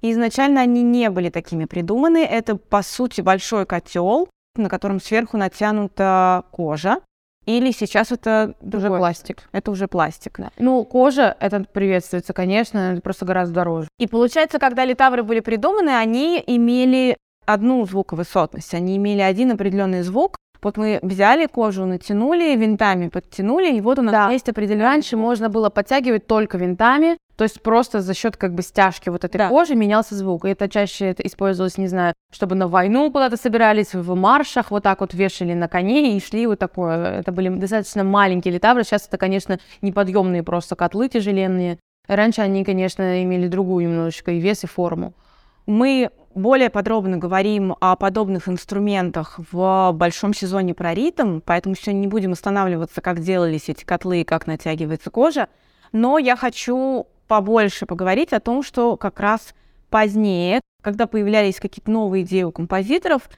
изначально 0.00 0.62
они 0.62 0.80
не 0.82 1.10
были 1.10 1.28
такими 1.28 1.66
придуманы. 1.66 2.24
Это, 2.24 2.56
по 2.56 2.80
сути, 2.80 3.20
большой 3.20 3.66
котел, 3.66 4.26
на 4.56 4.70
котором 4.70 5.02
сверху 5.02 5.36
натянута 5.36 6.44
кожа. 6.50 7.02
Или 7.48 7.70
сейчас 7.72 8.12
это 8.12 8.54
Уже 8.60 8.70
другой- 8.70 8.98
пластик. 8.98 9.48
Это 9.52 9.70
уже 9.70 9.88
пластик. 9.88 10.38
Да. 10.38 10.50
Ну, 10.58 10.84
кожа, 10.84 11.34
это 11.40 11.64
приветствуется, 11.72 12.34
конечно, 12.34 12.92
это 12.92 13.00
просто 13.00 13.24
гораздо 13.24 13.54
дороже. 13.54 13.88
И 13.98 14.06
получается, 14.06 14.58
когда 14.58 14.84
литавры 14.84 15.22
были 15.22 15.40
придуманы, 15.40 15.90
они 15.90 16.42
имели 16.46 17.16
одну 17.46 17.86
звуковысотность, 17.86 18.74
они 18.74 18.98
имели 18.98 19.20
один 19.22 19.50
определенный 19.52 20.02
звук. 20.02 20.36
Вот 20.60 20.76
мы 20.76 20.98
взяли 21.02 21.46
кожу, 21.46 21.86
натянули, 21.86 22.54
винтами 22.56 23.08
подтянули, 23.08 23.72
и 23.72 23.80
вот 23.80 23.98
у 23.98 24.02
нас 24.02 24.12
Да. 24.12 24.30
есть 24.30 24.48
определенный 24.48 24.84
Раньше 24.84 25.16
можно 25.16 25.48
было 25.48 25.70
подтягивать 25.70 26.26
только 26.26 26.58
винтами, 26.58 27.16
то 27.38 27.44
есть 27.44 27.62
просто 27.62 28.00
за 28.00 28.14
счет 28.14 28.36
как 28.36 28.52
бы 28.52 28.62
стяжки 28.62 29.10
вот 29.10 29.22
этой 29.24 29.36
Да. 29.38 29.48
кожи 29.48 29.76
менялся 29.76 30.16
звук. 30.16 30.44
И 30.44 30.48
это 30.48 30.68
чаще 30.68 31.06
это 31.06 31.22
использовалось, 31.22 31.78
не 31.78 31.86
знаю, 31.86 32.12
чтобы 32.32 32.56
на 32.56 32.66
войну 32.66 33.12
куда-то 33.12 33.36
собирались, 33.36 33.94
в 33.94 34.14
маршах 34.16 34.72
вот 34.72 34.82
так 34.82 35.00
вот 35.00 35.14
вешали 35.14 35.54
на 35.54 35.68
коней 35.68 36.16
и 36.16 36.20
шли 36.20 36.48
вот 36.48 36.58
такое. 36.58 37.20
Это 37.20 37.30
были 37.30 37.48
достаточно 37.48 38.02
маленькие 38.02 38.54
литавры. 38.54 38.82
Сейчас 38.82 39.06
это, 39.06 39.18
конечно, 39.18 39.60
неподъемные 39.82 40.42
просто 40.42 40.74
котлы 40.74 41.08
тяжеленные. 41.08 41.78
Раньше 42.08 42.42
они, 42.42 42.64
конечно, 42.64 43.22
имели 43.22 43.46
другую 43.46 43.84
немножечко 43.88 44.32
и 44.32 44.40
вес, 44.40 44.64
и 44.64 44.66
форму. 44.66 45.14
Мы 45.66 46.10
более 46.34 46.70
подробно 46.70 47.18
говорим 47.18 47.76
о 47.80 47.94
подобных 47.94 48.48
инструментах 48.48 49.38
в 49.52 49.92
большом 49.92 50.34
сезоне 50.34 50.74
про 50.74 50.92
ритм, 50.92 51.38
поэтому 51.44 51.76
сегодня 51.76 52.00
не 52.00 52.08
будем 52.08 52.32
останавливаться, 52.32 53.00
как 53.00 53.20
делались 53.20 53.68
эти 53.68 53.84
котлы 53.84 54.22
и 54.22 54.24
как 54.24 54.48
натягивается 54.48 55.10
кожа. 55.10 55.46
Но 55.92 56.18
я 56.18 56.34
хочу 56.34 57.06
побольше 57.28 57.86
поговорить 57.86 58.32
о 58.32 58.40
том, 58.40 58.62
что 58.62 58.96
как 58.96 59.20
раз 59.20 59.54
позднее, 59.90 60.60
когда 60.82 61.06
появлялись 61.06 61.60
какие-то 61.60 61.90
новые 61.90 62.24
идеи 62.24 62.42
у 62.42 62.50
композиторов, 62.50 63.30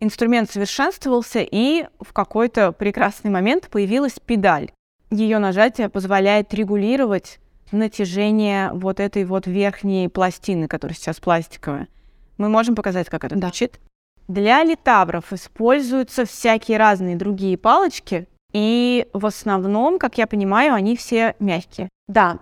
инструмент 0.00 0.50
совершенствовался, 0.50 1.40
и 1.40 1.86
в 2.00 2.12
какой-то 2.12 2.72
прекрасный 2.72 3.30
момент 3.30 3.68
появилась 3.68 4.20
педаль. 4.24 4.70
Ее 5.10 5.38
нажатие 5.38 5.88
позволяет 5.88 6.52
регулировать 6.54 7.40
натяжение 7.72 8.70
вот 8.72 9.00
этой 9.00 9.24
вот 9.24 9.46
верхней 9.46 10.08
пластины, 10.08 10.68
которая 10.68 10.94
сейчас 10.94 11.18
пластиковая. 11.18 11.88
Мы 12.36 12.48
можем 12.48 12.74
показать, 12.74 13.08
как 13.08 13.24
это 13.24 13.34
Да. 13.34 13.48
звучит? 13.48 13.80
Для 14.28 14.62
литавров 14.62 15.32
используются 15.32 16.26
всякие 16.26 16.78
разные 16.78 17.16
другие 17.16 17.56
палочки, 17.56 18.28
и 18.52 19.06
в 19.12 19.26
основном, 19.26 19.98
как 19.98 20.18
я 20.18 20.26
понимаю, 20.26 20.74
они 20.74 20.96
все 20.96 21.34
мягкие. 21.38 21.88
Да. 22.08 22.38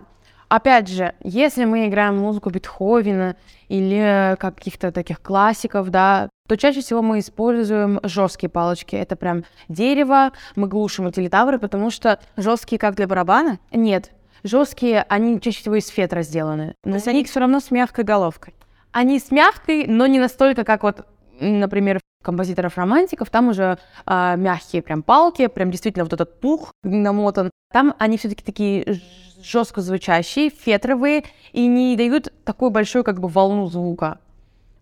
Опять 0.49 0.87
же, 0.87 1.13
если 1.23 1.65
мы 1.65 1.87
играем 1.87 2.17
музыку 2.17 2.49
Бетховена 2.49 3.35
или 3.67 4.35
каких-то 4.39 4.91
таких 4.91 5.21
классиков, 5.21 5.89
да, 5.89 6.29
то 6.47 6.55
чаще 6.55 6.79
всего 6.81 7.01
мы 7.01 7.19
используем 7.19 7.99
жесткие 8.03 8.49
палочки. 8.49 8.95
Это 8.95 9.17
прям 9.17 9.43
дерево, 9.67 10.31
мы 10.55 10.67
глушим 10.67 11.07
эти 11.07 11.19
литавры, 11.19 11.59
потому 11.59 11.89
что 11.89 12.19
Жесткие, 12.37 12.79
как 12.79 12.95
для 12.95 13.07
барабана, 13.07 13.59
нет, 13.71 14.11
жесткие, 14.43 15.05
они 15.09 15.41
чаще 15.41 15.59
всего 15.59 15.75
из 15.75 15.87
фетра 15.87 16.21
сделаны. 16.21 16.75
но 16.85 16.97
они 17.05 17.25
все 17.25 17.41
равно 17.41 17.59
с 17.59 17.69
мягкой 17.71 18.05
головкой. 18.05 18.53
Они 18.91 19.19
с 19.19 19.31
мягкой, 19.31 19.85
но 19.87 20.07
не 20.07 20.19
настолько, 20.19 20.63
как 20.63 20.83
вот, 20.83 21.05
например, 21.39 21.99
композиторов-романтиков, 22.27 23.29
там 23.29 23.47
уже 23.47 23.79
э, 24.05 24.35
мягкие 24.37 24.81
прям 24.81 25.01
палки, 25.01 25.47
прям 25.47 25.71
действительно 25.71 26.03
вот 26.03 26.13
этот 26.13 26.39
пух 26.41 26.71
намотан. 26.83 27.49
Там 27.71 27.95
они 27.99 28.17
все-таки 28.17 28.43
такие 28.43 28.99
жестко 29.41 29.81
звучащие, 29.81 30.49
фетровые 30.49 31.23
и 31.53 31.65
не 31.67 31.95
дают 31.95 32.33
такую 32.43 32.71
большую 32.71 33.03
как 33.03 33.19
бы 33.19 33.29
волну 33.29 33.67
звука. 33.67 34.19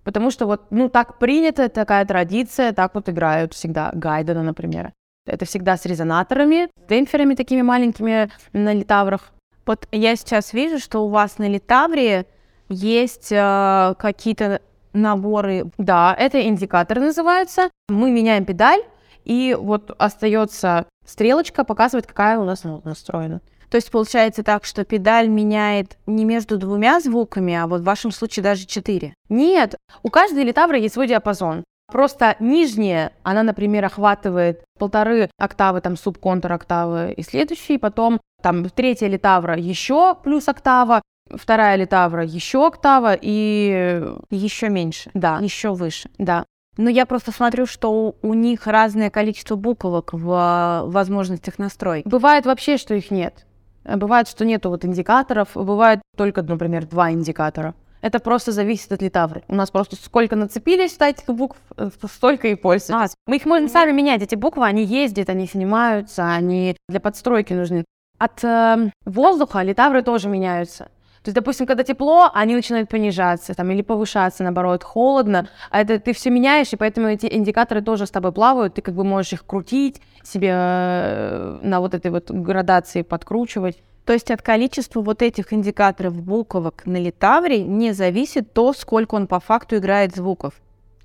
Потому 0.03 0.31
что 0.31 0.45
вот, 0.45 0.61
ну, 0.71 0.89
так 0.89 1.19
принято, 1.19 1.69
такая 1.69 2.05
традиция, 2.05 2.73
так 2.73 2.95
вот 2.95 3.09
играют 3.09 3.53
всегда 3.53 3.91
Гайдена, 3.93 4.43
например. 4.43 4.91
Это 5.27 5.45
всегда 5.45 5.77
с 5.77 5.85
резонаторами, 5.85 6.69
демпферами 6.89 7.35
такими 7.35 7.61
маленькими 7.61 8.31
на 8.53 8.73
литаврах. 8.73 9.31
Вот 9.65 9.87
я 9.91 10.15
сейчас 10.15 10.53
вижу, 10.53 10.79
что 10.79 11.05
у 11.05 11.09
вас 11.09 11.39
на 11.39 11.47
литавре 11.47 12.25
есть 12.69 13.31
э, 13.31 13.95
какие-то 13.97 14.61
наборы. 14.95 15.65
Да, 15.77 16.15
это 16.17 16.41
индикатор 16.47 16.99
называется. 16.99 17.69
Мы 17.89 18.11
меняем 18.11 18.45
педаль, 18.45 18.81
и 19.23 19.55
вот 19.59 19.93
остается 19.97 20.85
стрелочка, 21.05 21.63
показывает, 21.63 22.07
какая 22.07 22.39
у 22.39 22.43
нас 22.43 22.63
нота 22.63 22.89
настроена. 22.89 23.41
То 23.69 23.77
есть 23.77 23.91
получается 23.91 24.43
так, 24.43 24.63
что 24.63 24.85
педаль 24.85 25.27
меняет 25.27 25.97
не 26.05 26.23
между 26.23 26.57
двумя 26.57 26.99
звуками, 26.99 27.53
а 27.53 27.67
вот 27.67 27.81
в 27.81 27.85
вашем 27.85 28.11
случае 28.11 28.43
даже 28.43 28.65
четыре. 28.65 29.13
Нет, 29.27 29.75
у 30.03 30.09
каждой 30.09 30.43
литавры 30.43 30.77
есть 30.77 30.93
свой 30.93 31.07
диапазон. 31.07 31.63
Просто 31.91 32.35
нижняя, 32.39 33.11
она, 33.23 33.43
например, 33.43 33.85
охватывает 33.85 34.63
полторы 34.79 35.29
октавы, 35.37 35.81
там, 35.81 35.97
субконтур 35.97 36.51
октавы 36.51 37.13
и 37.15 37.21
следующий, 37.21 37.77
потом 37.77 38.19
там 38.41 38.69
третья 38.69 39.07
литавра 39.07 39.57
еще 39.57 40.15
плюс 40.23 40.47
октава, 40.47 41.01
вторая 41.33 41.75
литавра 41.75 42.23
еще 42.23 42.65
октава 42.65 43.17
и 43.19 44.03
еще 44.29 44.69
меньше, 44.69 45.09
да, 45.13 45.39
еще 45.41 45.73
выше, 45.73 46.09
да. 46.17 46.45
Но 46.77 46.89
я 46.89 47.05
просто 47.05 47.31
смотрю, 47.31 47.65
что 47.65 47.91
у, 47.91 48.15
у 48.21 48.33
них 48.33 48.67
разное 48.67 49.09
количество 49.09 49.55
буквок 49.55 50.13
в 50.13 50.83
возможностях 50.87 51.57
настройки. 51.57 52.07
Бывает 52.07 52.45
вообще, 52.45 52.77
что 52.77 52.93
их 52.93 53.11
нет. 53.11 53.45
Бывает, 53.85 54.27
что 54.27 54.45
нету 54.45 54.69
вот 54.69 54.83
индикаторов, 54.83 55.49
бывает 55.53 56.01
только, 56.17 56.41
например, 56.41 56.85
два 56.85 57.11
индикатора. 57.11 57.75
Это 58.01 58.19
просто 58.19 58.51
зависит 58.51 58.91
от 58.91 59.01
литавры. 59.01 59.43
У 59.47 59.55
нас 59.55 59.71
просто 59.71 59.95
сколько 59.95 60.35
нацепились 60.35 60.97
этих 60.99 61.25
букв, 61.25 61.57
э, 61.75 61.89
столько 62.11 62.47
и 62.49 62.55
пользуются. 62.55 62.95
А, 62.95 63.07
мы 63.25 63.37
их 63.37 63.45
можем 63.45 63.67
сами 63.67 63.91
менять, 63.93 64.21
эти 64.21 64.35
буквы, 64.35 64.65
они 64.65 64.83
ездят, 64.83 65.29
они 65.29 65.47
снимаются, 65.47 66.31
они 66.31 66.77
для 66.87 66.99
подстройки 66.99 67.53
нужны. 67.53 67.83
От 68.19 68.43
э, 68.43 68.91
воздуха 69.05 69.63
литавры 69.63 70.03
тоже 70.03 70.29
меняются. 70.29 70.89
То 71.25 71.29
есть, 71.29 71.35
допустим, 71.35 71.65
когда 71.65 71.83
тепло, 71.83 72.29
они 72.35 72.53
начинают 72.53 72.87
понижаться 72.87 73.55
там, 73.55 73.71
или 73.71 73.81
повышаться, 73.81 74.43
наоборот, 74.43 74.83
холодно, 74.83 75.49
а 75.71 75.81
это 75.81 75.99
ты 75.99 76.13
все 76.13 76.29
меняешь, 76.29 76.71
и 76.71 76.75
поэтому 76.75 77.07
эти 77.07 77.25
индикаторы 77.25 77.81
тоже 77.81 78.05
с 78.05 78.11
тобой 78.11 78.31
плавают, 78.31 78.75
ты 78.75 78.83
как 78.83 78.93
бы 78.93 79.03
можешь 79.03 79.33
их 79.33 79.43
крутить, 79.43 80.03
себе 80.21 80.51
э, 80.53 81.59
на 81.63 81.79
вот 81.79 81.95
этой 81.95 82.11
вот 82.11 82.29
градации 82.29 83.01
подкручивать. 83.01 83.81
То 84.05 84.13
есть 84.13 84.29
от 84.29 84.43
количества 84.43 85.01
вот 85.01 85.23
этих 85.23 85.51
индикаторов 85.51 86.13
буквок 86.21 86.83
на 86.85 86.97
литавре 86.97 87.63
не 87.63 87.91
зависит 87.93 88.53
то, 88.53 88.71
сколько 88.73 89.15
он 89.15 89.25
по 89.25 89.39
факту 89.39 89.77
играет 89.77 90.15
звуков. 90.15 90.53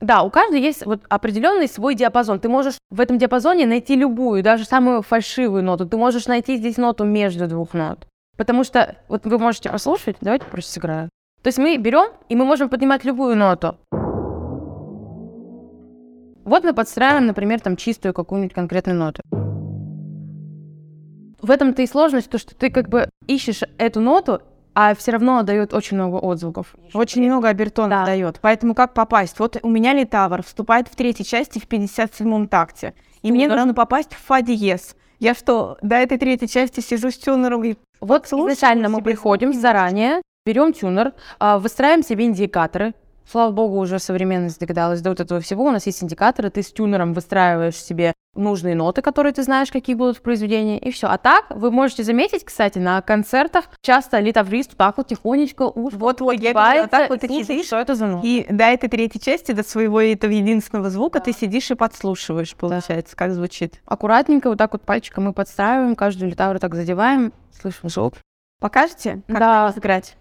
Да, 0.03 0.23
у 0.23 0.29
каждого 0.29 0.59
есть 0.59 0.85
вот 0.85 1.01
определенный 1.09 1.66
свой 1.66 1.95
диапазон. 1.95 2.41
Ты 2.41 2.51
можешь 2.51 2.75
в 2.91 3.01
этом 3.01 3.16
диапазоне 3.16 3.64
найти 3.64 3.97
любую, 3.97 4.43
даже 4.43 4.66
самую 4.66 5.01
фальшивую 5.01 5.62
ноту. 5.62 5.89
Ты 5.89 5.97
можешь 5.97 6.27
найти 6.27 6.59
здесь 6.59 6.77
ноту 6.77 7.05
между 7.05 7.49
двух 7.49 7.73
нот. 7.73 8.07
Потому 8.41 8.64
что, 8.64 8.97
вот 9.09 9.26
вы 9.26 9.38
можете 9.38 9.68
послушать, 9.68 10.16
давайте 10.22 10.47
просто 10.47 10.72
сыграю. 10.72 11.11
То 11.43 11.49
есть 11.49 11.59
мы 11.59 11.76
берем, 11.76 12.11
и 12.30 12.34
мы 12.34 12.47
можем 12.47 12.70
поднимать 12.70 13.05
любую 13.05 13.36
ноту. 13.36 13.76
Вот 16.47 16.64
мы 16.64 16.72
подстраиваем, 16.72 17.26
например, 17.26 17.61
там 17.61 17.76
чистую 17.76 18.14
какую-нибудь 18.14 18.55
конкретную 18.55 18.99
ноту. 18.99 19.20
В 21.43 21.51
этом-то 21.51 21.82
и 21.82 21.86
сложность, 21.86 22.30
то, 22.30 22.38
что 22.38 22.55
ты 22.55 22.70
как 22.70 22.88
бы 22.88 23.11
ищешь 23.26 23.61
эту 23.76 24.01
ноту, 24.01 24.41
а 24.74 24.95
все 24.95 25.12
равно 25.12 25.43
дает 25.43 25.74
очень 25.74 25.99
много 25.99 26.16
отзвуков. 26.16 26.74
Очень 26.95 27.26
много 27.26 27.51
обертонов 27.51 27.91
да. 27.91 28.07
дает. 28.07 28.38
Поэтому 28.41 28.74
как 28.74 28.95
попасть? 28.95 29.38
Вот 29.38 29.59
у 29.62 29.68
меня 29.68 29.93
литавр 29.93 30.43
вступает 30.43 30.88
в 30.88 30.97
третьей 30.97 31.26
части 31.26 31.59
в 31.59 31.68
57-м 31.68 32.49
такте. 32.49 32.95
И 33.20 33.26
Супер. 33.26 33.34
мне 33.34 33.49
нужно 33.49 33.74
попасть 33.74 34.14
в 34.14 34.18
фа 34.18 34.41
диез. 34.41 34.97
Я 35.21 35.35
что, 35.35 35.77
до 35.83 35.97
этой 35.97 36.16
третьей 36.16 36.49
части 36.49 36.81
сижу 36.81 37.11
с 37.11 37.18
тюнером 37.18 37.62
и 37.62 37.77
вот 38.01 38.27
изначально 38.27 38.89
мы 38.89 39.03
приходим 39.03 39.53
заранее, 39.53 40.23
берем 40.47 40.73
тюнер, 40.73 41.12
а, 41.39 41.59
выстраиваем 41.59 42.03
себе 42.03 42.25
индикаторы. 42.25 42.95
Слава 43.31 43.53
богу, 43.53 43.78
уже 43.78 44.01
современность 44.01 44.59
догадалась 44.59 45.03
до 45.03 45.11
вот 45.11 45.20
этого 45.20 45.41
всего. 45.41 45.64
У 45.64 45.70
нас 45.70 45.87
есть 45.87 46.03
индикаторы, 46.03 46.51
ты 46.51 46.64
с 46.64 46.72
тюнером 46.72 47.14
выстраиваешь 47.14 47.76
себе 47.76 48.12
нужные 48.35 48.74
ноты, 48.74 49.03
которые 49.03 49.33
ты 49.33 49.45
знаешь, 49.45 49.70
какие 49.70 49.95
будут 49.95 50.16
в 50.16 50.22
произведении, 50.22 50.78
и 50.78 50.91
все. 50.91 51.07
А 51.07 51.16
так, 51.16 51.45
вы 51.51 51.70
можете 51.70 52.03
заметить, 52.03 52.45
кстати, 52.45 52.81
на 52.81 53.01
концертах 53.03 53.66
часто 53.83 54.18
литаврист 54.18 54.76
так 54.76 54.97
вот 54.97 55.07
тихонечко 55.07 55.62
уж 55.62 55.95
вот, 55.95 56.20
вот, 56.20 56.33
я 56.33 56.49
видела, 56.49 56.89
так 56.89 57.09
вот 57.09 57.20
ты 57.20 57.28
сидишь, 57.28 57.66
что 57.66 57.76
это 57.76 57.95
за 57.95 58.07
нота. 58.07 58.26
И 58.26 58.53
до 58.53 58.64
этой 58.64 58.89
третьей 58.89 59.20
части, 59.20 59.53
до 59.53 59.62
своего 59.62 60.01
этого 60.01 60.33
единственного 60.33 60.91
звука, 60.91 61.20
да. 61.20 61.26
ты 61.26 61.33
сидишь 61.33 61.70
и 61.70 61.76
подслушиваешь, 61.76 62.57
получается, 62.57 63.14
да. 63.16 63.24
как 63.24 63.33
звучит. 63.33 63.81
Аккуратненько 63.85 64.49
вот 64.49 64.59
так 64.59 64.72
вот 64.72 64.83
пальчиком 64.83 65.26
мы 65.26 65.33
подстраиваем, 65.33 65.95
каждую 65.95 66.33
литавру 66.33 66.59
так 66.59 66.74
задеваем, 66.74 67.33
слышим 67.53 67.91
звук. 67.91 68.14
Покажете, 68.59 69.22
как 69.28 69.39
да. 69.39 69.72
сыграть? 69.72 70.16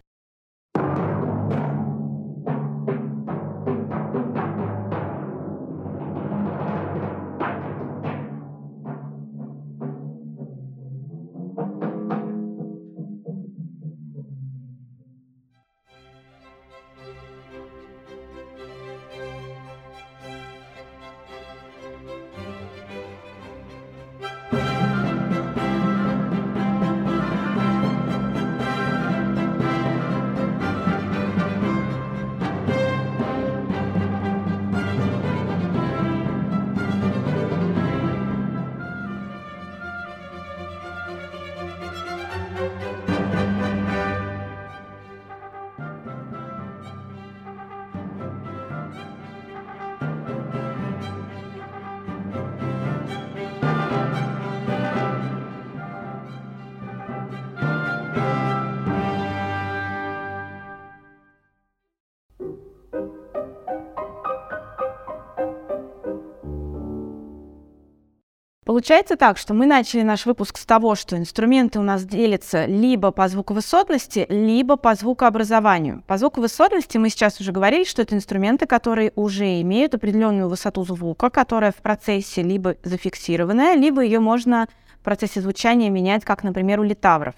Получается 68.69 69.15
так, 69.15 69.39
что 69.39 69.55
мы 69.55 69.65
начали 69.65 70.03
наш 70.03 70.27
выпуск 70.27 70.59
с 70.59 70.63
того, 70.63 70.93
что 70.93 71.17
инструменты 71.17 71.79
у 71.79 71.81
нас 71.81 72.05
делятся 72.05 72.65
либо 72.65 73.09
по 73.09 73.27
звуковысотности, 73.27 74.27
либо 74.29 74.75
по 74.75 74.93
звукообразованию. 74.93 76.03
По 76.05 76.19
звуковысотности 76.19 76.99
мы 76.99 77.09
сейчас 77.09 77.41
уже 77.41 77.51
говорили, 77.51 77.83
что 77.83 78.03
это 78.03 78.15
инструменты, 78.15 78.67
которые 78.67 79.11
уже 79.15 79.59
имеют 79.61 79.95
определенную 79.95 80.47
высоту 80.47 80.83
звука, 80.85 81.31
которая 81.31 81.71
в 81.71 81.77
процессе 81.77 82.43
либо 82.43 82.75
зафиксированная, 82.83 83.73
либо 83.73 84.03
ее 84.03 84.19
можно 84.19 84.67
в 84.99 85.03
процессе 85.03 85.41
звучания 85.41 85.89
менять, 85.89 86.23
как, 86.23 86.43
например, 86.43 86.79
у 86.79 86.83
литавров. 86.83 87.33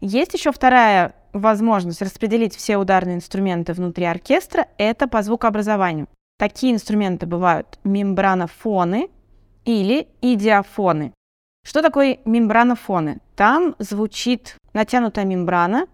Есть 0.00 0.34
еще 0.34 0.52
вторая 0.52 1.16
возможность 1.32 2.00
распределить 2.00 2.54
все 2.54 2.76
ударные 2.76 3.16
инструменты 3.16 3.72
внутри 3.72 4.04
оркестра, 4.04 4.68
это 4.78 5.08
по 5.08 5.20
звукообразованию. 5.24 6.06
Такие 6.38 6.72
инструменты 6.72 7.26
бывают 7.26 7.80
мембранофоны, 7.82 9.08
или 9.64 10.08
идиофоны. 10.20 11.12
Что 11.64 11.82
такое 11.82 12.18
мембранофоны? 12.24 13.20
Там 13.36 13.76
звучит 13.78 14.56
натянутая 14.72 15.24
мембрана 15.24 15.86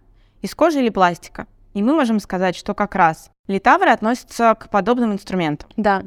из 0.42 0.54
кожи 0.54 0.80
или 0.80 0.90
пластика. 0.90 1.46
И 1.74 1.82
мы 1.82 1.94
можем 1.94 2.20
сказать, 2.20 2.56
что 2.56 2.74
как 2.74 2.94
раз 2.94 3.30
литавры 3.48 3.90
относятся 3.90 4.54
к 4.54 4.70
подобным 4.70 5.12
инструментам. 5.12 5.68
Да. 5.76 6.04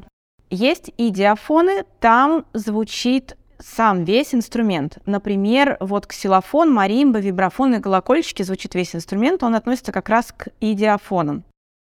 Есть 0.49 0.91
идиофоны, 0.97 1.84
там 1.99 2.45
звучит 2.53 3.38
сам 3.60 4.03
весь 4.03 4.34
инструмент. 4.34 4.97
Например, 5.05 5.78
вот 5.80 6.07
ксилофон, 6.07 6.74
маримба, 6.74 7.20
вибрафон 7.20 7.76
и 7.76 7.82
колокольчики 7.82 8.41
звучит 8.41 8.74
весь 8.74 8.95
инструмент, 8.95 9.43
он 9.43 9.53
относится 9.53 9.91
как 9.91 10.10
раз 10.10 10.34
к 10.36 10.47
идиофонам. 10.60 11.43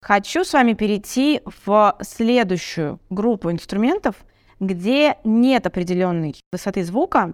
Хочу 0.01 0.43
с 0.43 0.53
вами 0.53 0.73
перейти 0.73 1.41
в 1.45 1.95
следующую 2.01 2.99
группу 3.11 3.51
инструментов, 3.51 4.15
где 4.61 5.17
нет 5.25 5.65
определенной 5.65 6.35
высоты 6.53 6.85
звука, 6.85 7.33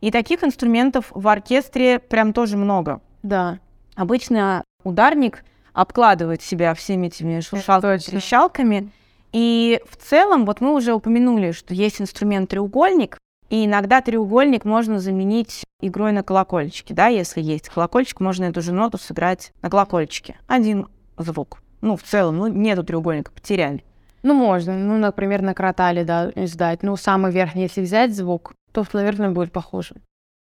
и 0.00 0.12
таких 0.12 0.44
инструментов 0.44 1.06
в 1.10 1.26
оркестре 1.26 1.98
прям 1.98 2.32
тоже 2.32 2.56
много. 2.56 3.00
Да. 3.24 3.58
Обычно 3.96 4.62
ударник 4.84 5.42
обкладывает 5.72 6.42
себя 6.42 6.74
всеми 6.74 7.08
этими 7.08 7.40
шуршалками, 7.40 7.98
трещалками. 7.98 8.90
И 9.32 9.80
в 9.88 9.96
целом, 9.96 10.44
вот 10.44 10.60
мы 10.60 10.74
уже 10.74 10.92
упомянули, 10.92 11.52
что 11.52 11.74
есть 11.74 12.00
инструмент 12.00 12.50
треугольник, 12.50 13.18
и 13.48 13.64
иногда 13.64 14.00
треугольник 14.00 14.64
можно 14.64 15.00
заменить 15.00 15.64
игрой 15.80 16.12
на 16.12 16.22
колокольчике, 16.22 16.94
да, 16.94 17.06
если 17.08 17.40
есть 17.40 17.68
колокольчик, 17.68 18.20
можно 18.20 18.44
эту 18.44 18.60
же 18.60 18.72
ноту 18.72 18.98
сыграть 18.98 19.52
на 19.62 19.70
колокольчике. 19.70 20.36
Один 20.46 20.88
звук. 21.16 21.62
Ну, 21.80 21.96
в 21.96 22.02
целом, 22.02 22.38
ну, 22.38 22.46
нету 22.48 22.84
треугольника, 22.84 23.30
потеряли. 23.32 23.84
Ну, 24.26 24.34
можно, 24.34 24.76
ну, 24.76 24.98
например, 24.98 25.40
на 25.40 25.54
кротале, 25.54 26.02
да, 26.02 26.32
издать. 26.34 26.82
Ну, 26.82 26.96
самый 26.96 27.30
верхний, 27.30 27.62
если 27.62 27.80
взять 27.80 28.12
звук, 28.12 28.54
то, 28.72 28.84
наверное, 28.92 29.30
будет 29.30 29.52
похоже. 29.52 29.94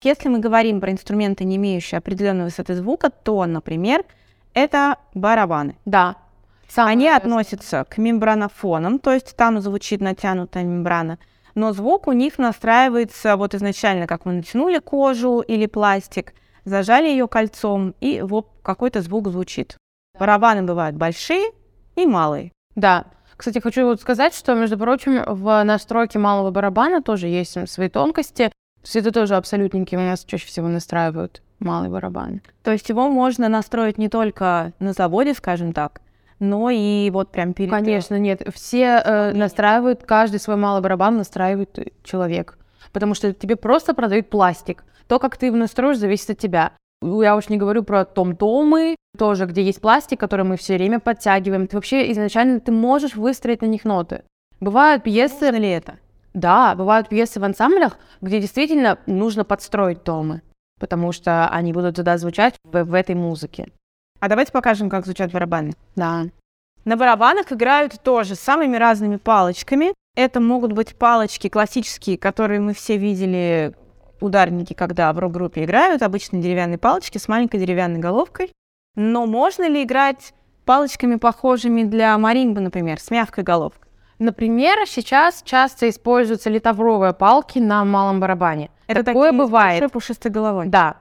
Если 0.04 0.30
мы 0.30 0.38
говорим 0.38 0.80
про 0.80 0.92
инструменты, 0.92 1.44
не 1.44 1.56
имеющие 1.56 1.98
определенной 1.98 2.46
высоты 2.46 2.76
звука, 2.76 3.10
то, 3.10 3.44
например, 3.48 4.06
это 4.54 4.98
барабаны. 5.16 5.76
Да. 5.86 6.18
Самое 6.70 6.94
Они 6.94 7.10
относятся 7.10 7.84
к 7.90 7.98
мембранофонам, 7.98 9.00
то 9.00 9.12
есть 9.12 9.36
там 9.36 9.60
звучит 9.60 10.02
натянутая 10.02 10.66
мембрана, 10.66 11.18
но 11.56 11.74
звук 11.74 12.08
у 12.08 12.12
них 12.12 12.38
настраивается 12.38 13.38
вот 13.38 13.56
изначально, 13.56 14.06
как 14.06 14.26
мы 14.26 14.34
натянули 14.34 14.78
кожу 14.78 15.40
или 15.40 15.66
пластик, 15.66 16.36
зажали 16.64 17.08
ее 17.08 17.28
кольцом, 17.28 17.96
и 18.02 18.22
вот 18.22 18.52
какой-то 18.62 19.02
звук 19.02 19.30
звучит. 19.30 19.78
Барабаны 20.20 20.62
бывают 20.62 20.96
большие 20.96 21.50
и 21.96 22.06
малые. 22.06 22.52
Да. 22.76 23.06
Кстати, 23.44 23.60
хочу 23.60 23.86
вот 23.86 24.00
сказать, 24.00 24.34
что, 24.34 24.54
между 24.54 24.78
прочим, 24.78 25.22
в 25.28 25.62
настройке 25.66 26.18
малого 26.18 26.50
барабана 26.50 27.04
тоже 27.04 27.28
есть 27.28 27.70
свои 27.70 27.90
тонкости. 27.90 28.46
То 28.46 28.54
есть 28.86 28.96
это 28.96 29.12
тоже 29.12 29.36
абсолютненькие 29.36 30.00
у 30.00 30.04
нас 30.04 30.24
чаще 30.24 30.48
всего 30.48 30.70
настраивают 30.70 31.42
малый 31.60 31.90
барабан. 31.90 32.40
То 32.64 32.72
есть 32.72 32.88
его 32.88 33.10
можно 33.10 33.50
настроить 33.50 33.98
не 33.98 34.08
только 34.08 34.72
на 34.80 34.94
заводе, 34.94 35.34
скажем 35.34 35.74
так, 35.74 36.00
но 36.40 36.70
и 36.70 37.10
вот 37.12 37.34
прям 37.34 37.54
перед... 37.54 37.70
Конечно, 37.70 38.18
нет. 38.18 38.44
Все 38.54 39.02
э, 39.04 39.34
настраивают, 39.34 40.06
каждый 40.06 40.40
свой 40.40 40.56
малый 40.56 40.82
барабан 40.82 41.18
настраивает 41.18 41.78
человек. 42.02 42.58
Потому 42.94 43.14
что 43.14 43.34
тебе 43.34 43.58
просто 43.58 43.94
продают 43.94 44.30
пластик. 44.30 44.86
То, 45.10 45.20
как 45.20 45.36
ты 45.36 45.48
его 45.48 45.58
настроишь, 45.58 45.98
зависит 45.98 46.30
от 46.30 46.38
тебя. 46.38 46.72
Я 47.02 47.36
уж 47.36 47.50
не 47.50 47.58
говорю 47.58 47.84
про 47.84 48.06
том-томы, 48.06 48.96
тоже, 49.18 49.46
где 49.46 49.64
есть 49.64 49.82
пластик, 49.82 50.20
который 50.20 50.46
мы 50.46 50.58
все 50.58 50.76
время 50.76 51.00
подтягиваем. 51.00 51.68
Ты 51.68 51.78
вообще 51.78 52.12
изначально 52.12 52.60
ты 52.60 52.72
можешь 52.72 53.16
выстроить 53.16 53.62
на 53.62 53.68
них 53.68 53.86
ноты. 53.86 54.24
Бывают 54.60 55.04
пьесы... 55.04 55.46
Можно 55.46 55.58
ли 55.58 55.70
это? 55.70 56.00
Да, 56.34 56.74
бывают 56.76 57.10
пьесы 57.10 57.40
в 57.40 57.44
ансамблях, 57.44 57.98
где 58.22 58.40
действительно 58.40 58.98
нужно 59.06 59.44
подстроить 59.44 60.04
томы, 60.04 60.42
потому 60.80 61.12
что 61.12 61.48
они 61.50 61.74
будут 61.74 61.96
туда 61.96 62.18
звучать 62.18 62.56
в, 62.64 62.84
в 62.84 62.94
этой 62.94 63.14
музыке. 63.14 63.68
А 64.20 64.30
давайте 64.30 64.52
покажем, 64.52 64.90
как 64.90 65.06
звучат 65.06 65.32
барабаны. 65.32 65.74
Да. 65.96 66.24
На 66.86 66.98
барабанах 66.98 67.52
играют 67.52 68.02
тоже 68.02 68.36
самыми 68.36 68.78
разными 68.78 69.18
палочками. 69.18 69.94
Это 70.16 70.40
могут 70.40 70.74
быть 70.74 70.96
палочки 70.96 71.50
классические, 71.50 72.18
которые 72.18 72.60
мы 72.60 72.74
все 72.74 72.98
видели, 72.98 73.74
ударники, 74.22 74.74
когда 74.74 75.12
в 75.14 75.20
рок-группе 75.20 75.66
играют, 75.66 76.02
обычно 76.02 76.42
деревянные 76.42 76.78
палочки 76.78 77.18
с 77.18 77.28
маленькой 77.28 77.60
деревянной 77.60 78.00
головкой. 78.00 78.52
Но 78.96 79.26
можно 79.26 79.68
ли 79.68 79.84
играть 79.84 80.34
палочками, 80.66 81.16
похожими 81.16 81.84
для 81.84 82.18
маримбы, 82.18 82.62
например, 82.62 83.00
с 83.00 83.10
мягкой 83.10 83.44
головкой? 83.44 83.90
Например, 84.20 84.78
сейчас 84.86 85.42
часто 85.44 85.90
используются 85.90 86.50
литовровые 86.50 87.14
палки 87.14 87.60
на 87.60 87.84
малом 87.84 88.20
барабане. 88.20 88.70
Это 88.88 89.04
такое 89.04 89.32
такие 89.32 89.46
бывает. 89.46 89.92
Пушистой 89.92 90.32
головой. 90.32 90.68
Да. 90.68 90.98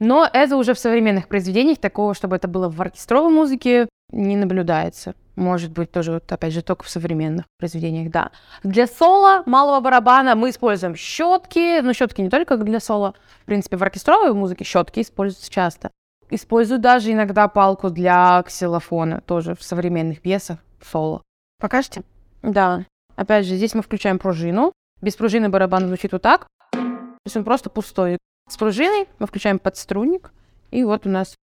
Но 0.00 0.28
это 0.30 0.56
уже 0.56 0.74
в 0.74 0.78
современных 0.78 1.28
произведениях, 1.28 1.78
такого, 1.78 2.14
чтобы 2.14 2.36
это 2.36 2.48
было 2.48 2.68
в 2.68 2.80
оркестровой 2.80 3.32
музыке, 3.32 3.88
не 4.10 4.36
наблюдается. 4.36 5.14
Может 5.36 5.70
быть, 5.70 5.92
тоже, 5.92 6.12
вот, 6.12 6.30
опять 6.32 6.52
же, 6.52 6.62
только 6.62 6.84
в 6.84 6.88
современных 6.88 7.46
произведениях, 7.58 8.10
да. 8.10 8.30
Для 8.64 8.86
соло 8.86 9.44
малого 9.46 9.80
барабана 9.80 10.34
мы 10.34 10.50
используем 10.50 10.96
щетки, 10.96 11.80
но 11.80 11.92
щетки 11.92 12.20
не 12.20 12.28
только 12.28 12.56
для 12.56 12.80
соло. 12.80 13.14
В 13.42 13.44
принципе, 13.44 13.76
в 13.76 13.82
оркестровой 13.82 14.34
музыке 14.34 14.64
щетки 14.64 15.00
используются 15.00 15.50
часто. 15.50 15.90
Используют 16.30 16.82
даже 16.82 17.12
иногда 17.12 17.48
палку 17.48 17.90
для 17.90 18.42
ксилофона, 18.42 19.22
тоже 19.22 19.54
в 19.54 19.62
современных 19.62 20.20
пьесах 20.20 20.58
соло. 20.82 21.22
Покажете? 21.58 22.02
Да. 22.42 22.84
Опять 23.16 23.46
же, 23.46 23.56
здесь 23.56 23.74
мы 23.74 23.82
включаем 23.82 24.18
пружину. 24.18 24.72
Без 25.00 25.16
пружины 25.16 25.48
барабан 25.48 25.86
звучит 25.86 26.12
вот 26.12 26.22
так. 26.22 26.46
То 26.70 27.24
есть 27.24 27.36
он 27.36 27.44
просто 27.44 27.70
пустой. 27.70 28.18
С 28.48 28.56
пружиной 28.56 29.08
мы 29.18 29.26
включаем 29.26 29.58
подструнник. 29.58 30.32
И 30.70 30.84
вот 30.84 31.06
у 31.06 31.08
нас 31.08 31.34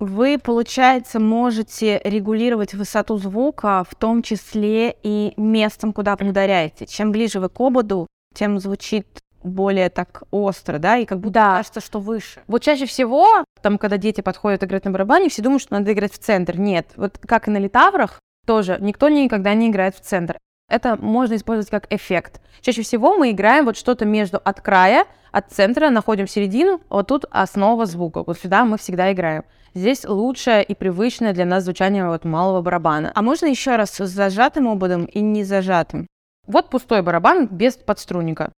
Вы, 0.00 0.38
получается, 0.38 1.20
можете 1.20 2.00
регулировать 2.04 2.72
высоту 2.72 3.18
звука, 3.18 3.84
в 3.88 3.94
том 3.94 4.22
числе 4.22 4.96
и 5.02 5.34
местом, 5.36 5.92
куда 5.92 6.16
вы 6.16 6.30
ударяете. 6.30 6.86
Чем 6.86 7.12
ближе 7.12 7.38
вы 7.38 7.50
к 7.50 7.60
ободу, 7.60 8.06
тем 8.34 8.58
звучит 8.58 9.06
более 9.42 9.90
так 9.90 10.22
остро, 10.30 10.78
да, 10.78 10.96
и 10.96 11.04
как 11.04 11.20
будто 11.20 11.34
Да. 11.34 11.56
кажется, 11.56 11.80
что 11.80 12.00
выше. 12.00 12.40
Вот 12.46 12.62
чаще 12.62 12.86
всего, 12.86 13.44
там, 13.62 13.76
когда 13.76 13.98
дети 13.98 14.22
подходят 14.22 14.64
играть 14.64 14.86
на 14.86 14.90
барабане, 14.90 15.28
все 15.28 15.42
думают, 15.42 15.62
что 15.62 15.74
надо 15.74 15.92
играть 15.92 16.12
в 16.12 16.18
центр. 16.18 16.58
Нет, 16.58 16.88
вот 16.96 17.18
как 17.18 17.48
и 17.48 17.50
на 17.50 17.58
литаврах, 17.58 18.20
тоже 18.46 18.78
никто 18.80 19.10
никогда 19.10 19.52
не 19.52 19.68
играет 19.68 19.94
в 19.96 20.00
центр. 20.00 20.38
Это 20.70 20.96
можно 20.96 21.34
использовать 21.34 21.68
как 21.68 21.92
эффект. 21.92 22.40
Чаще 22.60 22.82
всего 22.82 23.16
мы 23.16 23.32
играем 23.32 23.64
вот 23.64 23.76
что-то 23.76 24.04
между 24.04 24.40
от 24.42 24.60
края, 24.60 25.04
от 25.32 25.50
центра, 25.50 25.90
находим 25.90 26.28
середину, 26.28 26.80
вот 26.88 27.08
тут 27.08 27.24
основа 27.30 27.86
звука. 27.86 28.22
Вот 28.22 28.38
сюда 28.38 28.64
мы 28.64 28.78
всегда 28.78 29.12
играем. 29.12 29.44
Здесь 29.74 30.04
лучшее 30.04 30.62
и 30.62 30.74
привычное 30.74 31.32
для 31.32 31.44
нас 31.44 31.64
звучание 31.64 32.06
вот 32.06 32.24
малого 32.24 32.62
барабана. 32.62 33.12
А 33.14 33.22
можно 33.22 33.46
еще 33.46 33.76
раз 33.76 33.90
с 33.90 34.06
зажатым 34.06 34.68
ободом 34.68 35.04
и 35.04 35.20
не 35.20 35.44
зажатым? 35.44 36.06
Вот 36.46 36.70
пустой 36.70 37.02
барабан 37.02 37.48
без 37.48 37.76
подструнника. 37.76 38.52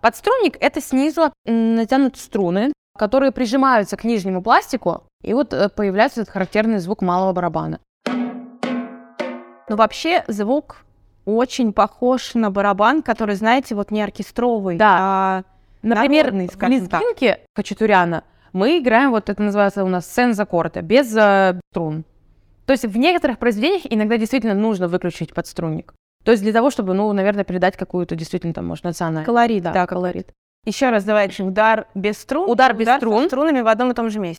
Подструнник— 0.00 0.58
это 0.60 0.82
снизу 0.82 1.32
м, 1.46 1.76
натянуты 1.76 2.18
струны, 2.18 2.72
которые 2.98 3.32
прижимаются 3.32 3.96
к 3.96 4.04
нижнему 4.04 4.42
пластику, 4.42 5.04
и 5.22 5.32
вот 5.32 5.54
э, 5.54 5.70
появляется 5.70 6.20
этот 6.20 6.32
характерный 6.32 6.78
звук 6.78 7.00
малого 7.00 7.32
барабана. 7.32 7.80
Но 9.74 9.78
вообще 9.78 10.22
звук 10.28 10.84
очень 11.24 11.72
похож 11.72 12.34
на 12.34 12.52
барабан, 12.52 13.02
который, 13.02 13.34
знаете, 13.34 13.74
вот 13.74 13.90
не 13.90 14.02
оркестровый, 14.02 14.76
Да. 14.76 14.96
а 15.00 15.42
Например, 15.82 16.30
в 16.30 16.68
лезгинке 16.68 17.40
Хачатуряна 17.56 18.22
мы 18.52 18.78
играем, 18.78 19.10
вот 19.10 19.28
это 19.28 19.42
называется 19.42 19.82
у 19.82 19.88
нас 19.88 20.06
сензаккорда, 20.14 20.80
без 20.82 21.12
э, 21.16 21.58
струн. 21.72 22.04
То 22.66 22.72
есть 22.72 22.84
в 22.84 22.96
некоторых 22.96 23.38
произведениях 23.40 23.82
иногда 23.90 24.16
действительно 24.16 24.54
нужно 24.54 24.86
выключить 24.86 25.34
подструнник. 25.34 25.92
То 26.24 26.30
есть 26.30 26.44
для 26.44 26.52
того, 26.52 26.70
чтобы, 26.70 26.94
ну, 26.94 27.12
наверное, 27.12 27.42
передать 27.42 27.76
какую-то 27.76 28.14
действительно 28.14 28.54
там, 28.54 28.66
может, 28.68 28.84
национальную. 28.84 29.26
колорит. 29.26 29.64
Да, 29.64 29.72
Да, 29.72 29.86
колорит. 29.88 30.30
Еще 30.66 30.88
раз 30.90 31.02
давайте. 31.02 31.42
Удар 31.42 31.88
без 31.96 32.16
струн. 32.18 32.48
Удар 32.48 32.74
без 32.74 32.86
со 32.86 32.96
струн. 32.98 33.26
струнами 33.26 33.60
в 33.60 33.66
одном 33.66 33.90
и 33.90 33.94
том 33.94 34.08
же 34.08 34.20
месте. 34.20 34.38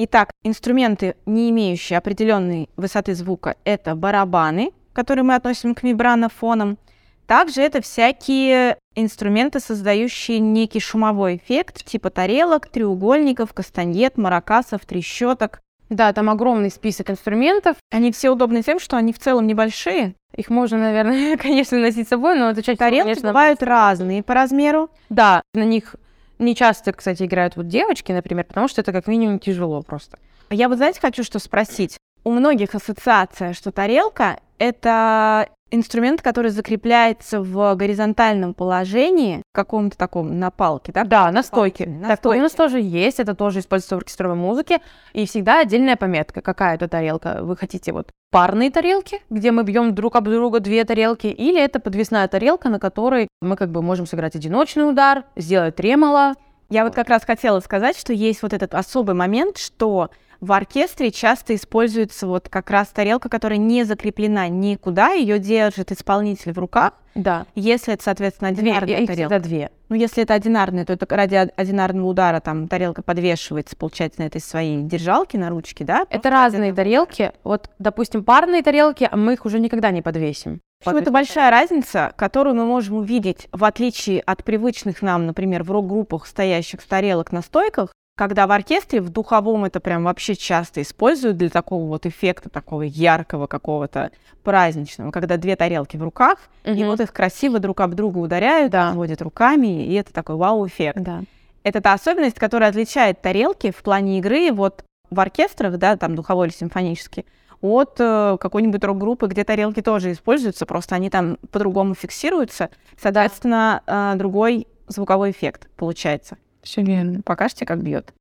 Итак, 0.00 0.30
инструменты, 0.44 1.16
не 1.26 1.50
имеющие 1.50 1.98
определенной 1.98 2.70
высоты 2.76 3.16
звука, 3.16 3.56
это 3.64 3.96
барабаны, 3.96 4.70
которые 4.92 5.24
мы 5.24 5.34
относим 5.34 5.74
к 5.74 5.82
мембранофонам. 5.82 6.78
Также 7.26 7.62
это 7.62 7.82
всякие 7.82 8.78
инструменты, 8.94 9.58
создающие 9.58 10.38
некий 10.38 10.78
шумовой 10.78 11.36
эффект, 11.36 11.84
типа 11.84 12.10
тарелок, 12.10 12.68
треугольников, 12.68 13.52
кастаньет, 13.52 14.16
маракасов, 14.16 14.86
трещоток. 14.86 15.60
Да, 15.90 16.12
там 16.12 16.30
огромный 16.30 16.70
список 16.70 17.10
инструментов. 17.10 17.76
Они 17.90 18.12
все 18.12 18.30
удобны 18.30 18.62
тем, 18.62 18.78
что 18.78 18.96
они 18.96 19.12
в 19.12 19.18
целом 19.18 19.48
небольшие. 19.48 20.14
Их 20.36 20.48
можно, 20.48 20.78
наверное, 20.78 21.36
конечно, 21.42 21.76
носить 21.76 22.06
с 22.06 22.10
собой, 22.10 22.38
но 22.38 22.50
это 22.50 22.62
всего, 22.62 22.76
Тарелки 22.76 23.02
конечно, 23.02 23.30
бывают 23.30 23.64
разные 23.64 24.22
по 24.22 24.34
размеру. 24.34 24.90
Да, 25.08 25.42
на 25.54 25.64
них 25.64 25.96
не 26.38 26.54
часто, 26.54 26.92
кстати, 26.92 27.24
играют 27.24 27.56
вот 27.56 27.68
девочки, 27.68 28.12
например, 28.12 28.44
потому 28.44 28.68
что 28.68 28.80
это 28.80 28.92
как 28.92 29.06
минимум 29.06 29.38
тяжело 29.38 29.82
просто. 29.82 30.18
Я 30.50 30.68
вот, 30.68 30.76
знаете, 30.76 31.00
хочу 31.00 31.24
что 31.24 31.38
спросить. 31.38 31.98
У 32.24 32.30
многих 32.30 32.74
ассоциация, 32.74 33.52
что 33.52 33.70
тарелка— 33.70 34.40
это 34.58 35.48
инструмент, 35.70 36.22
который 36.22 36.50
закрепляется 36.50 37.40
в 37.40 37.74
горизонтальном 37.74 38.54
положении, 38.54 39.42
каком-то 39.52 39.96
таком 39.96 40.38
на 40.38 40.50
палке, 40.50 40.92
да? 40.92 41.04
Да, 41.04 41.30
на 41.30 41.42
стойке. 41.42 41.86
На 41.86 42.08
Так, 42.08 42.18
стойке. 42.18 42.40
у 42.40 42.42
нас 42.42 42.52
тоже 42.52 42.80
есть, 42.80 43.20
это 43.20 43.34
тоже 43.34 43.60
используется 43.60 43.96
в 43.96 43.98
оркестровой 43.98 44.36
музыке, 44.36 44.80
и 45.12 45.26
всегда 45.26 45.60
отдельная 45.60 45.96
пометка, 45.96 46.40
какая 46.40 46.74
это 46.76 46.88
тарелка. 46.88 47.38
Вы 47.42 47.56
хотите 47.56 47.92
вот 47.92 48.10
парные 48.30 48.70
тарелки, 48.70 49.20
где 49.30 49.50
мы 49.52 49.62
бьем 49.64 49.94
друг 49.94 50.16
об 50.16 50.24
друга 50.24 50.60
две 50.60 50.84
тарелки, 50.84 51.26
или 51.26 51.60
это 51.60 51.80
подвесная 51.80 52.28
тарелка, 52.28 52.68
на 52.68 52.78
которой 52.78 53.28
мы 53.40 53.56
как 53.56 53.70
бы 53.70 53.82
можем 53.82 54.06
сыграть 54.06 54.36
одиночный 54.36 54.88
удар, 54.88 55.24
сделать 55.36 55.76
тремоло. 55.76 56.34
Я 56.70 56.84
вот 56.84 56.94
как 56.94 57.08
раз 57.08 57.24
хотела 57.24 57.60
сказать, 57.60 57.96
что 57.96 58.12
есть 58.12 58.42
вот 58.42 58.52
этот 58.52 58.74
особый 58.74 59.14
момент, 59.14 59.56
что 59.56 60.10
в 60.40 60.52
оркестре 60.52 61.10
часто 61.10 61.54
используется 61.54 62.26
вот 62.26 62.50
как 62.50 62.68
раз 62.70 62.88
тарелка, 62.88 63.30
которая 63.30 63.58
не 63.58 63.84
закреплена 63.84 64.48
никуда, 64.48 65.12
ее 65.12 65.38
держит 65.38 65.90
исполнитель 65.92 66.52
в 66.52 66.58
руках. 66.58 66.92
Да, 67.14 67.46
Если 67.54 67.94
это, 67.94 68.04
соответственно, 68.04 68.52
две, 68.52 68.72
одинарная 68.72 69.00
их 69.00 69.06
тарелка. 69.08 69.34
всегда 69.34 69.38
две. 69.48 69.70
Ну, 69.88 69.96
если 69.96 70.22
это 70.22 70.34
одинарная, 70.34 70.84
то 70.84 70.92
это 70.92 71.06
ради 71.16 71.36
од- 71.36 71.52
одинарного 71.56 72.06
удара 72.06 72.38
там 72.40 72.68
тарелка 72.68 73.00
подвешивается, 73.02 73.74
получается, 73.74 74.20
на 74.20 74.26
этой 74.26 74.40
своей 74.42 74.82
держалке, 74.82 75.38
на 75.38 75.48
ручке, 75.48 75.84
да? 75.84 76.06
Это 76.10 76.28
разные 76.28 76.74
тарелки. 76.74 77.32
Вот, 77.44 77.70
допустим, 77.78 78.22
парные 78.22 78.62
тарелки, 78.62 79.08
а 79.10 79.16
мы 79.16 79.32
их 79.32 79.46
уже 79.46 79.58
никогда 79.58 79.90
не 79.90 80.02
подвесим. 80.02 80.60
В 80.84 80.88
общем, 80.88 81.02
это 81.02 81.10
большая 81.10 81.50
разница, 81.50 82.12
которую 82.16 82.54
мы 82.54 82.64
можем 82.64 82.98
увидеть, 82.98 83.48
в 83.50 83.64
отличие 83.64 84.20
от 84.20 84.44
привычных 84.44 85.02
нам, 85.02 85.26
например, 85.26 85.64
в 85.64 85.72
рок-группах 85.72 86.24
стоящих 86.26 86.82
тарелок 86.84 87.32
на 87.32 87.42
стойках, 87.42 87.90
когда 88.16 88.46
в 88.46 88.52
оркестре, 88.52 89.00
в 89.00 89.10
духовом 89.10 89.64
это 89.64 89.80
прям 89.80 90.04
вообще 90.04 90.36
часто 90.36 90.80
используют 90.82 91.36
для 91.36 91.50
такого 91.50 91.84
вот 91.86 92.06
эффекта, 92.06 92.48
такого 92.48 92.82
яркого 92.82 93.48
какого-то 93.48 94.12
праздничного, 94.44 95.10
когда 95.10 95.36
две 95.36 95.56
тарелки 95.56 95.96
в 95.96 96.02
руках, 96.02 96.38
и 96.64 96.70
Мгм. 96.70 96.86
вот 96.86 97.00
их 97.00 97.12
красиво 97.12 97.58
друг 97.58 97.80
об 97.80 97.94
друга 97.94 98.18
ударяют, 98.18 98.70
Да. 98.70 98.92
водят 98.92 99.20
руками, 99.20 99.84
и 99.84 99.94
это 99.94 100.12
такой 100.12 100.36
вау-эффект. 100.36 101.00
Да. 101.00 101.22
Это 101.64 101.80
та 101.80 101.92
особенность, 101.94 102.38
которая 102.38 102.70
отличает 102.70 103.20
тарелки 103.20 103.72
в 103.72 103.82
плане 103.82 104.18
игры 104.18 104.52
вот 104.52 104.84
в 105.10 105.18
оркестрах, 105.18 105.76
да, 105.76 105.96
там 105.96 106.14
духовой 106.14 106.46
или 106.48 106.54
симфонический, 106.54 107.24
от 107.60 107.96
э, 107.98 108.36
какой-нибудь 108.40 108.84
рок-группы, 108.84 109.26
где 109.26 109.44
тарелки 109.44 109.82
тоже 109.82 110.12
используются, 110.12 110.66
просто 110.66 110.94
они 110.94 111.10
там 111.10 111.38
по-другому 111.50 111.94
фиксируются, 111.94 112.70
соответственно, 112.96 113.82
э, 113.86 114.14
другой 114.16 114.66
звуковой 114.86 115.30
эффект 115.32 115.68
получается. 115.76 116.38
Все 116.62 116.82
верно. 116.82 117.22
Покажете, 117.22 117.66
как 117.66 117.82
бьет. 117.82 118.12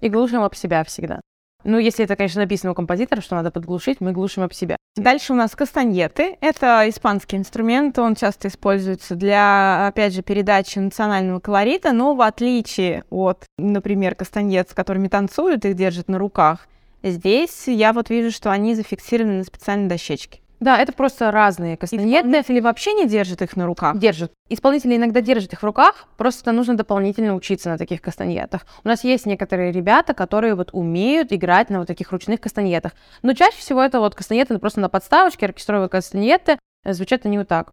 И 0.00 0.08
глушим 0.08 0.42
об 0.42 0.54
себя 0.56 0.82
всегда. 0.82 1.20
Ну, 1.64 1.78
если 1.78 2.04
это, 2.04 2.16
конечно, 2.16 2.40
написано 2.40 2.72
у 2.72 2.74
композитора, 2.74 3.20
что 3.20 3.36
надо 3.36 3.50
подглушить, 3.50 4.00
мы 4.00 4.12
глушим 4.12 4.42
об 4.42 4.52
себя. 4.52 4.76
Дальше 4.96 5.32
у 5.32 5.36
нас 5.36 5.52
кастаньеты. 5.52 6.36
Это 6.40 6.84
испанский 6.86 7.36
инструмент, 7.36 7.98
он 7.98 8.14
часто 8.14 8.48
используется 8.48 9.14
для, 9.14 9.86
опять 9.86 10.12
же, 10.12 10.22
передачи 10.22 10.78
национального 10.78 11.40
колорита, 11.40 11.92
но 11.92 12.14
в 12.14 12.20
отличие 12.20 13.04
от, 13.08 13.44
например, 13.56 14.14
кастаньет, 14.14 14.68
с 14.68 14.74
которыми 14.74 15.08
танцуют, 15.08 15.64
их 15.64 15.74
держат 15.74 16.08
на 16.08 16.18
руках, 16.18 16.68
здесь 17.02 17.68
я 17.68 17.94
вот 17.94 18.10
вижу, 18.10 18.30
что 18.30 18.50
они 18.50 18.74
зафиксированы 18.74 19.38
на 19.38 19.44
специальной 19.44 19.88
дощечке. 19.88 20.41
Да, 20.62 20.78
это 20.78 20.92
просто 20.92 21.32
разные 21.32 21.76
кастаньеты. 21.76 22.28
Исполнители 22.28 22.60
вообще 22.60 22.92
не 22.92 23.08
держат 23.08 23.42
их 23.42 23.56
на 23.56 23.66
руках. 23.66 23.98
Держат. 23.98 24.30
Исполнители 24.48 24.94
иногда 24.94 25.20
держат 25.20 25.52
их 25.52 25.60
в 25.60 25.64
руках, 25.64 26.06
просто 26.16 26.52
нужно 26.52 26.76
дополнительно 26.76 27.34
учиться 27.34 27.68
на 27.68 27.78
таких 27.78 28.00
кастаньетах. 28.00 28.64
У 28.84 28.88
нас 28.88 29.02
есть 29.02 29.26
некоторые 29.26 29.72
ребята, 29.72 30.14
которые 30.14 30.54
вот 30.54 30.70
умеют 30.72 31.32
играть 31.32 31.68
на 31.68 31.80
вот 31.80 31.88
таких 31.88 32.12
ручных 32.12 32.40
кастаньетах. 32.40 32.92
Но 33.22 33.32
чаще 33.34 33.58
всего 33.58 33.82
это 33.82 33.98
вот 33.98 34.14
кастаньеты 34.14 34.56
просто 34.60 34.78
на 34.78 34.88
подставочке, 34.88 35.46
оркестровые 35.46 35.88
кастаньеты. 35.88 36.60
Звучат 36.84 37.26
они 37.26 37.38
вот 37.38 37.48
так. 37.48 37.72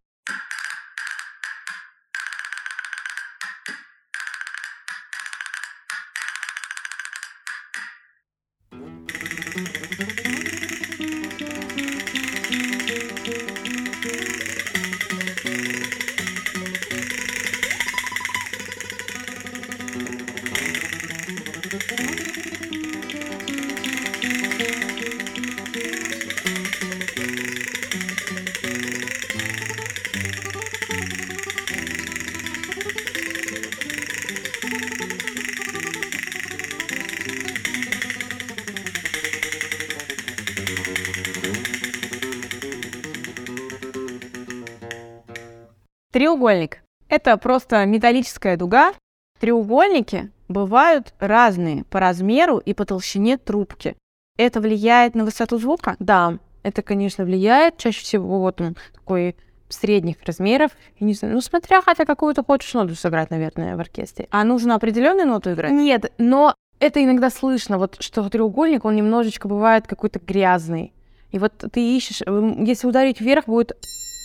Треугольник. 46.19 46.79
Это 47.07 47.37
просто 47.37 47.85
металлическая 47.85 48.57
дуга. 48.57 48.91
Треугольники 49.39 50.29
бывают 50.49 51.13
разные 51.17 51.85
по 51.85 52.01
размеру 52.01 52.57
и 52.57 52.73
по 52.73 52.83
толщине 52.83 53.37
трубки. 53.37 53.95
Это 54.37 54.59
влияет 54.59 55.15
на 55.15 55.23
высоту 55.23 55.57
звука? 55.59 55.95
Да, 55.99 56.37
это, 56.61 56.81
конечно, 56.81 57.23
влияет. 57.23 57.77
Чаще 57.77 58.01
всего 58.01 58.41
вот 58.41 58.59
он 58.59 58.75
такой 58.93 59.37
средних 59.69 60.17
размеров. 60.25 60.71
Я 60.99 61.07
не 61.07 61.13
знаю, 61.13 61.35
ну, 61.35 61.39
смотря, 61.39 61.81
хотя 61.81 62.03
какую-то 62.03 62.43
хочешь 62.43 62.73
ноду 62.73 62.95
сыграть, 62.95 63.29
наверное, 63.29 63.77
в 63.77 63.79
оркестре. 63.79 64.27
А 64.29 64.43
нужно 64.43 64.75
определенную 64.75 65.25
ноту 65.25 65.53
играть? 65.53 65.71
Нет, 65.71 66.11
но 66.17 66.53
это 66.81 67.01
иногда 67.01 67.29
слышно, 67.29 67.77
вот 67.77 67.95
что 68.01 68.29
треугольник, 68.29 68.83
он 68.83 68.97
немножечко 68.97 69.47
бывает 69.47 69.87
какой-то 69.87 70.19
грязный. 70.19 70.91
И 71.31 71.39
вот 71.39 71.53
ты 71.71 71.95
ищешь, 71.95 72.23
м, 72.23 72.65
если 72.65 72.87
ударить 72.87 73.21
вверх, 73.21 73.45
будет 73.45 73.77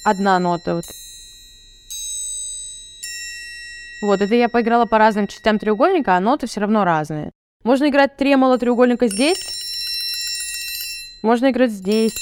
одна 0.04 0.40
нота. 0.40 0.74
Вот. 0.74 0.86
Вот, 4.04 4.20
это 4.20 4.34
я 4.34 4.50
поиграла 4.50 4.84
по 4.84 4.98
разным 4.98 5.26
частям 5.26 5.58
треугольника, 5.58 6.14
а 6.14 6.20
ноты 6.20 6.46
все 6.46 6.60
равно 6.60 6.84
разные. 6.84 7.30
Можно 7.62 7.88
играть 7.88 8.18
тремоло 8.18 8.58
треугольника 8.58 9.08
здесь, 9.08 9.38
можно 11.22 11.50
играть 11.50 11.70
здесь. 11.70 12.12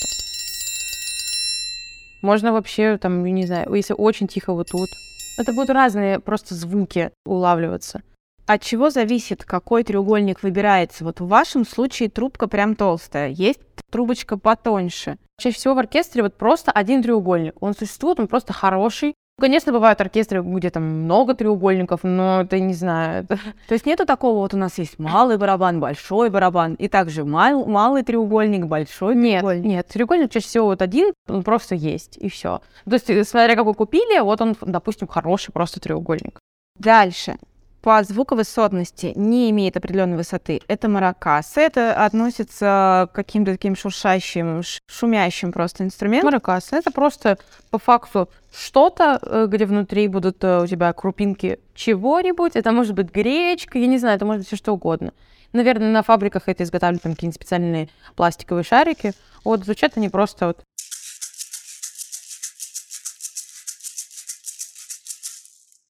Можно 2.22 2.52
вообще, 2.52 2.98
там, 2.98 3.24
не 3.24 3.46
знаю, 3.46 3.74
если 3.74 3.94
очень 3.98 4.28
тихо 4.28 4.52
вот 4.52 4.68
тут. 4.70 4.90
Это 5.36 5.52
будут 5.52 5.70
разные 5.70 6.20
просто 6.20 6.54
звуки 6.54 7.10
улавливаться. 7.26 8.02
От 8.46 8.62
чего 8.62 8.90
зависит, 8.90 9.44
какой 9.44 9.82
треугольник 9.82 10.44
выбирается? 10.44 11.04
Вот 11.04 11.18
в 11.18 11.26
вашем 11.26 11.66
случае 11.66 12.10
трубка 12.10 12.46
прям 12.46 12.76
толстая, 12.76 13.30
есть 13.30 13.58
трубочка 13.90 14.36
потоньше. 14.36 15.18
Чаще 15.40 15.56
всего 15.56 15.74
в 15.74 15.78
оркестре 15.78 16.22
вот 16.22 16.36
просто 16.36 16.70
один 16.70 17.02
треугольник. 17.02 17.60
Он 17.60 17.74
существует, 17.74 18.20
он 18.20 18.28
просто 18.28 18.52
хороший. 18.52 19.14
Конечно, 19.42 19.72
бывают 19.72 20.00
оркестры, 20.00 20.40
где 20.40 20.70
там 20.70 20.84
много 20.84 21.34
треугольников, 21.34 22.04
но 22.04 22.42
это 22.42 22.60
не 22.60 22.74
знаю. 22.74 23.24
это- 23.24 23.36
То 23.68 23.74
есть 23.74 23.86
нету 23.86 24.06
такого, 24.06 24.38
вот 24.38 24.54
у 24.54 24.56
нас 24.56 24.78
есть 24.78 25.00
малый 25.00 25.36
барабан, 25.36 25.80
большой 25.80 26.30
барабан, 26.30 26.74
и 26.74 26.86
также 26.86 27.24
мал- 27.24 27.66
малый 27.66 28.04
треугольник, 28.04 28.66
большой 28.66 29.16
Нет, 29.16 29.40
треугольник. 29.40 29.64
нет, 29.66 29.88
треугольник 29.88 30.30
чаще 30.30 30.46
всего 30.46 30.66
вот 30.66 30.80
один, 30.80 31.12
он 31.28 31.42
просто 31.42 31.74
есть, 31.74 32.16
и 32.18 32.28
все. 32.28 32.60
То 32.84 32.92
есть, 32.94 33.10
э, 33.10 33.24
смотря 33.24 33.56
какой 33.56 33.74
купили, 33.74 34.20
вот 34.20 34.40
он, 34.40 34.54
допустим, 34.60 35.08
хороший 35.08 35.50
просто 35.50 35.80
треугольник. 35.80 36.38
Дальше. 36.78 37.36
По 37.82 38.00
звуковысотности 38.04 39.12
не 39.16 39.50
имеет 39.50 39.76
определенной 39.76 40.16
высоты. 40.16 40.60
Это 40.68 40.88
маракасы. 40.88 41.60
Это 41.60 42.04
относится 42.04 43.08
к 43.12 43.14
каким-то 43.16 43.50
таким 43.50 43.74
шуршащим, 43.74 44.62
шумящим 44.86 45.50
просто 45.50 45.82
инструментам. 45.82 46.30
Маракас, 46.30 46.72
это 46.72 46.92
просто 46.92 47.38
по 47.70 47.80
факту 47.80 48.28
что-то, 48.54 49.18
э, 49.20 49.46
где 49.48 49.66
внутри 49.66 50.06
будут 50.06 50.44
э, 50.44 50.62
у 50.62 50.66
тебя 50.68 50.92
крупинки 50.92 51.58
чего-нибудь. 51.74 52.54
Это 52.54 52.70
может 52.70 52.94
быть 52.94 53.10
гречка, 53.12 53.78
я 53.78 53.88
не 53.88 53.98
знаю, 53.98 54.14
это 54.14 54.26
может 54.26 54.42
быть 54.42 54.46
все 54.46 54.56
что 54.56 54.72
угодно. 54.72 55.12
Наверное, 55.52 55.90
на 55.90 56.04
фабриках 56.04 56.44
это 56.46 56.62
изготавливают 56.62 57.02
там 57.02 57.14
какие-нибудь 57.14 57.34
специальные 57.34 57.88
пластиковые 58.14 58.62
шарики. 58.62 59.12
Вот 59.42 59.64
звучат 59.64 59.96
они 59.96 60.08
просто 60.08 60.46
вот 60.46 60.62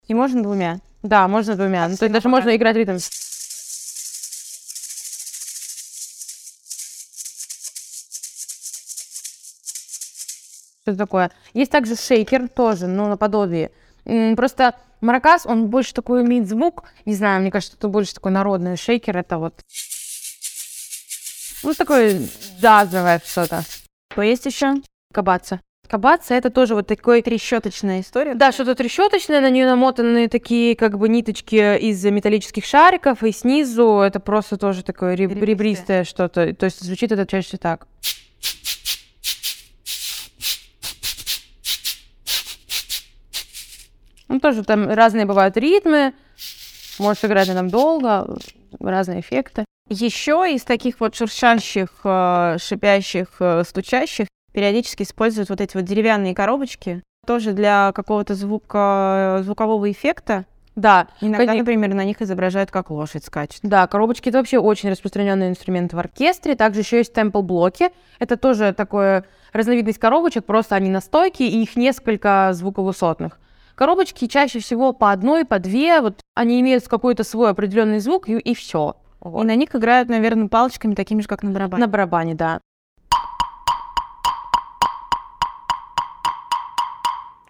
И 0.09 0.15
можно 0.15 0.43
двумя. 0.43 0.81
Да, 1.03 1.27
можно 1.29 1.57
двумя. 1.57 1.89
Ну, 1.89 1.97
то 1.97 2.05
есть 2.05 2.13
даже 2.13 2.29
можно 2.29 2.55
играть 2.55 2.77
ритм. 2.77 2.99
Что 10.83 10.97
такое? 10.97 11.31
Есть 11.55 11.71
также 11.71 11.97
шейкер 11.97 12.49
тоже, 12.49 12.87
ну, 12.87 13.09
наподобие. 13.09 13.71
Просто 14.37 14.75
Маракас, 15.01 15.47
он 15.47 15.69
больше 15.69 15.95
такой 15.95 16.25
имеет 16.25 16.49
звук, 16.49 16.85
не 17.05 17.15
знаю, 17.15 17.41
мне 17.41 17.51
кажется, 17.51 17.77
это 17.77 17.89
больше 17.89 18.15
такой 18.15 18.31
народный 18.33 18.77
шейкер, 18.77 19.17
это 19.17 19.39
вот... 19.39 19.65
Ну, 21.63 21.75
такое 21.75 22.29
джазовое 22.61 23.23
что-то. 23.25 23.65
Что 24.13 24.23
есть 24.23 24.47
еще? 24.47 24.75
Кабаца. 25.13 25.61
Кабаца 25.93 26.33
это 26.33 26.49
тоже 26.49 26.75
вот 26.75 26.87
такой... 26.87 27.21
Трещоточная 27.21 28.01
история. 28.01 28.35
Да, 28.35 28.51
что-то 28.51 28.75
трещоточное, 28.75 29.43
на 29.43 29.51
нее 29.51 29.67
намотаны 29.67 30.27
такие 30.27 30.75
как 30.75 30.97
бы 30.97 31.07
ниточки 31.07 31.77
из 31.79 32.03
металлических 32.03 32.65
шариков, 32.65 33.23
и 33.23 33.31
снизу 33.31 33.99
это 33.99 34.19
просто 34.19 34.57
тоже 34.57 34.83
такое 34.85 35.17
реб- 35.17 35.33
Ребристое. 35.33 35.47
ребристое 35.47 36.05
что-то. 36.05 36.55
То 36.55 36.65
есть 36.65 36.81
звучит 36.81 37.13
это 37.13 37.27
чаще 37.27 37.59
так. 37.59 37.87
Ну, 44.29 44.41
тоже 44.41 44.65
там 44.65 44.89
разные 44.89 45.27
бывают 45.27 45.59
ритмы, 45.59 46.15
может 46.99 47.23
играть 47.27 47.51
она 47.51 47.59
там 47.59 47.69
долго, 47.69 48.39
разные 48.81 49.21
эффекты. 49.21 49.67
Еще 49.91 50.55
из 50.55 50.63
таких 50.65 51.01
вот 51.01 51.15
шуршащих, 51.15 51.91
э, 52.05 52.57
шипящих, 52.59 53.29
э, 53.41 53.63
стучащих 53.69 54.29
периодически 54.53 55.03
используют 55.03 55.51
вот 55.51 55.61
эти 55.61 55.77
вот 55.77 55.85
деревянные 55.85 56.35
коробочки. 56.35 57.03
Тоже 57.27 57.53
для 57.53 57.93
какого-то 57.93 58.35
звука, 58.35 59.41
звукового 59.43 59.91
эффекта. 59.91 60.45
Да, 60.75 61.09
Иногда, 61.21 61.53
Коне- 61.53 61.59
например, 61.59 61.93
на 61.93 62.05
них 62.05 62.23
изображают, 62.23 62.71
как 62.71 62.91
лошадь 62.91 63.25
скачет. 63.25 63.61
Да, 63.63 63.87
коробочки 63.87 64.31
это 64.31 64.39
вообще 64.39 64.59
очень 64.59 64.91
распространенный 64.91 65.49
инструмент 65.49 65.93
в 65.93 65.99
оркестре. 65.99 66.55
Также 66.57 66.81
еще 66.81 66.99
есть 66.99 67.13
темпл-блоки. 67.13 67.91
Это 68.19 68.37
тоже 68.37 68.73
такое 68.73 69.25
разновидность 69.53 69.99
коробочек, 69.99 70.45
просто 70.47 70.75
они 70.75 70.89
на 70.89 71.01
стойке, 71.01 71.47
и 71.47 71.63
их 71.63 71.77
несколько 71.77 72.51
звуковысотных. 72.55 73.39
Коробочки 73.75 74.27
чаще 74.27 74.61
всего 74.61 74.93
по 74.93 75.13
одной, 75.13 75.45
по 75.45 75.59
две, 75.59 76.01
вот 76.01 76.21
они 76.35 76.61
имеют 76.61 76.89
какой-то 76.89 77.23
свой 77.23 77.51
определенный 77.51 78.01
звук, 78.01 78.29
и, 78.29 78.39
и 78.39 78.55
все. 78.55 78.97
И 79.25 79.29
на 79.29 79.55
них 79.55 79.75
играют, 79.75 80.09
наверное, 80.09 80.49
палочками, 80.49 80.95
такими 80.95 81.21
же, 81.21 81.29
как 81.29 81.43
на 81.43 81.51
барабане. 81.51 81.81
На 81.81 81.89
барабане, 81.89 82.35
да. 82.35 82.61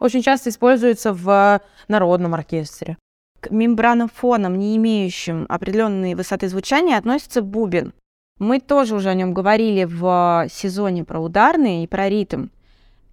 Очень 0.03 0.23
часто 0.23 0.51
используется 0.51 1.13
в 1.13 1.61
народном 1.87 2.35
оркестре. 2.35 2.99
К 3.39 3.53
мембранофонам, 3.53 4.59
не 4.59 4.77
имеющим 4.77 5.47
определенной 5.49 6.17
высоты 6.17 6.49
звучания, 6.49 6.99
относится 6.99 7.41
бубен. 7.41 7.95
Мы 8.41 8.59
тоже 8.59 8.97
уже 8.97 9.11
о 9.11 9.15
нем 9.15 9.33
говорили 9.33 9.85
в 9.85 10.49
сезоне 10.51 11.05
про 11.05 11.21
ударные 11.21 11.85
и 11.85 11.87
про 11.87 12.09
ритм. 12.09 12.49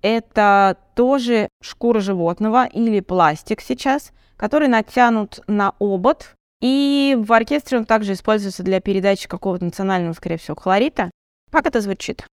Это 0.01 0.77
тоже 0.95 1.47
шкура 1.61 1.99
животного 1.99 2.65
или 2.65 3.01
пластик 3.01 3.61
сейчас, 3.61 4.11
который 4.35 4.67
натянут 4.67 5.41
на 5.45 5.75
обод. 5.79 6.33
И 6.59 7.15
в 7.19 7.31
оркестре 7.31 7.77
он 7.77 7.85
также 7.85 8.13
используется 8.13 8.63
для 8.63 8.81
передачи 8.81 9.27
какого-то 9.27 9.63
национального, 9.63 10.13
скорее 10.13 10.37
всего, 10.37 10.55
колорита. 10.55 11.11
Как 11.51 11.67
это 11.67 11.81
звучит? 11.81 12.25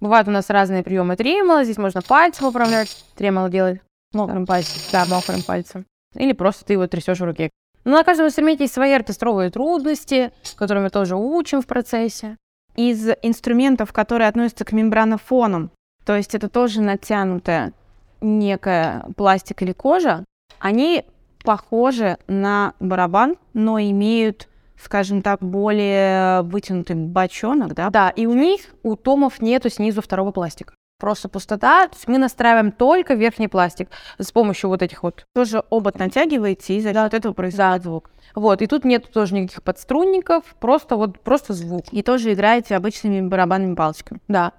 Бывают 0.00 0.28
у 0.28 0.30
нас 0.30 0.48
разные 0.50 0.82
приемы 0.82 1.16
тремоло. 1.16 1.64
Здесь 1.64 1.78
можно 1.78 2.02
пальцем 2.02 2.46
управлять, 2.46 3.04
тремоло 3.16 3.48
делать. 3.48 3.80
Мокрым 4.12 4.46
пальцем. 4.46 4.80
Да, 4.92 5.04
мокрым 5.06 5.42
пальцем. 5.42 5.86
Или 6.14 6.32
просто 6.32 6.64
ты 6.64 6.74
его 6.74 6.86
трясешь 6.86 7.18
в 7.18 7.24
руке. 7.24 7.50
Но 7.84 7.92
на 7.92 8.04
каждом 8.04 8.26
инструменте 8.26 8.64
есть 8.64 8.74
свои 8.74 8.92
оркестровые 8.92 9.50
трудности, 9.50 10.32
которые 10.56 10.84
мы 10.84 10.90
тоже 10.90 11.16
учим 11.16 11.62
в 11.62 11.66
процессе. 11.66 12.36
Из 12.76 13.08
инструментов, 13.22 13.92
которые 13.92 14.28
относятся 14.28 14.64
к 14.64 14.72
мембранофонам, 14.72 15.70
то 16.04 16.16
есть 16.16 16.34
это 16.34 16.48
тоже 16.48 16.80
натянутая 16.80 17.72
некая 18.20 19.04
пластик 19.16 19.62
или 19.62 19.72
кожа, 19.72 20.24
они 20.58 21.04
похожи 21.44 22.18
на 22.26 22.74
барабан, 22.78 23.36
но 23.52 23.80
имеют, 23.80 24.47
скажем 24.82 25.22
так, 25.22 25.40
более 25.40 26.42
вытянутый 26.42 26.96
бочонок, 26.96 27.74
да? 27.74 27.90
Да, 27.90 28.10
и 28.10 28.26
у 28.26 28.34
них, 28.34 28.60
у 28.82 28.96
томов 28.96 29.40
нету 29.40 29.68
снизу 29.70 30.02
второго 30.02 30.32
пластика. 30.32 30.74
Просто 30.98 31.28
пустота, 31.28 31.86
то 31.86 31.94
есть 31.94 32.08
мы 32.08 32.18
настраиваем 32.18 32.72
только 32.72 33.14
верхний 33.14 33.46
пластик 33.46 33.88
с 34.18 34.32
помощью 34.32 34.68
вот 34.68 34.82
этих 34.82 35.04
вот. 35.04 35.26
Тоже 35.32 35.62
обод 35.70 35.96
натягиваете, 35.96 36.76
и 36.76 36.80
за 36.80 36.92
счет 36.92 37.14
этого 37.14 37.32
происходит 37.32 37.84
звук. 37.84 38.10
Вот, 38.34 38.62
и 38.62 38.66
тут 38.66 38.84
нет 38.84 39.08
тоже 39.12 39.34
никаких 39.34 39.62
подструнников, 39.62 40.42
просто 40.58 40.96
вот, 40.96 41.20
просто 41.20 41.54
звук. 41.54 41.84
И 41.92 42.02
тоже 42.02 42.32
играете 42.32 42.74
обычными 42.74 43.20
барабанными 43.20 43.76
палочками. 43.76 44.20
Да. 44.26 44.52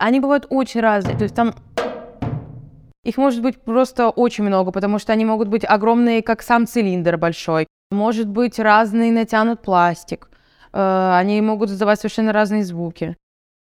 Они 0.00 0.18
бывают 0.18 0.46
очень 0.48 0.80
разные. 0.80 1.16
То 1.16 1.24
есть 1.24 1.34
там 1.34 1.54
их 3.04 3.18
может 3.18 3.42
быть 3.42 3.60
просто 3.60 4.08
очень 4.08 4.44
много, 4.44 4.72
потому 4.72 4.98
что 4.98 5.12
они 5.12 5.24
могут 5.26 5.48
быть 5.48 5.64
огромные, 5.64 6.22
как 6.22 6.42
сам 6.42 6.66
цилиндр 6.66 7.18
большой. 7.18 7.66
Может 7.90 8.28
быть 8.28 8.58
разный 8.58 9.10
натянут 9.10 9.60
пластик. 9.62 10.30
Э, 10.72 11.12
Они 11.16 11.40
могут 11.42 11.70
издавать 11.70 12.00
совершенно 12.00 12.32
разные 12.32 12.64
звуки. 12.64 13.16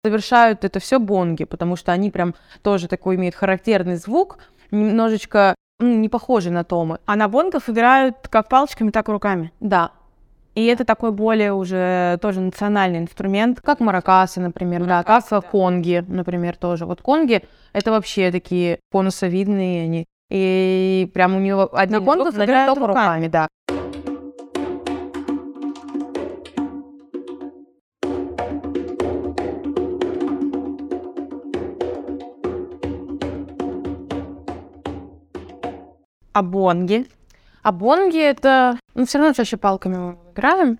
Завершают 0.04 0.64
это 0.64 0.78
все 0.78 1.00
бонги, 1.00 1.44
потому 1.44 1.74
что 1.74 1.90
они 1.90 2.10
прям 2.10 2.34
тоже 2.62 2.86
такой 2.86 3.16
имеют 3.16 3.34
характерный 3.34 3.96
звук, 3.96 4.38
немножечко 4.70 5.56
ну, 5.80 5.96
не 5.96 6.08
похожий 6.08 6.52
на 6.52 6.62
томы. 6.62 6.98
А 7.04 7.16
на 7.16 7.28
бонгах 7.28 7.68
играют 7.68 8.28
как 8.28 8.48
палочками, 8.48 8.90
так 8.90 9.08
и 9.08 9.12
руками. 9.12 9.52
Да, 9.58 9.90
И 10.58 10.64
это 10.64 10.84
такой 10.84 11.12
более 11.12 11.52
уже 11.52 12.18
тоже 12.20 12.40
национальный 12.40 12.98
инструмент. 12.98 13.60
как 13.60 13.78
маракасы, 13.78 14.40
например, 14.40 14.86
да, 14.86 15.04
как 15.04 15.24
конги, 15.52 16.04
например, 16.08 16.56
тоже. 16.56 16.84
Вот 16.84 17.00
конги— 17.00 17.44
это 17.72 17.92
вообще 17.92 18.32
такие 18.32 18.80
конусовидные 18.90 19.84
они. 19.84 20.06
И 20.30 21.08
прям 21.14 21.36
у 21.36 21.38
него 21.38 21.68
один 21.72 22.02
играют 22.02 22.74
только 22.74 22.88
руками. 22.88 23.26
руками, 23.26 23.28
да. 23.28 23.48
А 36.32 36.42
бонги? 36.42 37.06
А 37.68 37.72
бонги— 37.72 38.16
это... 38.18 38.78
Ну, 38.94 39.04
все 39.04 39.18
равно 39.18 39.34
чаще 39.34 39.58
палками 39.58 39.96
мы 39.98 40.18
играем. 40.32 40.78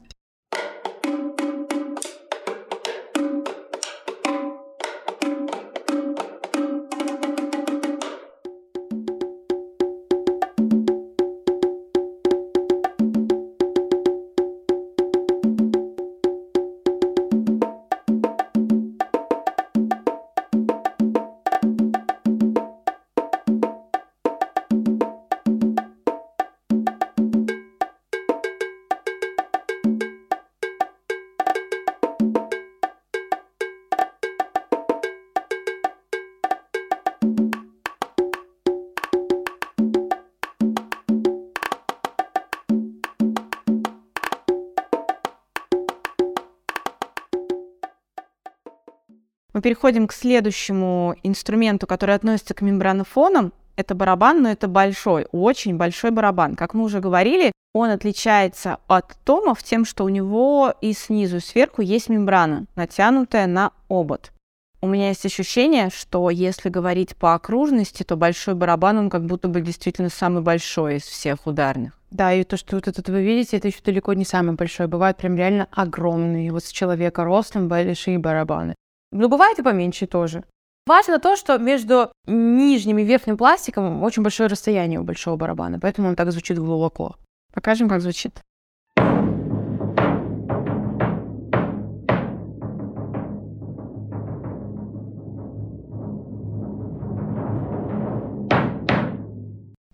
Переходим 49.69 50.07
к 50.07 50.15
следующему 50.15 51.15
инструменту, 51.23 51.87
который 51.87 52.15
относится 52.15 52.55
к 52.55 52.63
мембранофонам. 52.63 53.53
Это 53.77 53.95
барабан, 53.95 54.41
но 54.41 54.51
это 54.51 54.67
большой, 54.67 55.27
очень 55.31 55.77
большой 55.77 56.11
барабан. 56.11 56.57
Как 56.57 56.73
мы 56.73 56.85
уже 56.85 57.01
говорили, 57.01 57.53
он 57.75 57.91
отличается 57.91 58.79
от 58.87 59.15
томов 59.27 59.63
тем, 59.63 59.85
что 59.85 60.05
у 60.05 60.09
него 60.09 60.73
и 60.81 60.95
снизу, 60.95 61.37
и 61.37 61.41
сверху 61.41 61.83
есть 61.83 62.09
мембрана, 62.09 62.65
натянутая 62.77 63.47
на 63.47 63.73
обод. 63.91 64.33
У 64.81 64.87
меня 64.87 65.09
есть 65.09 65.27
ощущение, 65.27 65.91
что 65.91 66.31
если 66.31 66.71
говорить 66.71 67.15
по 67.15 67.35
окружности, 67.35 68.05
то 68.05 68.17
большой 68.17 68.55
барабан, 68.55 68.97
он 68.97 69.11
как 69.11 69.27
будто 69.27 69.49
бы 69.49 69.61
действительно 69.61 70.09
самый 70.09 70.41
большой 70.41 70.97
из 70.97 71.03
всех 71.03 71.47
ударных. 71.47 71.93
Да, 72.11 72.33
и 72.33 72.43
то, 72.43 72.57
что 72.57 72.77
вот 72.77 72.89
это 72.89 73.13
вы 73.13 73.23
видите, 73.23 73.59
это 73.59 73.69
еще 73.69 73.83
далеко 73.85 74.15
не 74.15 74.25
самый 74.25 74.55
большой. 74.55 74.87
Бывают 74.87 75.19
прям 75.19 75.37
реально 75.37 75.69
огромные, 75.73 76.53
вот 76.53 76.65
с 76.65 76.73
человека 76.73 77.23
ростом 77.23 77.69
большие 77.69 78.19
барабаны. 78.19 78.75
Но 79.11 79.29
бывает 79.29 79.59
и 79.59 79.63
поменьше 79.63 80.07
тоже. 80.07 80.45
Важно 80.87 81.19
то, 81.19 81.37
что 81.37 81.59
между 81.59 82.11
нижним 82.27 82.99
и 82.99 83.05
верхним 83.05 83.37
пластиком 83.37 84.03
очень 84.03 84.23
большое 84.23 84.49
расстояние 84.49 85.01
у 85.01 85.05
большого 85.05 85.37
барабана, 85.37 85.79
поэтому 85.79 86.09
он 86.09 86.17
так 86.17 86.33
звучит 86.33 86.59
глубоко. 86.59 87.17
Покажем, 87.53 87.89
как 87.89 88.01
звучит. 88.01 88.43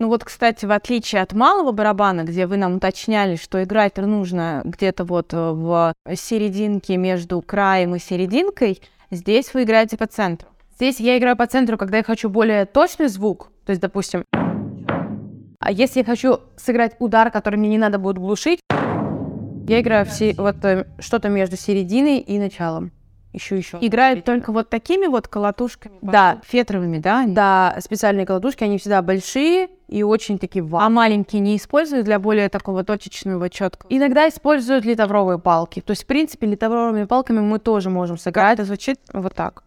Ну 0.04 0.08
вот, 0.08 0.22
кстати, 0.22 0.66
в 0.66 0.70
отличие 0.70 1.22
от 1.22 1.32
малого 1.32 1.72
барабана, 1.72 2.24
где 2.24 2.46
вы 2.46 2.58
нам 2.58 2.76
уточняли, 2.76 3.36
что 3.36 3.64
играть 3.64 3.96
нужно 3.96 4.60
где-то 4.64 5.04
вот 5.04 5.32
э, 5.32 5.36
в 5.36 5.94
серединке 6.14 6.98
между 6.98 7.40
краем 7.40 7.94
и 7.94 7.98
серединкой, 7.98 8.82
здесь 9.10 9.54
вы 9.54 9.62
играете 9.64 9.96
по 9.96 10.06
центру. 10.06 10.48
Здесь 10.76 11.00
я 11.00 11.18
играю 11.18 11.36
по 11.36 11.46
центру, 11.46 11.78
когда 11.78 11.98
я 11.98 12.02
хочу 12.02 12.28
более 12.28 12.66
точный 12.66 13.08
звук, 13.08 13.50
то 13.64 13.70
есть, 13.70 13.80
допустим, 13.80 14.24
а 15.60 15.70
если 15.70 16.00
я 16.00 16.04
хочу 16.04 16.40
сыграть 16.56 16.96
удар, 16.98 17.30
который 17.30 17.56
мне 17.56 17.68
не 17.68 17.78
надо 17.78 17.98
будет 17.98 18.18
глушить, 18.18 18.60
я 19.66 19.80
играю 19.80 20.04
все, 20.04 20.34
вот 20.36 20.62
э, 20.64 20.86
что-то 20.98 21.30
между 21.30 21.56
серединой 21.56 22.18
и 22.18 22.38
началом 22.38 22.92
еще 23.34 23.58
еще. 23.58 23.78
Играют 23.80 24.24
только 24.24 24.52
вот 24.52 24.70
такими 24.70 25.06
вот 25.06 25.28
колотушками? 25.28 25.98
Да. 26.00 26.40
Фетровыми, 26.46 26.98
да? 26.98 27.24
Да, 27.26 27.76
специальные 27.80 28.24
колотушки, 28.26 28.64
они 28.64 28.78
всегда 28.78 29.02
большие 29.02 29.68
и 29.88 30.02
очень 30.02 30.38
такие 30.38 30.64
вау. 30.64 30.82
А 30.82 30.88
маленькие 30.88 31.40
не 31.40 31.56
используют 31.56 32.04
для 32.04 32.18
более 32.18 32.48
такого 32.48 32.84
точечного, 32.84 33.50
четкого? 33.50 33.88
Иногда 33.92 34.28
используют 34.28 34.84
литовровые 34.84 35.38
палки. 35.38 35.80
То 35.80 35.90
есть, 35.90 36.04
в 36.04 36.06
принципе, 36.06 36.46
литовровыми 36.46 37.04
палками 37.04 37.40
мы 37.40 37.58
тоже 37.58 37.90
можем 37.90 38.16
сыграть. 38.16 38.54
Это 38.54 38.64
звучит 38.64 39.00
вот 39.12 39.34
так. 39.34 39.64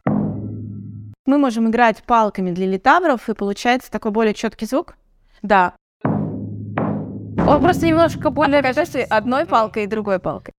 Мы 1.25 1.37
можем 1.37 1.69
играть 1.69 2.03
палками 2.03 2.51
для 2.51 2.67
литавров, 2.67 3.27
и 3.29 3.33
получается 3.33 3.91
такой 3.91 4.11
более 4.11 4.33
четкий 4.33 4.65
звук? 4.65 4.95
Да. 5.41 5.73
Он 6.03 7.61
просто 7.61 7.85
немножко 7.85 8.29
более... 8.29 8.63
Покажи 8.63 9.01
одной 9.01 9.45
палкой 9.45 9.83
и 9.83 9.87
другой 9.87 10.19
палкой. 10.19 10.53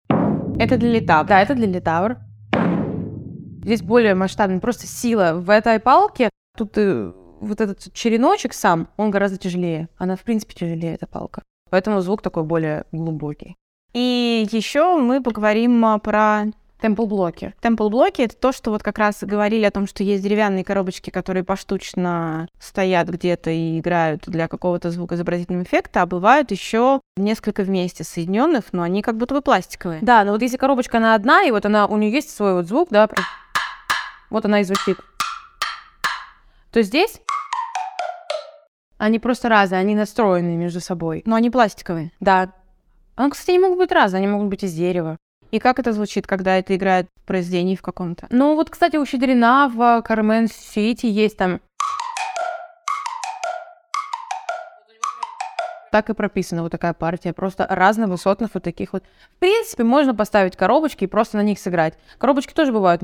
Это 0.59 0.76
для 0.76 0.90
литавра. 0.90 1.28
Да, 1.28 1.40
это 1.40 1.54
для 1.54 1.66
литавр. 1.66 2.18
Здесь 3.62 3.82
более 3.82 4.14
масштабный, 4.14 4.61
просто 4.61 4.86
сила 4.86 5.34
в 5.34 5.50
этой 5.50 5.78
палке. 5.80 6.30
Тут 6.56 6.76
э, 6.76 7.12
вот 7.40 7.61
этот 7.61 7.92
череночек 7.92 8.54
сам, 8.54 8.88
он 8.96 9.11
гораздо 9.11 9.38
тяжелее. 9.38 9.88
Она, 9.96 10.16
в 10.16 10.22
принципе, 10.22 10.54
тяжелее, 10.54 10.94
эта 10.94 11.06
палка. 11.06 11.42
Поэтому 11.70 12.00
звук 12.00 12.22
такой 12.22 12.44
более 12.44 12.84
глубокий. 12.92 13.56
И 13.92 14.46
еще 14.50 14.98
мы 14.98 15.22
поговорим 15.22 15.84
а, 15.84 15.98
про 15.98 16.46
Темпл-блоки. 16.80 17.54
Темпл-блоки— 17.61 18.22
это 18.22 18.36
то, 18.36 18.52
что 18.52 18.70
вот 18.70 18.82
как 18.82 18.98
раз 18.98 19.18
говорили 19.22 19.64
о 19.64 19.70
том, 19.70 19.86
что 19.86 20.04
есть 20.04 20.22
деревянные 20.22 20.64
коробочки, 20.64 21.11
которые 21.11 21.42
поштучно 21.42 22.48
стоят 22.61 23.09
где-то 23.09 23.50
и 23.50 23.80
играют 23.80 24.22
для 24.26 24.46
какого-то 24.46 24.90
звукоизобразительного 24.90 25.64
эффекта, 25.64 26.02
а 26.02 26.06
бывают 26.06 26.52
еще 26.52 27.00
несколько 27.16 27.62
вместе 27.64 28.04
соединенных, 28.04 28.72
но 28.72 28.82
они 28.82 29.02
как 29.02 29.16
будто 29.16 29.34
бы 29.34 29.42
пластиковые. 29.42 29.98
Да, 30.02 30.22
но 30.22 30.32
вот 30.32 30.42
если 30.42 30.56
коробочка 30.56 30.98
она 30.98 31.14
одна, 31.14 31.42
и 31.42 31.50
вот 31.50 31.66
она, 31.66 31.86
у 31.86 31.96
нее 31.96 32.12
есть 32.12 32.30
свой 32.30 32.54
вот 32.54 32.66
звук, 32.66 32.88
да, 32.90 33.09
вот 34.31 34.45
она 34.45 34.61
и 34.61 34.64
звучит. 34.64 34.99
То 36.70 36.83
здесь 36.83 37.20
они 38.99 39.18
просто 39.18 39.49
разные, 39.49 39.81
они 39.81 39.95
настроены 39.95 40.57
между 40.57 40.81
собой. 40.81 41.22
Но 41.24 41.37
они 41.37 41.51
пластиковые. 41.51 42.12
Да. 42.20 42.53
Они, 43.16 43.31
кстати, 43.31 43.53
не 43.53 43.59
могут 43.61 43.79
быть 43.79 43.93
разные, 43.93 44.18
они 44.18 44.29
могут 44.29 44.49
быть 44.49 44.64
из 44.64 44.74
дерева. 44.74 45.16
И 45.51 45.61
как 45.61 45.79
это 45.79 45.93
звучит, 45.93 46.26
когда 46.26 46.57
это 46.57 46.76
играет 46.76 47.07
в 47.22 47.26
произведении 47.26 47.74
в 47.74 47.83
каком-то? 47.83 48.26
Ну, 48.31 48.55
вот, 48.55 48.68
кстати, 48.70 48.97
у 48.97 49.07
Щедрина 49.07 49.70
в 49.72 50.03
Кармен 50.03 50.49
Сити 50.49 51.07
есть 51.07 51.39
там 51.39 51.61
так 55.91 56.11
и 56.11 56.14
прописана 56.14 56.62
вот 56.62 56.72
такая 56.72 56.93
партия, 56.93 57.32
просто 57.32 57.66
разновысотных 57.68 58.51
вот 58.55 58.62
таких 58.62 58.93
вот. 58.93 59.05
В 59.36 59.39
принципе, 59.39 59.84
можно 59.84 60.14
поставить 60.14 60.57
коробочки 60.57 61.05
и 61.05 61.07
просто 61.07 61.36
на 61.36 61.43
них 61.43 61.59
сыграть. 61.59 61.95
Коробочки 62.18 62.53
тоже 62.53 62.72
бывают 62.72 63.03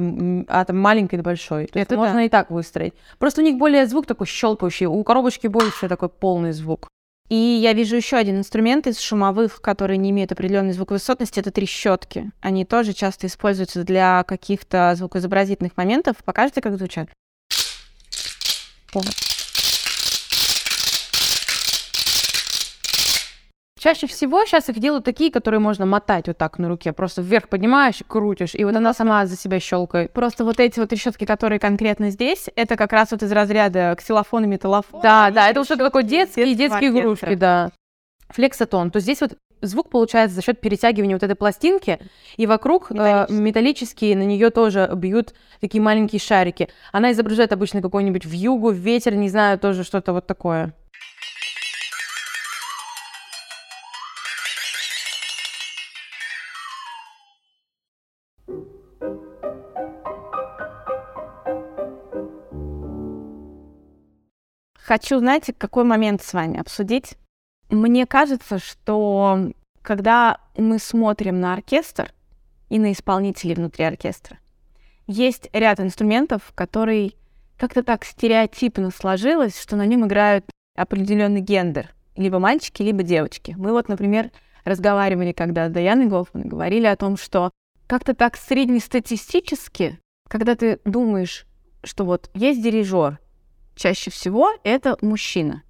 от 0.49 0.73
маленькой 0.73 1.17
до 1.17 1.23
большой. 1.23 1.67
То 1.67 1.79
Это 1.79 1.97
можно 1.97 2.17
да. 2.17 2.23
и 2.23 2.29
так 2.29 2.51
выстроить. 2.51 2.95
Просто 3.19 3.41
у 3.41 3.45
них 3.45 3.57
более 3.57 3.87
звук 3.87 4.07
такой 4.07 4.27
щелкающий, 4.27 4.87
у 4.87 5.03
коробочки 5.05 5.47
больше 5.47 5.89
такой 5.89 6.09
полный 6.09 6.53
звук. 6.53 6.89
И 7.31 7.37
я 7.37 7.73
вижу 7.73 7.97
еще 7.97 8.17
один 8.17 8.39
инструмент 8.39 8.87
из 8.87 9.01
шумовых, 9.01 9.63
который 9.63 9.97
не 9.97 10.11
имеет 10.11 10.31
определенной 10.31 10.73
звуковысотности, 10.73 11.41
это 11.41 11.51
трещотки. 11.51 12.31
Они 12.43 12.67
тоже 12.67 12.93
часто 12.93 13.29
используются 13.29 13.83
для 13.83 14.25
каких-то 14.25 14.93
звукоизобразительных 14.95 15.77
моментов. 15.77 16.17
Покажите, 16.25 16.61
как 16.61 16.77
звучат? 16.77 17.09
Чаще 23.85 24.07
всего 24.07 24.47
сейчас 24.47 24.71
их 24.71 24.79
делают 24.79 25.05
такие, 25.05 25.31
которые 25.31 25.61
можно 25.61 25.85
мотать 25.85 26.27
вот 26.27 26.39
так 26.39 26.59
на 26.59 26.71
руке. 26.71 26.95
Просто 26.95 27.21
вверх 27.21 27.51
поднимаешь, 27.51 28.03
крутишь, 28.09 28.55
и 28.55 28.65
вот 28.65 28.75
она 28.75 28.95
сама 28.95 29.27
за 29.27 29.37
себя 29.37 29.61
щелкает. 29.61 30.11
Просто 30.11 30.47
вот 30.47 30.59
эти 30.59 30.81
вот 30.81 30.91
решетки, 30.91 31.27
которые 31.27 31.59
конкретно 31.59 32.09
здесь, 32.09 32.49
это 32.57 32.77
как 32.77 32.95
раз 32.95 33.11
вот 33.11 33.23
из 33.23 33.31
разряда 33.31 33.95
ксилофон 33.99 34.45
и 34.45 34.47
металлофон. 34.47 35.03
Да, 35.03 35.31
да, 35.31 35.51
это 35.51 35.61
уже 35.61 35.77
такой 35.77 36.03
детский, 36.03 36.55
детские 36.55 36.99
игрушки, 36.99 37.35
да. 37.35 37.73
Флексотон. 38.31 38.91
То 38.91 39.01
здесь 39.01 39.21
вот 39.21 39.37
звук 39.61 39.91
получается 39.91 40.35
за 40.35 40.41
счет 40.41 40.63
перетягивания 40.63 41.17
вот 41.17 41.23
этой 41.23 41.37
пластинки, 41.37 41.99
и 42.39 42.47
вокруг 42.47 42.91
э, 42.91 43.27
металлические 43.29 44.17
на 44.17 44.23
нее 44.23 44.49
тоже 44.49 44.91
бьют 44.97 45.35
такие 45.61 45.83
маленькие 45.83 46.21
шарики. 46.21 46.71
Она 46.91 47.13
изображает 47.13 47.53
обычно 47.53 47.83
какой-нибудь 47.83 48.25
вьюгу, 48.25 48.71
ветер, 48.71 49.15
не 49.15 49.29
знаю, 49.29 49.59
тоже 49.59 49.85
что-то 49.85 50.15
вот 50.15 50.27
такое. 50.27 50.73
Хочу, 64.85 65.19
знаете, 65.19 65.55
какой 65.55 65.85
момент 65.85 66.23
с 66.23 66.35
вами 66.35 66.61
обсудить. 66.61 67.15
Мне 67.71 68.05
кажется, 68.05 68.59
что 68.59 69.51
когда 69.81 70.39
мы 70.59 70.79
смотрим 70.79 71.41
на 71.41 71.55
оркестр 71.55 72.13
и 72.69 72.79
на 72.79 72.93
исполнителей 72.93 73.55
внутри 73.55 73.87
оркестра, 73.87 74.39
есть 75.07 75.49
ряд 75.55 75.81
инструментов, 75.81 76.53
который 76.55 77.17
как-то 77.57 77.83
так 77.83 78.05
стереотипно 78.05 78.91
сложилось, 78.91 79.59
что 79.59 79.77
на 79.77 79.87
нем 79.87 80.07
играют 80.07 80.45
определенный 80.77 81.41
гендер, 81.41 81.95
либо 82.15 82.39
мальчики, 82.39 82.83
либо 82.83 83.03
девочки. 83.03 83.55
Мы 83.57 83.73
вот, 83.73 83.89
например, 83.89 84.33
разговаривали 84.65 85.33
когда 85.33 85.71
с 85.71 85.73
Даяной 85.73 86.09
Гофман 86.09 86.47
говорили 86.47 86.85
о 86.85 86.97
том, 86.97 87.17
что 87.17 87.53
как-то 87.87 88.13
так 88.13 88.37
среднестатистически, 88.37 89.99
когда 90.29 90.55
ты 90.55 90.79
думаешь, 90.85 91.47
что 91.83 92.05
вот 92.05 92.29
есть 92.35 92.63
дирижер, 92.63 93.19
чаще 93.75 94.11
всего 94.11 94.51
это 94.65 94.97
мужчина. 95.01 95.63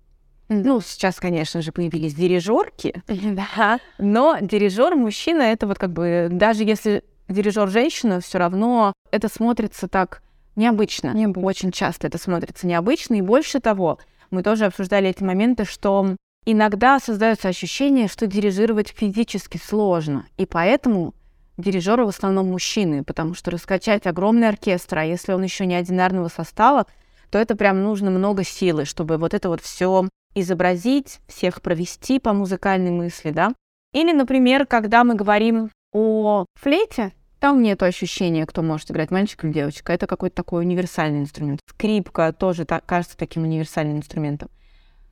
Ну, 0.48 0.80
сейчас, 0.80 1.20
конечно 1.20 1.62
же, 1.62 1.72
появились 1.72 2.14
дирижерки, 2.14 3.02
да. 3.08 3.80
но 3.98 4.36
дирижер 4.40 4.94
мужчина 4.94 5.42
это 5.42 5.66
вот 5.66 5.78
как 5.78 5.92
бы 5.92 6.28
даже 6.30 6.64
если 6.64 7.02
дирижер 7.28 7.68
женщина, 7.68 8.20
все 8.20 8.38
равно 8.38 8.92
это 9.10 9.28
смотрится 9.28 9.88
так 9.88 10.22
необычно. 10.56 11.12
необычно. 11.14 11.46
Очень 11.46 11.72
часто 11.72 12.06
это 12.06 12.18
смотрится 12.18 12.66
необычно. 12.66 13.14
И 13.14 13.22
больше 13.22 13.60
того, 13.60 13.98
мы 14.30 14.42
тоже 14.42 14.66
обсуждали 14.66 15.08
эти 15.08 15.22
моменты, 15.22 15.64
что 15.64 16.16
иногда 16.44 16.98
создается 17.00 17.48
ощущение, 17.48 18.08
что 18.08 18.26
дирижировать 18.26 18.88
физически 18.88 19.56
сложно. 19.56 20.26
И 20.36 20.46
поэтому 20.46 21.14
дирижеры 21.56 22.04
в 22.04 22.08
основном 22.08 22.50
мужчины, 22.50 23.04
потому 23.04 23.34
что 23.34 23.50
раскачать 23.50 24.06
огромный 24.06 24.48
оркестр, 24.48 24.98
а 24.98 25.04
если 25.04 25.32
он 25.32 25.42
еще 25.42 25.66
не 25.66 25.74
одинарного 25.74 26.28
состава, 26.28 26.86
то 27.30 27.38
это 27.38 27.56
прям 27.56 27.82
нужно 27.82 28.10
много 28.10 28.44
силы, 28.44 28.84
чтобы 28.84 29.18
вот 29.18 29.34
это 29.34 29.48
вот 29.48 29.60
все 29.60 30.08
изобразить, 30.34 31.20
всех 31.26 31.62
провести 31.62 32.18
по 32.18 32.32
музыкальной 32.32 32.90
мысли, 32.90 33.30
да. 33.30 33.52
Или, 33.92 34.12
например, 34.12 34.66
когда 34.66 35.04
мы 35.04 35.14
говорим 35.14 35.70
о 35.92 36.44
флейте, 36.60 37.12
там 37.38 37.62
нет 37.62 37.82
ощущения, 37.82 38.46
кто 38.46 38.62
может 38.62 38.90
играть, 38.90 39.10
мальчик 39.10 39.44
или 39.44 39.52
девочка. 39.52 39.92
Это 39.92 40.06
какой-то 40.06 40.34
такой 40.34 40.64
универсальный 40.64 41.20
инструмент. 41.20 41.60
Скрипка 41.68 42.32
тоже 42.32 42.64
так, 42.64 42.86
кажется 42.86 43.16
таким 43.16 43.42
универсальным 43.42 43.98
инструментом. 43.98 44.48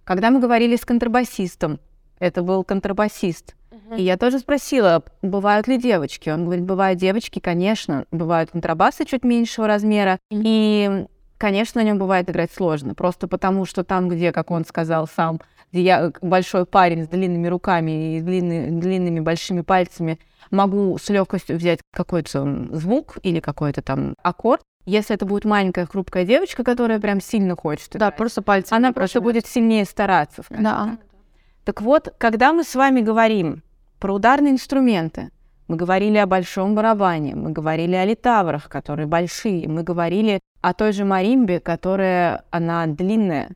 Когда 0.05 0.31
мы 0.31 0.41
говорили 0.41 0.77
с 0.77 0.85
контрабасистом, 0.85 1.79
это 2.19 2.43
был 2.43 2.65
контрабасист. 2.65 3.55
Uh-huh. 3.71 3.99
И 3.99 4.03
я 4.03 4.17
тоже 4.17 4.39
спросила, 4.39 5.05
бывают 5.23 5.69
ли 5.69 5.77
девочки. 5.77 6.31
Он 6.31 6.45
говорит, 6.45 6.65
бывают 6.65 6.99
девочки, 6.99 7.39
конечно, 7.39 8.07
бывают 8.11 8.51
контрабасы 8.51 9.05
чуть 9.05 9.25
меньшего 9.25 9.67
размера. 9.67 10.19
Uh-huh. 10.33 10.43
И 10.45 11.07
Конечно, 11.43 11.83
на 11.83 11.85
нем 11.85 11.99
бывает 11.99 12.31
играть 12.31 12.53
сложно, 12.53 12.95
просто 12.95 13.27
потому 13.27 13.65
что 13.65 13.83
там, 13.83 14.09
где, 14.09 14.31
как 14.31 14.53
он 14.53 14.65
сказал 14.65 15.09
сам, 15.09 15.41
где 15.73 15.83
я 15.83 16.13
большой 16.23 16.67
парень 16.67 17.03
с 17.03 17.09
длинными 17.09 17.49
руками 17.49 18.17
и 18.17 18.21
длинны, 18.21 18.71
длинными 18.71 19.19
большими 19.19 19.63
пальцами, 19.63 20.21
могу 20.53 20.97
с 20.99 21.09
легкостью 21.09 21.57
взять 21.57 21.81
какой-то 21.93 22.69
звук 22.71 23.19
или 23.25 23.41
какой-то 23.41 23.83
там 23.83 24.15
аккорд, 24.23 24.63
Если 24.87 25.17
это 25.17 25.27
будет 25.27 25.45
маленькая 25.45 25.87
хрупкая 25.87 26.25
девочка, 26.25 26.63
которая 26.63 27.01
прям 27.01 27.21
сильно 27.21 27.57
хочет, 27.57 27.91
да, 27.95 28.11
играть, 28.11 28.11
просто 28.13 28.41
пальцы. 28.43 28.73
Она 28.73 28.93
просто 28.93 29.21
будет 29.21 29.45
сильнее 29.45 29.85
стараться. 29.85 30.45
Да. 30.49 30.97
Так 31.65 31.83
вот, 31.83 32.15
когда 32.19 32.53
мы 32.53 32.63
с 32.63 32.77
вами 32.77 33.01
говорим 33.01 33.65
про 33.99 34.15
ударные 34.15 34.53
инструменты, 34.53 35.33
мы 35.73 35.79
говорили 35.79 36.19
о 36.19 36.27
большом 36.27 36.75
барабане, 36.75 37.35
мы 37.35 37.51
говорили 37.51 37.95
о 37.95 38.05
литаврах, 38.05 38.69
которые 38.69 39.07
большие, 39.07 39.67
мы 39.69 39.83
говорили 39.83 40.41
о 40.61 40.75
той 40.75 40.93
же 40.93 41.07
маримбе, 41.07 41.61
которая, 41.61 42.45
она 42.51 42.87
длинная. 42.87 43.53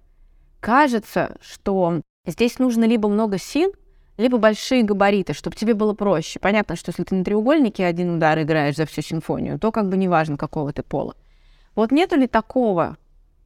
Кажется, 0.61 1.37
что 1.43 2.01
здесь 2.27 2.59
нужно 2.59 2.85
либо 2.85 3.11
много 3.11 3.37
сил, 3.37 3.75
либо 4.17 4.39
большие 4.39 4.83
габариты, 4.83 5.35
чтобы 5.35 5.57
тебе 5.57 5.75
было 5.75 5.93
проще. 5.93 6.41
Понятно, 6.41 6.75
что 6.75 6.89
если 6.89 7.05
ты 7.05 7.15
на 7.15 7.23
треугольнике 7.23 7.85
один 7.85 8.17
удар 8.17 8.41
играешь 8.41 8.77
за 8.77 8.87
всю 8.87 9.03
симфонию, 9.03 9.59
то 9.59 9.71
как 9.71 9.91
бы 9.91 9.99
неважно, 9.99 10.39
какого 10.39 10.73
ты 10.73 10.83
пола. 10.83 11.15
Вот 11.75 11.91
нету 11.91 12.17
ли 12.17 12.27
такого 12.27 12.97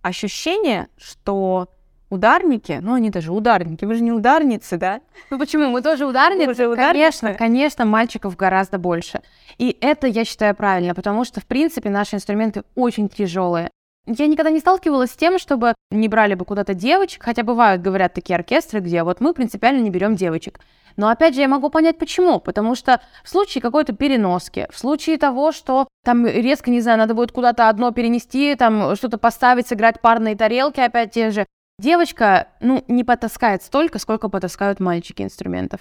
ощущения, 0.01 0.87
что 0.97 1.67
ударники, 2.11 2.79
ну 2.83 2.95
они 2.95 3.11
даже 3.11 3.33
ударники, 3.33 3.85
вы 3.85 3.95
же 3.95 4.03
не 4.03 4.13
ударницы, 4.13 4.77
да? 4.77 5.01
Ну 5.31 5.39
почему? 5.39 5.71
Мы 5.71 5.81
тоже 5.81 6.07
ударницы? 6.07 6.47
Мы 6.47 6.55
же 6.55 6.67
ударницы. 6.67 6.93
Конечно, 6.93 7.35
конечно, 7.35 7.85
мальчиков 7.85 8.37
гораздо 8.37 8.79
больше. 8.79 9.23
И 9.59 9.77
это, 9.81 10.07
я 10.07 10.25
считаю, 10.25 10.55
правильно, 10.55 10.95
потому 10.95 11.25
что, 11.25 11.41
в 11.41 11.47
принципе, 11.47 11.89
наши 11.89 12.17
инструменты 12.17 12.65
очень 12.75 13.09
тяжелые. 13.09 13.71
Я 14.07 14.27
никогда 14.27 14.51
не 14.51 14.61
сталкивалась 14.61 15.13
с 15.13 15.17
тем, 15.17 15.39
чтобы 15.39 15.75
не 15.91 16.09
брали 16.09 16.35
бы 16.35 16.45
куда-то 16.45 16.75
девочек, 16.75 17.23
хотя 17.23 17.43
бывают, 17.43 17.83
говорят, 17.83 18.15
такие 18.15 18.35
оркестры, 18.35 18.81
где 18.81 19.03
вот 19.03 19.21
мы 19.21 19.35
принципиально 19.35 19.81
не 19.81 19.91
берем 19.91 20.17
девочек. 20.17 20.59
Но 20.97 21.09
опять 21.09 21.35
же, 21.35 21.43
я 21.43 21.49
могу 21.49 21.71
понять 21.71 21.99
почему. 21.99 22.41
Потому 22.41 22.75
что 22.75 23.01
в 23.23 23.29
случае 23.29 23.63
какой-то 23.63 23.93
переноски, 23.95 24.67
в 24.71 24.79
случае 24.79 25.19
того, 25.19 25.53
что 25.53 25.87
там 26.05 26.27
резко, 26.27 26.71
не 26.71 26.81
знаю, 26.81 26.99
надо 26.99 27.15
будет 27.15 27.31
куда-то 27.33 27.69
одно 27.69 27.93
перенести, 27.93 28.55
там 28.55 28.97
что-то 28.97 29.19
поставить, 29.19 29.69
сыграть 29.69 30.01
парные 30.01 30.37
тарелки, 30.37 30.81
опять 30.81 31.13
те 31.13 31.31
же, 31.31 31.47
девочка, 31.81 32.49
ну, 32.61 32.85
не 32.89 33.05
потаскает 33.05 33.63
столько, 33.63 33.99
сколько 33.99 34.29
потаскают 34.29 34.81
мальчики 34.81 35.23
инструментов. 35.23 35.81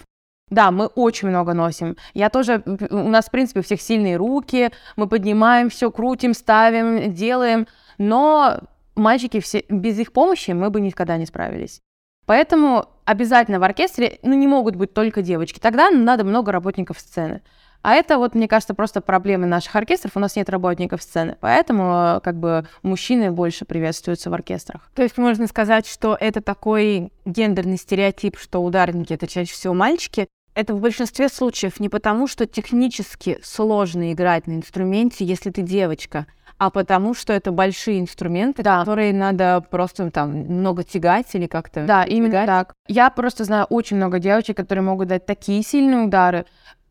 Да, 0.49 0.71
мы 0.71 0.87
очень 0.87 1.27
много 1.27 1.53
носим. 1.53 1.95
Я 2.15 2.29
тоже, 2.31 2.63
у 2.65 3.09
нас, 3.09 3.27
в 3.27 3.31
принципе, 3.31 3.59
у 3.59 3.63
всех 3.63 3.79
сильные 3.81 4.15
руки, 4.15 4.71
мы 4.95 5.07
поднимаем 5.07 5.69
все, 5.69 5.91
крутим, 5.91 6.33
ставим, 6.33 7.13
делаем 7.13 7.67
но 7.99 8.61
мальчики 8.95 9.39
все, 9.39 9.63
без 9.69 9.99
их 9.99 10.11
помощи 10.11 10.51
мы 10.51 10.71
бы 10.71 10.81
никогда 10.81 11.17
не 11.17 11.27
справились. 11.27 11.81
Поэтому 12.25 12.85
обязательно 13.05 13.59
в 13.59 13.63
оркестре 13.63 14.19
ну, 14.23 14.33
не 14.33 14.47
могут 14.47 14.75
быть 14.75 14.93
только 14.93 15.21
девочки. 15.21 15.59
Тогда 15.59 15.91
надо 15.91 16.23
много 16.23 16.51
работников 16.51 16.99
сцены. 16.99 17.41
А 17.81 17.93
это 17.93 18.17
вот, 18.17 18.35
мне 18.35 18.47
кажется, 18.47 18.73
просто 18.73 19.01
проблемы 19.01 19.45
наших 19.47 19.75
оркестров. 19.75 20.11
У 20.15 20.19
нас 20.19 20.35
нет 20.35 20.49
работников 20.49 21.01
сцены, 21.01 21.37
поэтому 21.39 22.19
как 22.23 22.35
бы 22.35 22.67
мужчины 22.83 23.31
больше 23.31 23.65
приветствуются 23.65 24.29
в 24.29 24.33
оркестрах. 24.33 24.89
То 24.95 25.03
есть 25.03 25.17
можно 25.17 25.47
сказать, 25.47 25.87
что 25.87 26.17
это 26.19 26.41
такой 26.41 27.11
гендерный 27.25 27.77
стереотип, 27.77 28.37
что 28.37 28.63
ударники— 28.63 29.13
это 29.15 29.27
чаще 29.27 29.53
всего 29.53 29.73
мальчики. 29.73 30.27
Это 30.55 30.73
в 30.73 30.81
большинстве 30.81 31.29
случаев 31.29 31.79
не 31.79 31.87
потому, 31.87 32.27
что 32.27 32.45
технически 32.45 33.39
сложно 33.43 34.11
играть 34.11 34.47
на 34.47 34.53
инструменте, 34.53 35.23
если 35.23 35.51
ты 35.51 35.61
девочка— 35.61 36.25
а 36.59 36.69
потому 36.69 37.13
что 37.13 37.31
это 37.31 37.51
большие 37.51 38.01
инструменты, 38.01 38.63
да. 38.63 38.79
которые 38.79 39.13
надо 39.13 39.65
просто 39.71 40.11
там 40.11 40.31
много 40.31 40.83
тягать 40.83 41.27
или 41.33 41.47
как-то. 41.47 41.85
Да, 41.85 42.03
именно 42.03 42.31
тягать. 42.31 42.47
так. 42.47 42.73
Я 42.87 43.09
просто 43.09 43.45
знаю 43.45 43.65
очень 43.69 43.95
много 43.95 44.19
девочек, 44.19 44.57
которые 44.57 44.83
могут 44.83 45.07
дать 45.07 45.25
такие 45.25 45.63
сильные 45.63 46.05
удары. 46.05 46.45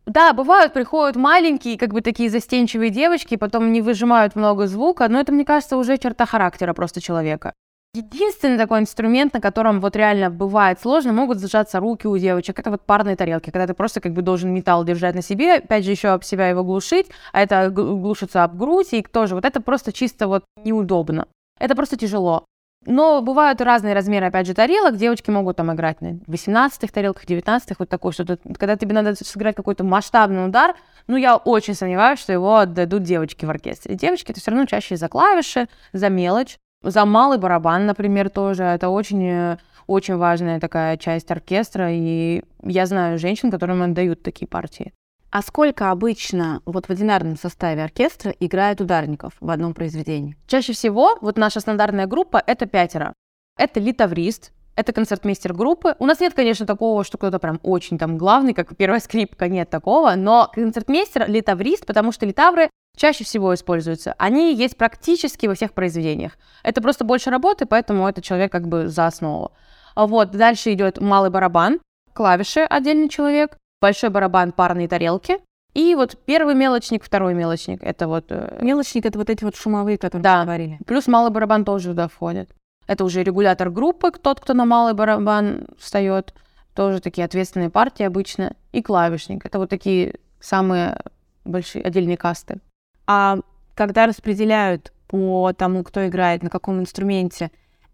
Да, 0.09 0.33
бывают, 0.33 0.73
приходят 0.73 1.17
маленькие, 1.17 1.77
как 1.77 1.93
бы 1.93 2.01
такие 2.01 2.31
застенчивые 2.31 2.89
девочки, 2.89 3.37
потом 3.37 3.73
не 3.73 3.83
выжимают 3.83 4.37
много 4.37 4.67
звука, 4.67 5.07
но 5.07 5.21
это, 5.21 5.33
мне 5.33 5.45
кажется, 5.45 5.77
уже 5.77 5.99
черта 5.99 6.25
характера 6.25 6.73
просто 6.73 7.03
человека. 7.03 7.53
Единственный 7.95 8.57
такой 8.57 8.81
инструмент, 8.81 9.35
на 9.35 9.41
котором 9.43 9.81
вот 9.81 9.97
реально 9.97 10.31
бывает 10.31 10.81
сложно, 10.81 11.13
могут 11.13 11.39
зажаться 11.39 11.79
руки 11.79 12.07
у 12.07 12.17
девочек, 12.17 12.59
это 12.59 12.71
вот 12.71 12.87
парные 12.87 13.17
тарелки, 13.17 13.51
когда 13.51 13.67
ты 13.67 13.75
просто 13.75 14.01
как 14.01 14.15
бы 14.15 14.23
должен 14.23 14.51
металл 14.51 14.83
держать 14.83 15.15
на 15.15 15.21
себе, 15.21 15.57
опять 15.57 15.85
же 15.85 15.91
еще 15.91 16.09
об 16.09 16.25
себя 16.25 16.49
его 16.49 16.65
глушить, 16.65 17.09
а 17.33 17.43
это 17.43 17.69
глушится 17.69 18.45
об 18.45 18.57
грудь, 18.57 18.95
и 18.95 19.03
тоже 19.03 19.35
вот 19.35 19.45
это 19.45 19.61
просто 19.61 19.93
чисто 19.93 20.27
вот 20.27 20.45
неудобно. 20.65 21.27
Это 21.61 21.77
просто 21.77 21.99
тяжело. 21.99 22.47
Но 22.87 23.20
бывают 23.20 23.61
разные 23.61 23.93
размеры, 23.93 24.26
опять 24.26 24.47
же, 24.47 24.55
тарелок. 24.55 24.97
Девочки 24.97 25.31
могут 25.31 25.57
там 25.57 25.72
играть 25.74 26.01
на 26.01 26.12
18-х 26.26 26.93
тарелках, 26.93 27.24
19-х, 27.24 27.74
вот 27.79 27.89
такой 27.89 28.12
что-то. 28.12 28.39
Когда 28.57 28.76
тебе 28.76 28.95
надо 28.95 29.14
сыграть 29.14 29.57
какой-то 29.57 29.85
масштабный 29.85 30.47
удар, 30.47 30.74
ну, 31.07 31.16
я 31.16 31.37
очень 31.37 31.74
сомневаюсь, 31.74 32.20
что 32.20 32.33
его 32.33 32.57
отдадут 32.57 33.03
девочки 33.03 33.45
в 33.45 33.51
оркестре. 33.51 33.95
Девочки— 33.95 34.31
это 34.33 34.41
все 34.41 34.53
равно 34.53 34.66
чаще 34.66 34.97
за 34.97 35.09
клавиши, 35.09 35.68
за 35.93 36.09
мелочь. 36.09 36.59
За 36.83 37.05
малый 37.05 37.39
барабан, 37.39 37.87
например, 37.87 38.31
тоже. 38.31 38.62
Это 38.62 38.89
очень, 38.89 39.26
э, 39.26 39.57
очень 39.89 40.16
важная 40.16 40.61
такая 40.61 40.97
часть 40.97 41.31
оркестра. 41.31 41.91
И 41.93 42.43
я 42.62 42.87
знаю 42.87 43.18
женщин, 43.18 43.51
которым 43.51 43.83
отдают 43.83 44.22
такие 44.22 44.47
партии. 44.47 44.93
А 45.31 45.43
сколько 45.43 45.91
обычно 45.91 46.62
вот 46.64 46.87
в 46.87 46.91
одинарном 46.91 47.37
составе 47.37 47.85
оркестра 47.85 48.35
играет 48.41 48.81
ударников 48.81 49.35
в 49.41 49.51
одном 49.51 49.74
произведении? 49.74 50.39
Чаще 50.47 50.72
всего 50.72 51.18
вот 51.20 51.37
наша 51.37 51.61
стандартная 51.61 52.07
группа— 52.07 52.43
это 52.47 52.64
пятеро. 52.64 53.12
Это 53.59 53.79
литаврист, 53.79 54.53
это 54.74 54.95
концертмейстер 54.95 55.53
группы. 55.53 55.97
У 55.99 56.07
нас 56.07 56.20
нет, 56.20 56.33
конечно, 56.33 56.64
такого, 56.64 57.05
что 57.05 57.18
кто-то 57.18 57.39
прям 57.39 57.61
очень 57.62 57.99
там 57.99 58.16
главный, 58.16 58.55
как 58.55 58.74
первая 58.74 59.01
скрипка, 59.01 59.49
нет 59.49 59.68
такого, 59.68 60.14
но 60.14 60.51
концертмейстер— 60.55 61.26
литаврист, 61.29 61.85
потому 61.85 62.11
что 62.11 62.24
литавры 62.24 62.70
чаще 62.97 63.24
всего 63.24 63.55
используются. 63.55 64.14
Они 64.16 64.55
есть 64.55 64.79
практически 64.79 65.47
во 65.47 65.55
всех 65.55 65.74
произведениях. 65.74 66.39
Это 66.62 66.81
просто 66.81 67.05
больше 67.05 67.29
работы, 67.29 67.66
поэтому 67.66 68.09
это 68.09 68.22
человек 68.22 68.51
как 68.51 68.66
бы 68.66 68.89
за 68.89 69.07
основу. 69.07 69.53
Вот, 69.95 70.31
дальше 70.31 70.72
идет 70.72 70.99
малый 71.03 71.31
барабан, 71.31 71.81
клавиши 72.14 72.61
отдельный 72.61 73.11
человек, 73.11 73.59
большой 73.81 74.11
барабан, 74.11 74.53
парные 74.53 74.89
тарелки, 74.89 75.39
и 75.74 75.95
вот 75.95 76.16
первый 76.24 76.55
мелочник, 76.55 77.05
второй 77.05 77.35
мелочник. 77.35 77.83
Это 77.83 78.09
вот... 78.09 78.26
Э, 78.31 78.59
мелочник— 78.62 79.07
это 79.07 79.18
вот 79.18 79.31
эти 79.31 79.45
вот 79.45 79.55
шумовые, 79.55 79.99
которые 79.99 80.22
да. 80.22 80.43
говорили. 80.43 80.79
Плюс 80.87 81.07
малый 81.07 81.31
барабан 81.31 81.64
тоже 81.64 81.91
туда 81.91 82.09
входит. 82.09 82.51
Это 82.87 83.05
уже 83.05 83.22
регулятор 83.22 83.70
группы, 83.70 84.11
тот, 84.11 84.41
кто 84.41 84.55
на 84.55 84.64
малый 84.64 84.95
барабан 84.95 85.66
встает. 85.79 86.35
Тоже 86.74 87.01
такие 87.01 87.24
ответственные 87.24 87.70
партии 87.70 88.03
обычно. 88.03 88.57
И 88.72 88.83
клавишник. 88.83 89.45
Это 89.45 89.59
вот 89.59 89.68
такие 89.68 90.16
самые 90.41 91.01
большие 91.45 91.85
отдельные 91.85 92.16
касты. 92.16 92.61
А 93.07 93.38
когда 93.75 94.07
распределяют 94.07 94.92
по 95.07 95.53
тому, 95.53 95.84
кто 95.84 96.07
играет 96.07 96.42
на 96.42 96.50
каком 96.50 96.80
инструменте, 96.80 97.50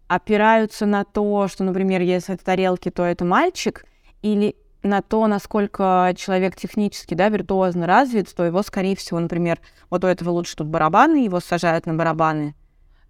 опираются 0.07 0.85
на 0.85 1.03
то, 1.03 1.47
что, 1.47 1.63
например, 1.63 2.01
если 2.01 2.35
это 2.35 2.43
тарелки, 2.43 2.89
то 2.89 3.03
это 3.03 3.25
мальчик, 3.25 3.85
или 4.21 4.55
на 4.85 5.01
то, 5.01 5.25
насколько 5.27 6.13
человек 6.15 6.55
технически, 6.55 7.13
да, 7.13 7.29
виртуозно 7.29 7.87
развит, 7.87 8.33
то 8.33 8.45
его, 8.45 8.61
скорее 8.63 8.95
всего, 8.95 9.19
например, 9.19 9.59
вот 9.89 10.03
у 10.03 10.07
этого 10.07 10.29
лучше 10.29 10.55
тут 10.55 10.67
барабаны, 10.67 11.25
его 11.25 11.39
сажают 11.39 11.85
на 11.85 11.95
барабаны, 11.95 12.55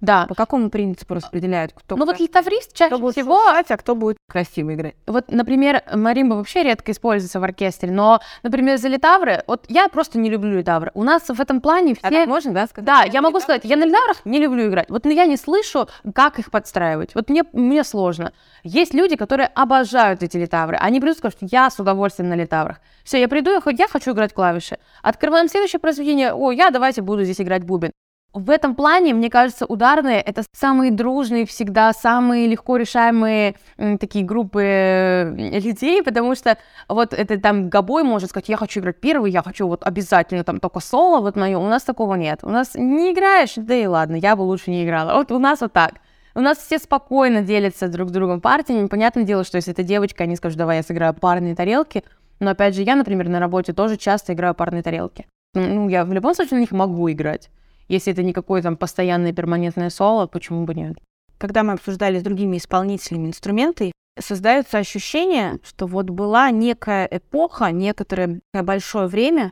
да. 0.06 0.26
По 0.28 0.36
какому 0.36 0.70
принципу 0.70 1.16
распределяют? 1.16 1.74
Кто 1.74 1.96
ну 1.96 2.06
вот 2.06 2.18
гитарист 2.18 2.74
чаще 2.74 2.96
кто 2.96 3.12
всего... 3.12 3.44
Слушать, 3.44 3.72
а 3.72 3.78
кто 3.78 3.96
будет 3.96 4.18
красиво 4.30 4.74
играть? 4.74 4.96
Вот, 5.08 5.26
например, 5.30 5.84
маримба 5.94 6.36
вообще 6.36 6.64
редко 6.64 6.92
используется 6.92 7.40
в 7.40 7.44
оркестре, 7.44 7.92
но, 7.92 8.22
например, 8.44 8.78
за 8.78 8.88
литавры, 8.88 9.44
вот 9.48 9.66
я 9.68 9.88
просто 9.90 10.20
не 10.20 10.30
люблю 10.30 10.58
литавры. 10.58 10.92
У 10.94 11.04
нас 11.04 11.24
в 11.28 11.42
этом 11.42 11.62
плане 11.62 11.96
а 12.02 12.08
все... 12.08 12.24
А 12.24 12.26
можно, 12.26 12.54
да, 12.54 12.68
сказать? 12.68 12.86
Да, 12.86 13.04
я 13.04 13.22
могу 13.22 13.40
сказать, 13.40 13.64
я 13.66 13.76
на 13.76 13.86
литаврах 13.86 14.26
не 14.26 14.40
люблю 14.40 14.68
играть. 14.68 14.90
Вот 14.90 15.06
я 15.06 15.26
не 15.26 15.38
слышу, 15.38 15.88
как 16.14 16.40
их 16.40 16.52
подстраивать. 16.52 17.16
Вот 17.16 17.30
мне, 17.30 17.44
мне 17.54 17.84
сложно. 17.84 18.32
Есть 18.64 18.94
люди, 18.94 19.16
которые 19.16 19.48
обожают 19.48 20.24
эти 20.24 20.38
литавры. 20.38 20.78
Они 20.78 21.00
придут 21.00 21.18
и 21.18 21.20
скажут, 21.20 21.40
я 21.42 21.70
с 21.70 21.80
удовольствием 21.80 22.30
на 22.30 22.36
литаврах. 22.36 22.80
Все, 23.04 23.20
я 23.20 23.28
приду, 23.28 23.52
я 23.52 23.88
хочу 23.88 24.12
играть 24.12 24.34
клавиши. 24.34 24.78
Открываем 25.02 25.48
следующее 25.48 25.80
произведение. 25.80 26.34
О, 26.34 26.52
я 26.52 26.70
давайте 26.70 27.02
буду 27.02 27.24
здесь 27.24 27.42
играть 27.42 27.64
бубен. 27.64 27.92
В 28.36 28.50
этом 28.50 28.76
плане, 28.76 29.14
мне 29.14 29.30
кажется, 29.30 29.66
ударные— 29.66 30.20
это 30.26 30.44
самые 30.52 30.92
дружные 30.92 31.46
всегда, 31.46 31.94
самые 31.94 32.48
легко 32.48 32.76
решаемые 32.76 33.56
такие 33.98 34.26
группы 34.26 34.62
э, 34.62 35.60
людей, 35.62 36.04
потому 36.04 36.36
что 36.36 36.58
вот 36.90 37.14
это 37.14 37.40
там 37.40 37.70
Габой 37.70 38.04
может 38.04 38.32
сказать, 38.32 38.50
я 38.50 38.58
хочу 38.58 38.82
играть 38.82 39.00
первый, 39.00 39.32
я 39.32 39.42
хочу 39.42 39.70
вот 39.70 39.88
обязательно 39.88 40.44
там 40.44 40.60
только 40.60 40.82
соло, 40.82 41.22
вот 41.22 41.38
мое. 41.38 41.58
У 41.58 41.66
нас 41.70 41.84
такого 41.84 42.16
нет. 42.16 42.40
У 42.44 42.50
нас 42.50 42.76
не 42.76 43.14
играешь, 43.14 43.54
да 43.56 43.74
и 43.74 43.86
ладно, 43.86 44.18
я 44.18 44.36
бы 44.36 44.42
лучше 44.42 44.70
не 44.70 44.84
играла. 44.84 45.14
Вот 45.14 45.32
у 45.32 45.40
нас 45.40 45.62
вот 45.62 45.72
так. 45.72 45.94
У 46.34 46.42
нас 46.42 46.58
все 46.58 46.78
спокойно 46.78 47.42
делятся 47.42 47.88
друг 47.88 48.10
с 48.10 48.12
другом 48.12 48.42
партиями. 48.42 48.88
Понятное 48.88 49.24
дело, 49.24 49.46
что 49.46 49.56
если 49.56 49.72
это 49.72 49.84
девочка, 49.84 50.26
они 50.26 50.36
скажут, 50.36 50.58
давай 50.58 50.78
я 50.78 50.84
сыграю 50.84 51.14
парные 51.14 51.56
тарелки. 51.56 52.04
Но 52.42 52.52
опять 52.52 52.76
же, 52.76 52.82
я, 52.82 52.98
например, 52.98 53.30
на 53.30 53.40
работе 53.40 53.72
тоже 53.72 53.96
часто 53.96 54.34
играю 54.34 54.56
парные 54.56 54.84
тарелки. 54.84 55.26
Ну, 55.54 55.88
я 55.88 56.04
в 56.04 56.12
любом 56.12 56.36
случае 56.36 56.56
на 56.56 56.60
них 56.60 56.72
могу 56.72 57.10
играть. 57.10 57.50
Если 57.88 58.14
это 58.14 58.24
не 58.24 58.34
какое 58.34 58.62
там 58.62 58.78
постоянное 58.78 59.34
перманентное 59.34 59.90
соло, 59.90 60.28
почему 60.28 60.66
бы 60.66 60.74
нет? 60.74 60.98
Когда 61.38 61.64
мы 61.64 61.74
обсуждали 61.74 62.20
с 62.20 62.24
другими 62.24 62.58
исполнителями 62.58 63.28
инструменты, 63.28 63.92
создается 64.20 64.78
ощущение, 64.78 65.60
что 65.64 65.86
вот 65.86 66.10
была 66.10 66.50
некая 66.50 67.08
эпоха, 67.12 67.72
некоторое 67.72 68.40
большое 68.54 69.08
время, 69.08 69.52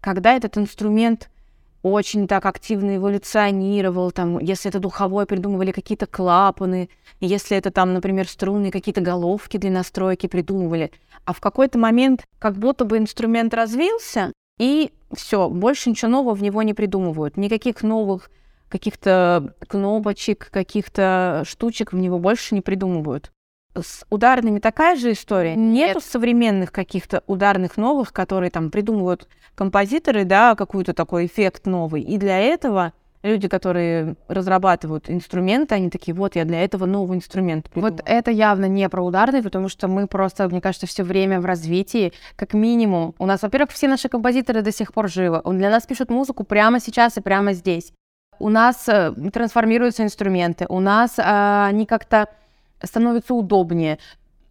когда 0.00 0.34
этот 0.34 0.56
инструмент 0.56 1.28
очень 1.82 2.26
так 2.26 2.46
активно 2.46 2.96
эволюционировал, 2.96 4.10
там, 4.10 4.38
если 4.38 4.68
это 4.68 4.80
духовой, 4.80 5.26
придумывали 5.26 5.70
какие-то 5.72 6.06
клапаны, 6.06 6.88
если 7.20 7.56
это 7.56 7.70
там, 7.70 7.94
например, 7.94 8.28
струнные 8.28 8.72
какие-то 8.72 9.00
головки 9.00 9.56
для 9.56 9.70
настройки 9.70 10.26
придумывали. 10.26 10.90
А 11.24 11.32
в 11.32 11.40
какой-то 11.40 11.78
момент 11.78 12.24
как 12.38 12.56
будто 12.56 12.84
бы 12.84 12.98
инструмент 12.98 13.54
развился, 13.54 14.32
и 14.58 14.92
все, 15.14 15.48
больше 15.48 15.90
ничего 15.90 16.10
нового 16.10 16.34
в 16.34 16.42
него 16.42 16.62
не 16.62 16.74
придумывают. 16.74 17.36
Никаких 17.36 17.82
новых 17.82 18.30
каких-то 18.68 19.54
кнопочек, 19.68 20.50
каких-то 20.50 21.42
штучек 21.46 21.92
в 21.92 21.96
него 21.96 22.18
больше 22.18 22.54
не 22.54 22.60
придумывают. 22.60 23.30
С 23.74 24.04
ударными 24.08 24.58
такая 24.58 24.96
же 24.96 25.12
история. 25.12 25.54
Нет. 25.54 25.88
Нету 25.88 26.00
современных 26.00 26.72
каких-то 26.72 27.22
ударных 27.26 27.76
новых, 27.76 28.12
которые 28.12 28.50
там 28.50 28.70
придумывают 28.70 29.28
композиторы, 29.54 30.24
да, 30.24 30.54
какой-то 30.54 30.94
такой 30.94 31.26
эффект 31.26 31.66
новый. 31.66 32.02
И 32.02 32.16
для 32.16 32.38
этого 32.38 32.94
люди, 33.26 33.48
которые 33.48 34.16
разрабатывают 34.28 35.10
инструменты, 35.10 35.74
они 35.74 35.90
такие, 35.90 36.14
вот 36.14 36.36
я 36.36 36.44
для 36.44 36.62
этого 36.62 36.86
новый 36.86 37.18
инструмент 37.18 37.68
придумал. 37.68 37.90
Вот 37.90 38.02
это 38.06 38.30
явно 38.30 38.66
не 38.66 38.88
про 38.88 39.02
ударный, 39.02 39.42
потому 39.42 39.68
что 39.68 39.88
мы 39.88 40.06
просто, 40.06 40.48
мне 40.48 40.60
кажется, 40.60 40.86
все 40.86 41.02
время 41.02 41.40
в 41.40 41.44
развитии, 41.44 42.12
как 42.36 42.54
минимум. 42.54 43.14
У 43.18 43.26
нас, 43.26 43.42
во-первых, 43.42 43.70
все 43.72 43.88
наши 43.88 44.08
композиторы 44.08 44.62
до 44.62 44.72
сих 44.72 44.92
пор 44.92 45.08
живы. 45.08 45.40
Он 45.44 45.58
для 45.58 45.70
нас 45.70 45.86
пишут 45.86 46.10
музыку 46.10 46.44
прямо 46.44 46.80
сейчас 46.80 47.16
и 47.16 47.20
прямо 47.20 47.52
здесь. 47.52 47.92
У 48.38 48.48
нас 48.48 48.88
э, 48.88 49.12
трансформируются 49.32 50.02
инструменты, 50.02 50.66
у 50.68 50.80
нас 50.80 51.18
э, 51.18 51.22
они 51.22 51.86
как-то 51.86 52.28
становятся 52.82 53.34
удобнее. 53.34 53.98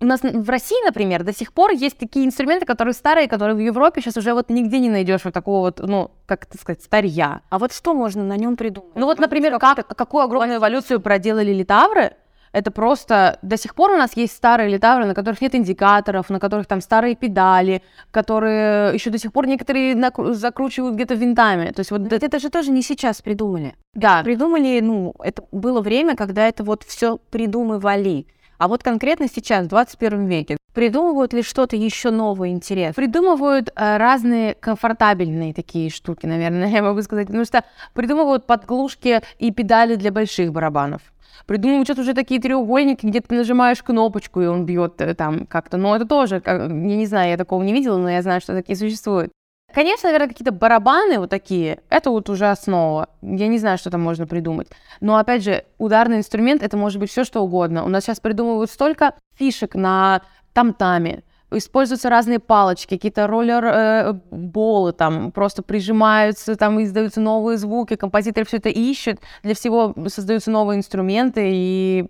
У 0.02 0.06
нас 0.06 0.22
в 0.22 0.50
России, 0.50 0.86
например, 0.86 1.24
до 1.24 1.34
сих 1.34 1.54
пор 1.54 1.72
есть 1.72 1.98
такие 1.98 2.26
инструменты, 2.26 2.66
которые 2.66 2.94
старые, 2.94 3.28
которые 3.28 3.56
в 3.56 3.60
Европе 3.60 4.02
сейчас 4.02 4.18
уже 4.18 4.34
вот 4.34 4.50
нигде 4.50 4.80
не 4.80 4.90
найдешь 4.90 5.24
вот 5.24 5.34
такого 5.34 5.62
вот, 5.62 5.80
ну, 5.80 6.12
как 6.26 6.46
это 6.46 6.58
сказать, 6.58 6.84
старья. 6.84 7.42
А 7.50 7.60
вот 7.60 7.72
что 7.72 7.94
можно 7.94 8.24
на 8.24 8.36
нем 8.36 8.58
придумать? 8.58 8.96
Ну 8.96 9.06
вот, 9.06 9.20
например, 9.20 9.58
как, 9.58 9.88
какую 9.88 10.24
огромную 10.24 10.58
эволюцию 10.60 11.00
проделали 11.00 11.54
литавры, 11.54 12.14
это 12.52 12.72
просто 12.72 13.38
до 13.42 13.58
сих 13.58 13.76
пор 13.76 13.92
у 13.92 13.98
нас 13.98 14.16
есть 14.16 14.34
старые 14.34 14.70
литавры, 14.70 15.06
на 15.06 15.14
которых 15.14 15.42
нет 15.42 15.54
индикаторов, 15.56 16.30
на 16.30 16.40
которых 16.40 16.68
там 16.68 16.80
старые 16.80 17.16
педали, 17.16 17.82
которые 18.12 18.94
еще 18.94 19.10
до 19.10 19.18
сих 19.18 19.34
пор 19.34 19.46
некоторые 19.46 19.94
накру- 19.94 20.34
закручивают 20.34 20.96
где-то 20.96 21.16
винтами. 21.16 21.72
То 21.72 21.82
есть 21.82 21.92
вот 21.92 22.12
это, 22.12 22.26
это 22.26 22.40
же 22.40 22.50
тоже 22.50 22.72
не 22.72 22.82
сейчас 22.82 23.22
придумали. 23.22 23.76
да, 23.94 24.24
Придумали, 24.24 24.80
ну, 24.80 25.14
это 25.20 25.44
было 25.52 25.82
время, 25.82 26.16
когда 26.16 26.48
это 26.48 26.64
вот 26.64 26.84
все 26.84 27.18
придумывали. 27.30 28.28
А 28.58 28.68
вот 28.68 28.84
конкретно 28.84 29.28
сейчас, 29.28 29.66
в 29.66 29.70
21 29.70 30.26
веке, 30.28 30.58
придумывают 30.74 31.34
ли 31.34 31.42
что-то 31.42 31.76
еще 31.76 32.12
новое, 32.12 32.50
интересное? 32.50 32.94
придумывают 32.94 33.70
э, 33.76 33.98
разные 33.98 34.54
комфортабельные 34.56 35.54
такие 35.54 35.90
штуки, 35.90 36.26
наверное, 36.26 36.68
я 36.72 36.84
могу 36.84 37.02
сказать, 37.02 37.28
потому 37.28 37.46
что 37.46 37.64
придумывают 37.94 38.46
подглушки 38.46 39.22
и 39.40 39.52
педали 39.52 39.96
для 39.96 40.12
больших 40.12 40.52
барабанов. 40.52 41.02
Придумывают 41.46 41.88
что-то 41.88 42.02
уже 42.02 42.14
такие 42.14 42.42
треугольники, 42.42 43.06
где 43.06 43.22
ты 43.22 43.36
нажимаешь 43.36 43.84
кнопочку, 43.84 44.42
и 44.42 44.48
он 44.48 44.66
бьет 44.66 45.00
э, 45.02 45.14
там 45.14 45.46
как-то. 45.46 45.78
Но 45.78 45.96
это 45.96 46.06
тоже, 46.06 46.42
я 46.46 46.68
не 46.68 47.06
знаю, 47.06 47.32
я 47.32 47.38
такого 47.38 47.62
не 47.64 47.74
видела, 47.74 47.98
но 47.98 48.10
я 48.10 48.22
знаю, 48.22 48.42
что 48.42 48.54
такие 48.54 48.76
существуют. 48.76 49.32
Конечно, 49.76 50.08
наверное, 50.08 50.30
какие-то 50.30 50.54
барабаны 50.54 51.20
вот 51.20 51.30
такие, 51.30 51.82
это 51.90 52.10
вот 52.10 52.30
уже 52.30 52.50
основа. 52.50 53.10
Я 53.22 53.50
не 53.50 53.60
знаю, 53.60 53.78
что 53.78 53.90
там 53.90 54.02
можно 54.02 54.26
придумать. 54.26 54.70
Но, 55.02 55.18
опять 55.18 55.44
же, 55.44 55.66
ударный 55.78 56.16
инструмент, 56.16 56.64
это 56.64 56.78
может 56.78 56.98
быть 56.98 57.12
все 57.12 57.26
что 57.26 57.42
угодно. 57.42 57.84
У 57.84 57.90
нас 57.90 58.06
сейчас 58.06 58.22
придумывают 58.22 58.72
столько 58.72 59.16
фишек 59.38 59.76
на 59.76 60.22
там-таме. 60.54 61.24
Используются 61.52 62.10
разные 62.10 62.40
палочки, 62.40 62.96
какие-то 62.96 63.28
роллер-болы 63.28 64.94
там 64.94 65.34
просто 65.34 65.62
прижимаются, 65.62 66.56
там 66.56 66.82
издаются 66.82 67.20
новые 67.20 67.58
звуки, 67.58 67.98
композиторы 67.98 68.46
все 68.46 68.58
это 68.58 68.70
ищут, 68.70 69.20
для 69.44 69.56
всего 69.56 69.94
создаются 70.08 70.52
новые 70.52 70.78
инструменты, 70.78 71.52
и, 71.54 72.10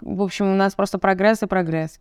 в 0.00 0.22
общем, 0.22 0.52
у 0.52 0.56
нас 0.56 0.74
просто 0.74 0.98
прогресс 0.98 1.40
и 1.40 1.46
прогресс. 1.46 2.00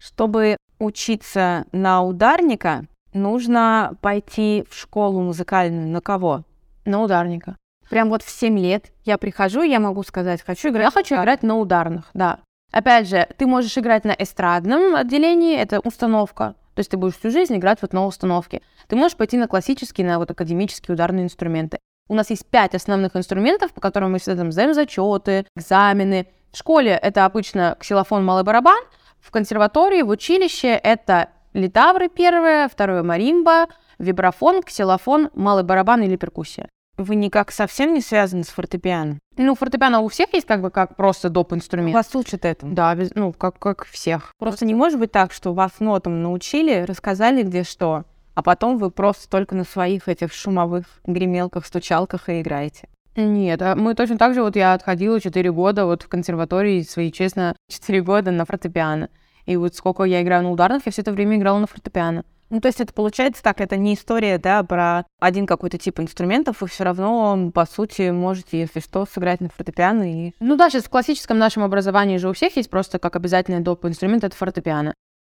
Чтобы 0.00 0.56
учиться 0.80 1.66
на 1.70 2.02
ударника, 2.02 2.86
нужно 3.12 3.96
пойти 4.00 4.64
в 4.68 4.74
школу 4.74 5.20
музыкальную. 5.22 5.88
На 5.88 6.00
кого? 6.00 6.44
На 6.84 7.02
ударника. 7.02 7.56
Прям 7.88 8.08
вот 8.08 8.22
в 8.22 8.30
7 8.30 8.58
лет 8.58 8.92
я 9.04 9.18
прихожу, 9.18 9.62
я 9.62 9.80
могу 9.80 10.02
сказать, 10.04 10.42
хочу 10.42 10.68
играть. 10.68 10.84
Я 10.84 10.90
хочу 10.90 11.16
играть 11.16 11.42
на 11.42 11.58
ударных, 11.58 12.10
да. 12.14 12.38
Опять 12.72 13.08
же, 13.08 13.26
ты 13.36 13.46
можешь 13.46 13.76
играть 13.76 14.04
на 14.04 14.12
эстрадном 14.12 14.94
отделении, 14.94 15.56
это 15.56 15.80
установка. 15.80 16.54
То 16.74 16.80
есть 16.80 16.90
ты 16.90 16.96
будешь 16.96 17.18
всю 17.18 17.30
жизнь 17.30 17.56
играть 17.56 17.82
вот 17.82 17.92
на 17.92 18.06
установке. 18.06 18.62
Ты 18.86 18.94
можешь 18.94 19.16
пойти 19.16 19.36
на 19.36 19.48
классические, 19.48 20.06
на 20.06 20.18
вот 20.18 20.30
академические 20.30 20.94
ударные 20.94 21.24
инструменты. 21.24 21.78
У 22.08 22.14
нас 22.14 22.30
есть 22.30 22.46
пять 22.46 22.74
основных 22.74 23.16
инструментов, 23.16 23.72
по 23.72 23.80
которым 23.80 24.12
мы 24.12 24.18
всегда 24.18 24.42
там 24.42 24.52
сдаем 24.52 24.72
зачеты, 24.72 25.46
экзамены. 25.56 26.28
В 26.52 26.56
школе 26.56 26.92
это 26.92 27.24
обычно 27.24 27.76
ксилофон, 27.80 28.24
малый 28.24 28.44
барабан. 28.44 28.82
В 29.20 29.30
консерватории, 29.30 30.02
в 30.02 30.08
училище 30.08 30.68
это 30.68 31.28
литавры 31.52 32.08
первое, 32.08 32.68
второе 32.68 33.02
маримба, 33.02 33.66
вибрафон, 33.98 34.62
ксилофон, 34.62 35.30
малый 35.34 35.64
барабан 35.64 36.02
или 36.02 36.16
перкуссия. 36.16 36.68
Вы 36.96 37.14
никак 37.14 37.50
совсем 37.50 37.94
не 37.94 38.00
связаны 38.02 38.44
с 38.44 38.48
фортепиано? 38.48 39.18
Ну, 39.38 39.54
фортепиано 39.54 40.00
у 40.00 40.08
всех 40.08 40.34
есть 40.34 40.46
как 40.46 40.60
бы 40.60 40.70
как 40.70 40.96
просто 40.96 41.30
доп. 41.30 41.52
инструмент. 41.54 41.94
Вас 41.94 42.14
учат 42.14 42.44
этому? 42.44 42.74
Да, 42.74 42.94
без- 42.94 43.14
ну, 43.14 43.32
как, 43.32 43.58
как 43.58 43.86
всех. 43.86 44.32
Просто 44.38 44.66
не 44.66 44.74
может 44.74 44.98
быть 44.98 45.10
так, 45.12 45.32
что 45.32 45.54
вас 45.54 45.72
нотам 45.80 46.22
научили, 46.22 46.84
рассказали 46.86 47.42
где 47.42 47.64
что, 47.64 48.04
а 48.34 48.42
потом 48.42 48.76
вы 48.76 48.90
просто 48.90 49.30
только 49.30 49.54
на 49.54 49.64
своих 49.64 50.08
этих 50.08 50.32
шумовых 50.32 50.84
гремелках, 51.06 51.64
стучалках 51.64 52.28
и 52.28 52.42
играете. 52.42 52.88
Нет, 53.16 53.62
а 53.62 53.74
мы 53.76 53.94
точно 53.94 54.18
так 54.18 54.34
же, 54.34 54.42
вот 54.42 54.54
я 54.56 54.74
отходила 54.74 55.20
4 55.20 55.50
года 55.52 55.86
вот 55.86 56.02
в 56.02 56.08
консерватории, 56.08 56.82
свои, 56.82 57.10
честно, 57.10 57.56
4 57.70 58.02
года 58.02 58.30
на 58.30 58.44
фортепиано. 58.44 59.08
И 59.50 59.56
вот 59.56 59.74
сколько 59.74 60.04
я 60.04 60.22
играю 60.22 60.44
на 60.44 60.52
ударных, 60.52 60.86
я 60.86 60.92
все 60.92 61.02
это 61.02 61.10
время 61.10 61.36
играла 61.36 61.58
на 61.58 61.66
фортепиано. 61.66 62.24
Ну, 62.50 62.60
то 62.60 62.68
есть 62.68 62.80
это 62.80 62.94
получается 62.94 63.42
так, 63.42 63.60
это 63.60 63.76
не 63.76 63.94
история, 63.94 64.38
да, 64.38 64.62
про 64.62 65.04
один 65.18 65.44
какой-то 65.44 65.76
тип 65.76 65.98
инструментов, 65.98 66.60
вы 66.60 66.68
все 66.68 66.84
равно, 66.84 67.50
по 67.52 67.66
сути, 67.66 68.10
можете, 68.10 68.60
если 68.60 68.78
что, 68.78 69.06
сыграть 69.06 69.40
на 69.40 69.48
фортепиано 69.48 70.04
и... 70.28 70.34
Ну 70.38 70.54
да, 70.54 70.70
сейчас 70.70 70.84
в 70.84 70.88
классическом 70.88 71.36
нашем 71.36 71.64
образовании 71.64 72.18
же 72.18 72.28
у 72.28 72.32
всех 72.32 72.56
есть 72.56 72.70
просто 72.70 73.00
как 73.00 73.16
обязательный 73.16 73.58
доп. 73.58 73.84
инструмент, 73.86 74.22
это 74.22 74.36
фортепиано. 74.36 74.94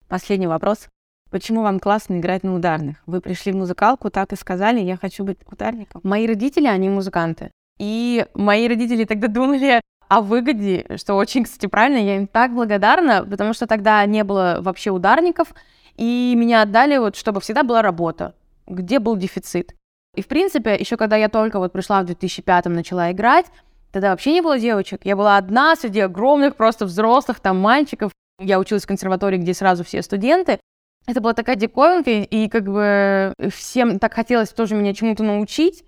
Последний 0.08 0.48
вопрос. 0.48 0.88
Почему 1.30 1.62
вам 1.62 1.78
классно 1.78 2.18
играть 2.18 2.42
на 2.42 2.56
ударных? 2.56 2.96
Вы 3.06 3.20
пришли 3.20 3.52
в 3.52 3.56
музыкалку, 3.56 4.10
так 4.10 4.32
и 4.32 4.36
сказали, 4.36 4.80
я 4.80 4.96
хочу 4.96 5.22
быть 5.22 5.38
ударником. 5.48 6.00
Мои 6.02 6.26
родители, 6.26 6.66
они 6.66 6.88
музыканты. 6.88 7.52
И 7.78 8.26
мои 8.34 8.66
родители 8.66 9.04
тогда 9.04 9.28
думали 9.28 9.80
о 10.10 10.22
выгоде, 10.22 10.86
что 10.96 11.14
очень, 11.14 11.44
кстати, 11.44 11.66
правильно, 11.66 11.98
я 11.98 12.16
им 12.16 12.26
так 12.26 12.52
благодарна, 12.52 13.24
потому 13.24 13.52
что 13.52 13.68
тогда 13.68 14.04
не 14.06 14.24
было 14.24 14.58
вообще 14.60 14.90
ударников, 14.90 15.54
и 15.96 16.34
меня 16.36 16.62
отдали 16.62 16.98
вот, 16.98 17.14
чтобы 17.14 17.40
всегда 17.40 17.62
была 17.62 17.80
работа, 17.80 18.34
где 18.66 18.98
был 18.98 19.16
дефицит. 19.16 19.76
И, 20.16 20.22
в 20.22 20.26
принципе, 20.26 20.74
еще 20.74 20.96
когда 20.96 21.14
я 21.14 21.28
только 21.28 21.60
вот 21.60 21.72
пришла 21.72 22.02
в 22.02 22.06
2005-м, 22.06 22.72
начала 22.72 23.12
играть, 23.12 23.46
тогда 23.92 24.10
вообще 24.10 24.32
не 24.32 24.40
было 24.40 24.58
девочек. 24.58 25.02
Я 25.04 25.14
была 25.14 25.36
одна 25.36 25.76
среди 25.76 26.00
огромных 26.00 26.56
просто 26.56 26.86
взрослых 26.86 27.38
там 27.38 27.60
мальчиков. 27.60 28.10
Я 28.40 28.58
училась 28.58 28.82
в 28.82 28.88
консерватории, 28.88 29.38
где 29.38 29.54
сразу 29.54 29.84
все 29.84 30.02
студенты. 30.02 30.58
Это 31.06 31.20
была 31.20 31.34
такая 31.34 31.54
диковинка, 31.54 32.10
и 32.10 32.48
как 32.48 32.64
бы 32.64 33.32
всем 33.54 34.00
так 34.00 34.12
хотелось 34.12 34.48
тоже 34.48 34.74
меня 34.74 34.92
чему-то 34.92 35.22
научить. 35.22 35.84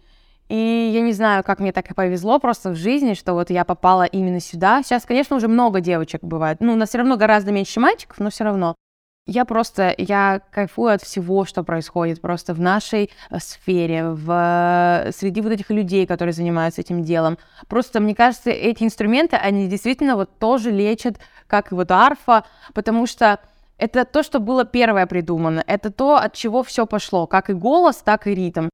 И 0.49 0.91
я 0.95 1.01
не 1.01 1.13
знаю, 1.13 1.45
как 1.45 1.61
мне 1.61 1.73
так 1.73 1.91
и 1.91 1.95
повезло 1.95 2.39
просто 2.39 2.71
в 2.71 2.77
жизни, 2.77 3.15
что 3.15 3.33
вот 3.35 3.51
я 3.51 3.65
попала 3.65 4.05
именно 4.05 4.41
сюда. 4.41 4.83
Сейчас, 4.83 5.05
конечно, 5.05 5.37
уже 5.37 5.49
много 5.49 5.81
девочек 5.81 6.23
бывает. 6.23 6.59
Ну, 6.61 6.75
у 6.75 6.77
нас 6.77 6.91
все 6.91 6.99
равно 6.99 7.17
гораздо 7.17 7.53
меньше 7.53 7.81
мальчиков, 7.81 8.19
но 8.19 8.31
все 8.31 8.45
равно. 8.45 8.75
Я 9.27 9.45
просто, 9.45 9.95
я 9.99 10.41
кайфую 10.51 10.95
от 10.95 11.03
всего, 11.03 11.45
что 11.45 11.63
происходит 11.63 12.21
просто 12.21 12.55
в 12.55 12.61
нашей 12.61 13.09
э, 13.31 13.39
сфере, 13.39 14.09
в, 14.11 15.05
э, 15.07 15.13
среди 15.13 15.41
вот 15.41 15.53
этих 15.53 15.71
людей, 15.71 16.07
которые 16.07 16.33
занимаются 16.33 16.81
этим 16.81 17.05
делом. 17.05 17.39
Просто, 17.69 18.01
мне 18.01 18.17
кажется, 18.17 18.51
эти 18.51 18.83
инструменты, 18.83 19.37
они 19.37 19.69
действительно 19.69 20.17
вот 20.17 20.39
тоже 20.41 20.73
лечат, 20.73 21.21
как 21.47 21.71
и 21.71 21.77
вот 21.77 21.93
арфа, 21.93 22.45
потому 22.75 23.07
что 23.07 23.39
это 23.79 24.05
то, 24.05 24.25
что 24.25 24.41
было 24.41 24.65
первое 24.65 25.07
придумано, 25.07 25.63
это 25.69 25.93
то, 25.93 26.17
от 26.17 26.35
чего 26.35 26.65
все 26.65 26.85
пошло, 26.85 27.29
как 27.29 27.49
и 27.49 27.53
голос, 27.53 27.97
так 27.97 28.27
и 28.27 28.35
ритм. 28.35 28.71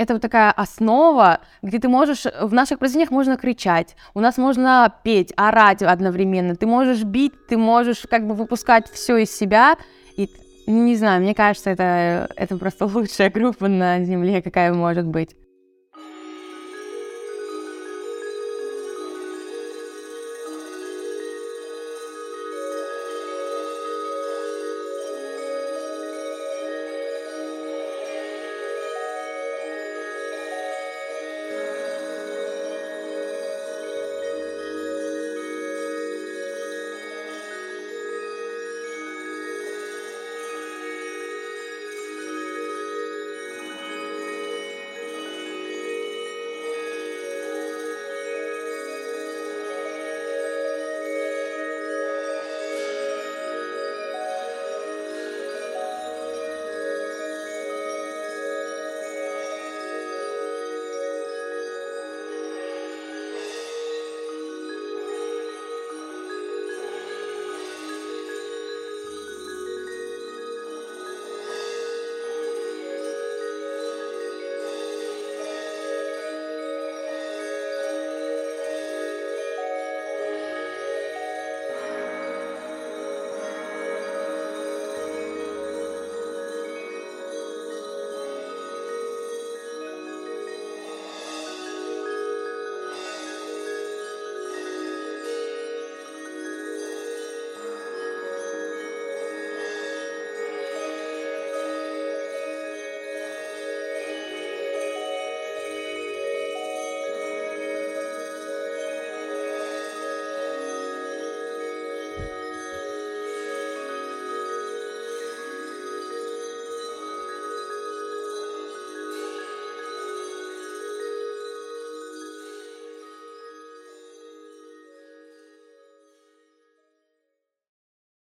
Это 0.00 0.14
вот 0.14 0.22
такая 0.22 0.50
основа, 0.52 1.40
где 1.60 1.78
ты 1.78 1.86
можешь, 1.86 2.24
в 2.40 2.54
наших 2.54 2.78
произведениях 2.78 3.10
можно 3.10 3.36
кричать, 3.36 3.96
у 4.14 4.20
нас 4.20 4.38
можно 4.38 4.90
петь, 5.04 5.30
орать 5.36 5.82
одновременно, 5.82 6.56
ты 6.56 6.66
можешь 6.66 7.02
бить, 7.02 7.34
ты 7.48 7.58
можешь 7.58 8.06
как 8.08 8.26
бы 8.26 8.34
выпускать 8.34 8.90
все 8.90 9.18
из 9.18 9.30
себя, 9.30 9.76
и 10.16 10.30
не 10.66 10.96
знаю, 10.96 11.20
мне 11.20 11.34
кажется, 11.34 11.68
это, 11.68 12.30
это 12.34 12.56
просто 12.56 12.86
лучшая 12.94 13.28
группа 13.28 13.68
на 13.68 14.02
Земле, 14.02 14.40
какая 14.40 14.72
может 14.72 15.06
быть. 15.06 15.36